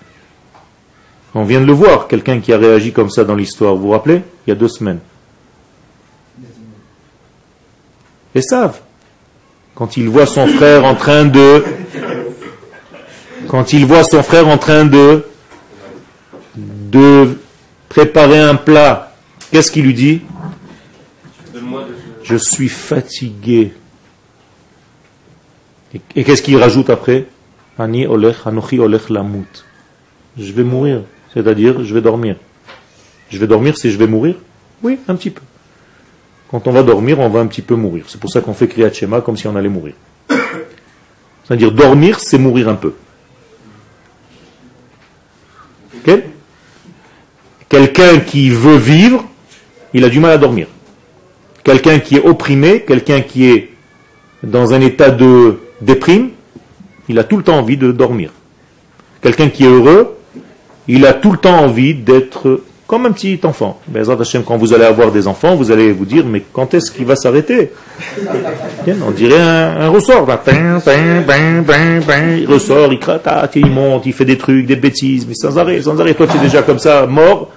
On 1.36 1.44
vient 1.44 1.62
de 1.62 1.66
le 1.66 1.74
voir, 1.74 2.08
quelqu'un 2.08 2.40
qui 2.40 2.54
a 2.54 2.58
réagi 2.58 2.92
comme 2.92 3.10
ça 3.10 3.24
dans 3.24 3.36
l'histoire, 3.36 3.76
vous 3.76 3.84
vous 3.84 3.90
rappelez? 3.90 4.22
Il 4.46 4.52
y 4.52 4.54
a 4.54 4.56
deux 4.56 4.68
semaines. 4.68 5.00
Et 8.36 8.42
savent, 8.42 8.80
quand 9.76 9.98
il 9.98 10.10
voit 10.10 10.26
son 10.26 10.48
frère 10.48 10.86
en 10.86 10.96
train 10.96 11.26
de... 11.26 11.64
Quand 13.48 13.74
il 13.74 13.86
voit 13.86 14.04
son 14.04 14.24
frère 14.24 14.48
en 14.48 14.58
train 14.58 14.86
de... 14.86 15.26
de 16.56 17.38
préparer 17.90 18.40
un 18.40 18.56
plat, 18.56 19.16
qu'est-ce 19.52 19.72
qu'il 19.72 19.86
lui 19.86 19.94
dit? 19.94 20.22
Je 22.24 22.36
suis 22.36 22.70
fatigué. 22.70 23.74
Et, 26.16 26.24
qu'est-ce 26.24 26.42
qu'il 26.42 26.58
rajoute 26.58 26.90
après? 26.90 27.28
Lamut. 27.78 29.66
Je 30.38 30.52
vais 30.52 30.64
mourir. 30.64 31.02
C'est-à-dire, 31.34 31.84
je 31.84 31.94
vais 31.94 32.02
dormir. 32.02 32.38
Je 33.30 33.38
vais 33.38 33.48
dormir 33.48 33.78
si 33.78 33.92
je 33.92 33.98
vais 33.98 34.08
mourir? 34.08 34.36
Oui, 34.82 35.00
un 35.08 35.16
petit 35.16 35.30
peu. 35.30 35.42
Quand 36.54 36.68
on 36.68 36.72
va 36.72 36.84
dormir, 36.84 37.20
on 37.20 37.30
va 37.30 37.40
un 37.40 37.48
petit 37.48 37.64
peu 37.64 37.74
mourir. 37.74 38.06
C'est 38.08 38.20
pour 38.20 38.30
ça 38.30 38.40
qu'on 38.40 38.54
fait 38.54 38.68
Kriyat 38.68 38.94
Shema 38.94 39.22
comme 39.22 39.36
si 39.36 39.48
on 39.48 39.56
allait 39.56 39.70
mourir. 39.70 39.96
C'est-à-dire, 40.30 41.72
dormir, 41.72 42.20
c'est 42.20 42.38
mourir 42.38 42.70
un 42.70 42.76
peu. 42.76 42.94
Quelqu'un 47.68 48.20
qui 48.20 48.52
veut 48.52 48.78
vivre, 48.78 49.26
il 49.96 50.06
a 50.06 50.10
du 50.10 50.20
mal 50.20 50.30
à 50.30 50.38
dormir. 50.38 50.68
Quelqu'un 51.64 51.98
qui 51.98 52.18
est 52.18 52.24
opprimé, 52.24 52.82
quelqu'un 52.82 53.22
qui 53.22 53.46
est 53.46 53.72
dans 54.44 54.76
un 54.76 54.82
état 54.82 55.10
de 55.10 55.58
déprime, 55.82 56.30
il 57.10 57.18
a 57.18 57.24
tout 57.24 57.38
le 57.38 57.42
temps 57.42 57.58
envie 57.58 57.78
de 57.78 57.92
dormir. 57.92 58.32
Quelqu'un 59.24 59.50
qui 59.50 59.64
est 59.64 59.70
heureux, 59.70 60.16
il 60.88 61.08
a 61.08 61.14
tout 61.14 61.32
le 61.32 61.40
temps 61.40 61.58
envie 61.58 61.96
d'être 61.96 62.62
comme 62.86 63.06
un 63.06 63.12
petit 63.12 63.40
enfant. 63.44 63.80
Hashem, 63.96 64.44
quand 64.44 64.58
vous 64.58 64.74
allez 64.74 64.84
avoir 64.84 65.12
des 65.12 65.28
enfants, 65.28 65.56
vous 65.56 65.72
allez 65.72 65.92
vous 65.92 66.06
dire, 66.06 66.26
mais 66.26 66.44
quand 66.52 66.74
est-ce 66.74 66.92
qu'il 66.92 67.06
va 67.06 67.16
s'arrêter? 67.16 67.72
On 68.88 69.12
dirait 69.12 69.40
un, 69.40 69.90
ressort. 69.90 70.28
Il 72.40 72.46
ressort, 72.48 72.92
il 72.92 73.00
cratate, 73.00 73.56
il 73.56 73.68
monte, 73.68 74.06
il 74.06 74.14
fait 74.14 74.26
des 74.26 74.38
trucs, 74.38 74.66
des 74.66 74.76
bêtises, 74.76 75.26
mais 75.28 75.36
sans 75.36 75.58
arrêt, 75.58 75.82
sans 75.82 76.00
arrêt. 76.00 76.14
Toi, 76.14 76.28
tu 76.28 76.38
es 76.38 76.42
déjà 76.42 76.62
comme 76.62 76.80
ça, 76.80 77.06
mort. 77.06 77.52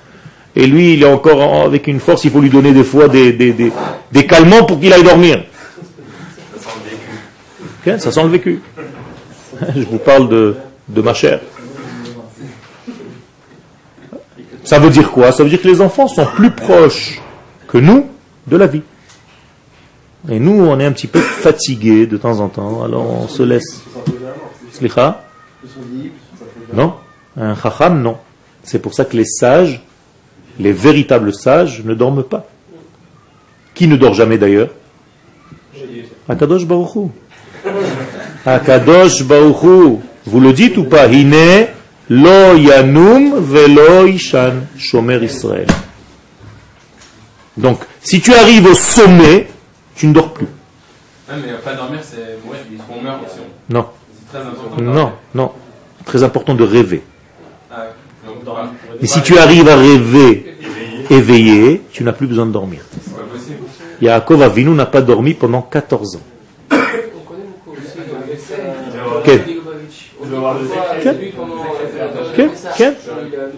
Et 0.54 0.66
lui, 0.66 0.94
il 0.94 1.02
est 1.02 1.06
encore 1.06 1.40
en- 1.40 1.66
avec 1.66 1.86
une 1.86 2.00
force, 2.00 2.24
il 2.24 2.30
faut 2.30 2.40
lui 2.40 2.48
donner 2.48 2.72
des 2.72 2.84
fois 2.84 3.08
des, 3.08 3.32
des, 3.32 3.52
des, 3.52 4.26
calmants 4.26 4.64
pour 4.64 4.80
qu'il 4.80 4.90
aille 4.90 5.02
dormir. 5.02 5.44
Bien, 7.84 7.98
ça 7.98 8.10
sent 8.10 8.22
le 8.22 8.30
vécu. 8.30 8.62
Je 9.76 9.82
vous 9.82 9.98
parle 9.98 10.30
de, 10.30 10.56
de 10.88 11.02
ma 11.02 11.12
chair. 11.12 11.40
Ça 14.66 14.80
veut 14.80 14.90
dire 14.90 15.12
quoi? 15.12 15.30
Ça 15.30 15.44
veut 15.44 15.48
dire 15.48 15.62
que 15.62 15.68
les 15.68 15.80
enfants 15.80 16.08
sont 16.08 16.26
plus 16.26 16.50
proches 16.50 17.22
que 17.68 17.78
nous 17.78 18.08
de 18.48 18.56
la 18.56 18.66
vie. 18.66 18.82
Et 20.28 20.40
nous, 20.40 20.60
on 20.60 20.80
est 20.80 20.84
un 20.84 20.90
petit 20.90 21.06
peu 21.06 21.20
fatigués 21.20 22.08
de 22.08 22.16
temps 22.16 22.40
en 22.40 22.48
temps, 22.48 22.82
alors 22.82 23.06
on 23.08 23.28
se 23.28 23.44
laisse. 23.44 23.80
Slicha? 24.72 25.22
Non? 26.74 26.94
Un 27.36 27.54
chacham, 27.54 28.02
non. 28.02 28.16
C'est 28.64 28.80
pour 28.80 28.92
ça 28.92 29.04
que 29.04 29.16
les 29.16 29.24
sages, 29.24 29.80
les 30.58 30.72
véritables 30.72 31.32
sages, 31.32 31.84
ne 31.84 31.94
dorment 31.94 32.24
pas. 32.24 32.44
Qui 33.72 33.86
ne 33.86 33.94
dort 33.94 34.14
jamais 34.14 34.36
d'ailleurs? 34.36 34.70
Akadosh 36.28 36.66
Baruchou. 36.66 37.12
Akadosh 38.44 39.22
Baruchou. 39.22 40.02
Vous 40.24 40.40
le 40.40 40.52
dites 40.52 40.76
ou 40.76 40.84
pas? 40.84 41.06
Hine 41.06 41.68
lo 42.08 42.56
yanum 42.56 43.40
velo 43.40 44.06
ishan 44.06 44.66
shomer 44.78 45.22
Israël. 45.22 45.66
Donc, 47.56 47.80
si 48.02 48.20
tu 48.20 48.34
arrives 48.34 48.66
au 48.66 48.74
sommet, 48.74 49.48
tu 49.94 50.06
ne 50.06 50.12
dors 50.12 50.32
plus. 50.32 50.46
Ouais, 51.28 51.34
mais 51.44 51.52
pas 51.64 51.74
dormir, 51.74 52.00
c'est 52.02 52.38
mourir. 52.44 52.60
On 52.90 53.02
meurt 53.02 53.22
aussi. 53.24 53.40
Non, 53.70 53.86
C'est 54.30 54.38
très 54.38 54.46
important. 54.46 54.76
de 54.76 54.82
non, 54.82 55.12
non. 55.34 55.52
Très 56.04 56.22
important 56.22 56.54
de 56.54 56.62
rêver. 56.62 57.02
Ah, 57.70 57.86
donc, 58.24 58.36
Et 59.00 59.06
si 59.06 59.22
tu 59.22 59.36
arrives 59.38 59.68
à 59.68 59.76
rêver 59.76 60.56
éveillé, 61.10 61.82
tu 61.92 62.04
n'as 62.04 62.12
plus 62.12 62.26
besoin 62.26 62.46
de 62.46 62.52
dormir. 62.52 62.82
c'est 63.02 63.14
pas 63.14 63.22
possible. 63.22 63.58
Yaakov 64.00 64.42
Avinu 64.42 64.70
n'a 64.70 64.86
pas 64.86 65.00
dormi 65.00 65.34
pendant 65.34 65.62
14 65.62 66.16
ans. 66.16 66.20
On 69.08 69.55
Il 72.38 72.50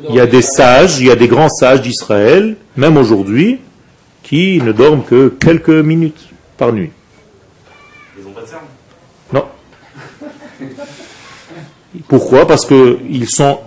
Il 0.08 0.14
y 0.14 0.20
a 0.20 0.26
des 0.26 0.42
sages, 0.42 1.00
il 1.00 1.06
y 1.06 1.10
a 1.10 1.16
des 1.16 1.28
grands 1.28 1.48
sages 1.48 1.82
d'Israël, 1.82 2.56
même 2.76 2.96
aujourd'hui, 2.96 3.58
qui 4.22 4.60
ne 4.62 4.72
dorment 4.72 5.02
que 5.02 5.28
quelques 5.28 5.68
minutes 5.70 6.28
par 6.56 6.72
nuit. 6.72 6.90
Ils 8.18 8.26
ont 8.26 8.30
pas 8.30 8.42
de 8.42 8.46
cerveau. 8.46 8.66
Non. 9.32 9.44
Pourquoi? 12.08 12.46
Parce 12.46 12.66
qu'ils 12.66 13.28
sont 13.28 13.58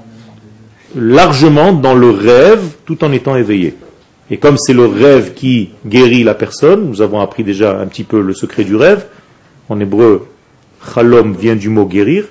largement 0.95 1.73
dans 1.73 1.95
le 1.95 2.09
rêve 2.09 2.75
tout 2.85 3.03
en 3.03 3.11
étant 3.11 3.35
éveillés. 3.35 3.75
Et 4.29 4.37
comme 4.37 4.57
c'est 4.57 4.73
le 4.73 4.85
rêve 4.85 5.33
qui 5.33 5.71
guérit 5.85 6.23
la 6.23 6.33
personne, 6.33 6.87
nous 6.87 7.01
avons 7.01 7.19
appris 7.19 7.43
déjà 7.43 7.79
un 7.79 7.87
petit 7.87 8.03
peu 8.03 8.21
le 8.21 8.33
secret 8.33 8.63
du 8.63 8.75
rêve. 8.75 9.05
En 9.67 9.79
hébreu, 9.79 10.27
chalom 10.93 11.33
vient 11.33 11.55
du 11.55 11.69
mot 11.69 11.85
guérir, 11.85 12.25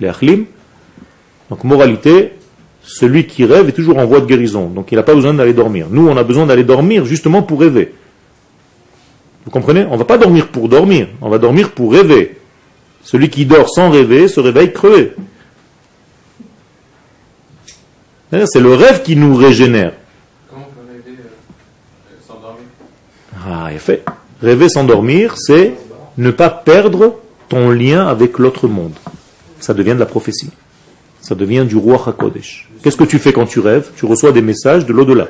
les 0.00 0.08
achlim. 0.08 0.46
Donc 1.50 1.64
moralité, 1.64 2.32
celui 2.82 3.26
qui 3.26 3.44
rêve 3.44 3.68
est 3.68 3.72
toujours 3.72 3.98
en 3.98 4.06
voie 4.06 4.20
de 4.20 4.26
guérison. 4.26 4.68
Donc 4.68 4.92
il 4.92 4.96
n'a 4.96 5.02
pas 5.02 5.14
besoin 5.14 5.34
d'aller 5.34 5.54
dormir. 5.54 5.86
Nous, 5.90 6.08
on 6.08 6.16
a 6.16 6.24
besoin 6.24 6.46
d'aller 6.46 6.64
dormir 6.64 7.04
justement 7.04 7.42
pour 7.42 7.60
rêver. 7.60 7.94
Vous 9.44 9.50
comprenez? 9.50 9.84
On 9.84 9.92
ne 9.92 9.98
va 9.98 10.04
pas 10.04 10.18
dormir 10.18 10.48
pour 10.48 10.68
dormir, 10.68 11.08
on 11.20 11.30
va 11.30 11.38
dormir 11.38 11.70
pour 11.70 11.92
rêver. 11.92 12.36
Celui 13.02 13.30
qui 13.30 13.46
dort 13.46 13.70
sans 13.70 13.90
rêver 13.90 14.28
se 14.28 14.40
réveille 14.40 14.72
crevé. 14.72 15.14
C'est 18.30 18.60
le 18.60 18.74
rêve 18.74 19.02
qui 19.02 19.16
nous 19.16 19.34
régénère. 19.34 19.92
Comment 20.50 20.68
on 20.68 20.74
peut 20.74 20.92
rêver 20.92 21.16
euh, 21.18 22.16
sans 22.26 22.34
dormir? 22.34 22.64
Ah, 23.46 23.70
fait. 23.78 24.04
Rêver 24.42 24.68
sans 24.68 24.84
dormir, 24.84 25.36
c'est 25.38 25.72
ne 26.18 26.30
pas 26.30 26.50
perdre 26.50 27.16
ton 27.48 27.70
lien 27.70 28.06
avec 28.06 28.38
l'autre 28.38 28.68
monde. 28.68 28.92
Ça 29.60 29.74
devient 29.74 29.94
de 29.94 29.98
la 30.00 30.06
prophétie. 30.06 30.50
Ça 31.20 31.34
devient 31.34 31.64
du 31.66 31.76
roi 31.76 32.00
HaKodesh. 32.06 32.68
Qu'est-ce 32.82 32.96
que 32.96 33.04
tu 33.04 33.18
fais 33.18 33.32
quand 33.32 33.46
tu 33.46 33.60
rêves? 33.60 33.90
Tu 33.96 34.06
reçois 34.06 34.32
des 34.32 34.42
messages 34.42 34.86
de 34.86 34.92
l'au-delà. 34.92 35.26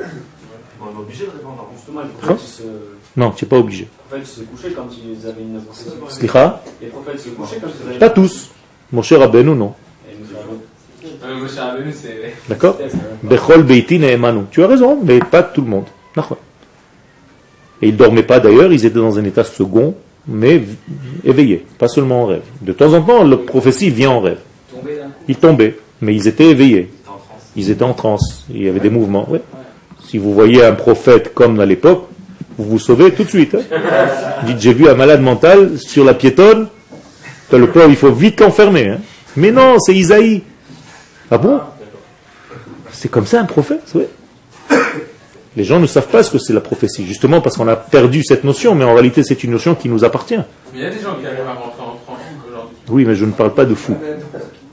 On 0.81 0.87
est 0.87 1.01
obligé 1.01 1.25
de 1.25 1.31
répondre. 1.31 1.67
Justement, 1.75 2.01
les 2.03 2.07
Hein? 2.07 2.11
prophètes, 2.21 2.45
ils 2.45 2.51
se, 2.57 2.63
les 2.63 2.69
Non, 3.17 3.31
tu 3.31 3.45
n'es 3.45 3.49
pas 3.49 3.57
obligé. 3.59 3.89
prophètes 4.09 4.27
se 4.27 4.41
couchaient 4.43 4.73
quand 4.73 4.89
ils 4.93 5.27
avaient 5.27 5.41
une 5.43 5.61
prophétie. 5.63 5.91
Slicha, 6.09 6.63
Les 6.81 6.89
prophètes 6.89 7.21
se 7.21 7.29
couchaient 7.31 7.59
quand 7.61 7.69
ils 7.85 7.89
avaient 7.91 7.99
pas 7.99 8.11
tous. 8.11 8.51
Mon 8.93 9.03
cher 9.03 9.21
Rabbeinu, 9.21 9.55
non. 9.55 9.75
C'est. 11.93 12.35
D'accord 12.49 12.79
Bechol 13.23 13.63
Beitin 13.63 14.03
et 14.03 14.13
Emanu. 14.13 14.43
Tu 14.51 14.63
as 14.63 14.67
raison, 14.67 14.99
mais 15.03 15.19
pas 15.21 15.43
tout 15.43 15.63
le 15.63 15.69
monde. 15.69 15.85
D'accord. 16.15 16.39
Et 17.81 17.89
ils 17.89 17.97
dormaient 17.97 18.23
pas 18.25 18.41
d'ailleurs, 18.41 18.73
ils 18.73 18.85
étaient 18.85 18.99
dans 18.99 19.19
un 19.19 19.25
état 19.25 19.45
second, 19.45 19.95
mais 20.29 20.63
éveillés, 21.25 21.65
pas 21.79 21.89
seulement 21.89 22.23
en 22.23 22.27
rêve. 22.27 22.43
De 22.61 22.73
temps 22.73 22.93
en 22.93 23.01
temps, 23.03 23.25
la 23.25 23.37
prophétie 23.39 23.91
vient 23.91 24.11
en 24.11 24.21
rêve. 24.21 24.39
Ils 25.27 25.37
tombaient, 25.37 25.77
mais 26.01 26.15
ils 26.15 26.29
étaient 26.29 26.51
éveillés. 26.51 26.91
Ils 27.57 27.71
étaient 27.71 27.83
en 27.83 27.95
transe. 27.95 28.45
Il 28.53 28.63
y 28.63 28.69
avait 28.69 28.79
des 28.81 28.91
mouvements. 28.91 29.27
Si 30.07 30.19
vous 30.19 30.33
voyez 30.33 30.65
un 30.65 30.73
prophète 30.75 31.33
comme 31.35 31.59
à 31.61 31.67
l'époque, 31.67 32.05
vous 32.57 32.65
vous 32.65 32.79
sauvez 32.79 33.13
tout 33.13 33.25
de 33.25 33.29
suite. 33.29 33.55
hein. 33.55 33.63
Dites, 34.47 34.61
j'ai 34.61 34.73
vu 34.75 34.89
un 34.89 34.95
malade 34.95 35.23
mental 35.23 35.79
sur 35.79 36.05
la 36.05 36.15
piétonne. 36.15 36.69
Le 37.51 37.67
pauvre, 37.71 37.87
il 37.89 37.97
faut 37.97 38.13
vite 38.13 38.41
l'enfermer. 38.41 38.89
hein. 38.89 38.99
Mais 39.37 39.51
non, 39.51 39.79
c'est 39.79 39.95
Isaïe. 39.95 40.43
Ah 41.31 41.39
bon? 41.39 41.61
C'est 42.93 43.11
comme 43.11 43.27
ça 43.27 43.41
un 43.41 43.45
prophète 43.45 43.83
oui. 43.95 44.05
Les 45.59 45.65
gens 45.65 45.81
ne 45.81 45.89
savent 45.89 46.07
pas 46.07 46.23
ce 46.23 46.31
que 46.31 46.39
c'est 46.39 46.53
la 46.53 46.61
prophétie, 46.61 47.05
justement 47.05 47.41
parce 47.41 47.57
qu'on 47.57 47.67
a 47.67 47.75
perdu 47.75 48.23
cette 48.23 48.45
notion, 48.45 48.77
mais 48.77 48.85
en 48.85 48.95
réalité 48.95 49.25
c'est 49.25 49.43
une 49.43 49.51
notion 49.51 49.75
qui 49.75 49.89
nous 49.89 50.05
appartient. 50.05 50.37
Mais 50.37 50.45
il 50.77 50.83
y 50.83 50.87
a 50.87 50.91
des 50.91 51.01
gens 51.01 51.17
qui 51.21 51.27
arrivent 51.27 51.41
à 51.49 51.55
rentrer 51.55 51.83
en 51.83 51.99
transe 52.07 52.21
aujourd'hui. 52.49 52.77
Oui, 52.89 53.05
mais 53.05 53.17
je 53.17 53.25
ne 53.25 53.33
parle 53.33 53.53
pas 53.53 53.65
de 53.65 53.75
fou. 53.75 53.97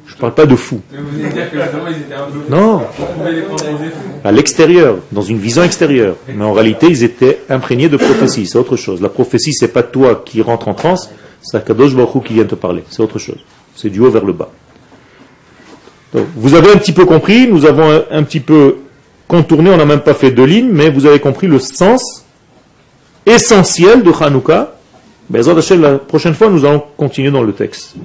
Je 0.06 0.14
ne 0.14 0.20
parle 0.20 0.36
pas 0.36 0.46
de 0.46 0.56
fou. 0.56 0.82
Mais 0.92 1.00
vous 1.00 1.18
de 1.18 1.34
dire 1.34 1.50
que 1.50 1.60
justement, 1.60 1.88
ils 1.88 2.02
étaient 2.02 2.14
un 2.14 2.28
peu. 2.28 2.56
Non, 2.56 2.84
les 3.26 3.42
fous. 3.42 4.00
à 4.24 4.32
l'extérieur, 4.32 4.98
dans 5.12 5.24
une 5.24 5.40
vision 5.40 5.64
extérieure. 5.64 6.18
Mais 6.36 6.46
en 6.46 6.54
réalité, 6.54 6.86
ils 6.86 7.04
étaient 7.04 7.40
imprégnés 7.50 7.90
de 7.90 7.98
prophétie. 7.98 8.46
C'est 8.46 8.60
autre 8.60 8.76
chose. 8.76 9.02
La 9.02 9.10
prophétie, 9.10 9.54
c'est 9.54 9.74
pas 9.74 9.82
toi 9.82 10.22
qui 10.24 10.44
rentre 10.44 10.68
en 10.68 10.76
transe, 10.76 11.10
c'est 11.42 11.58
Akadosh 11.58 11.96
Baruch 11.96 12.26
qui 12.26 12.36
vient 12.36 12.46
te 12.46 12.54
parler. 12.54 12.84
C'est 12.92 13.02
autre 13.02 13.18
chose. 13.18 13.40
C'est 13.76 13.90
du 13.90 14.02
haut 14.02 14.12
vers 14.12 14.24
le 14.24 14.34
bas. 14.34 14.52
Donc, 16.14 16.28
vous 16.36 16.54
avez 16.54 16.72
un 16.72 16.78
petit 16.78 16.94
peu 16.94 17.06
compris, 17.06 17.48
nous 17.48 17.66
avons 17.66 17.90
un, 17.92 18.04
un 18.12 18.22
petit 18.22 18.40
peu 18.40 18.76
contourné, 19.28 19.70
on 19.70 19.78
n'a 19.78 19.86
même 19.86 20.02
pas 20.02 20.14
fait 20.14 20.32
deux 20.32 20.46
lignes, 20.46 20.70
mais 20.72 20.90
vous 20.90 21.06
avez 21.06 21.20
compris 21.20 21.48
le 21.48 21.60
sens 21.60 22.26
essentiel 23.26 24.04
de 24.04 24.12
Hanouka. 24.12 24.74
Bezrat 25.30 25.76
la 25.76 25.98
prochaine 25.98 26.36
fois, 26.36 26.50
nous 26.50 26.66
allons 26.66 26.84
continuer 26.98 27.32
dans 27.32 27.44
le 27.44 27.54
texte. 27.54 27.96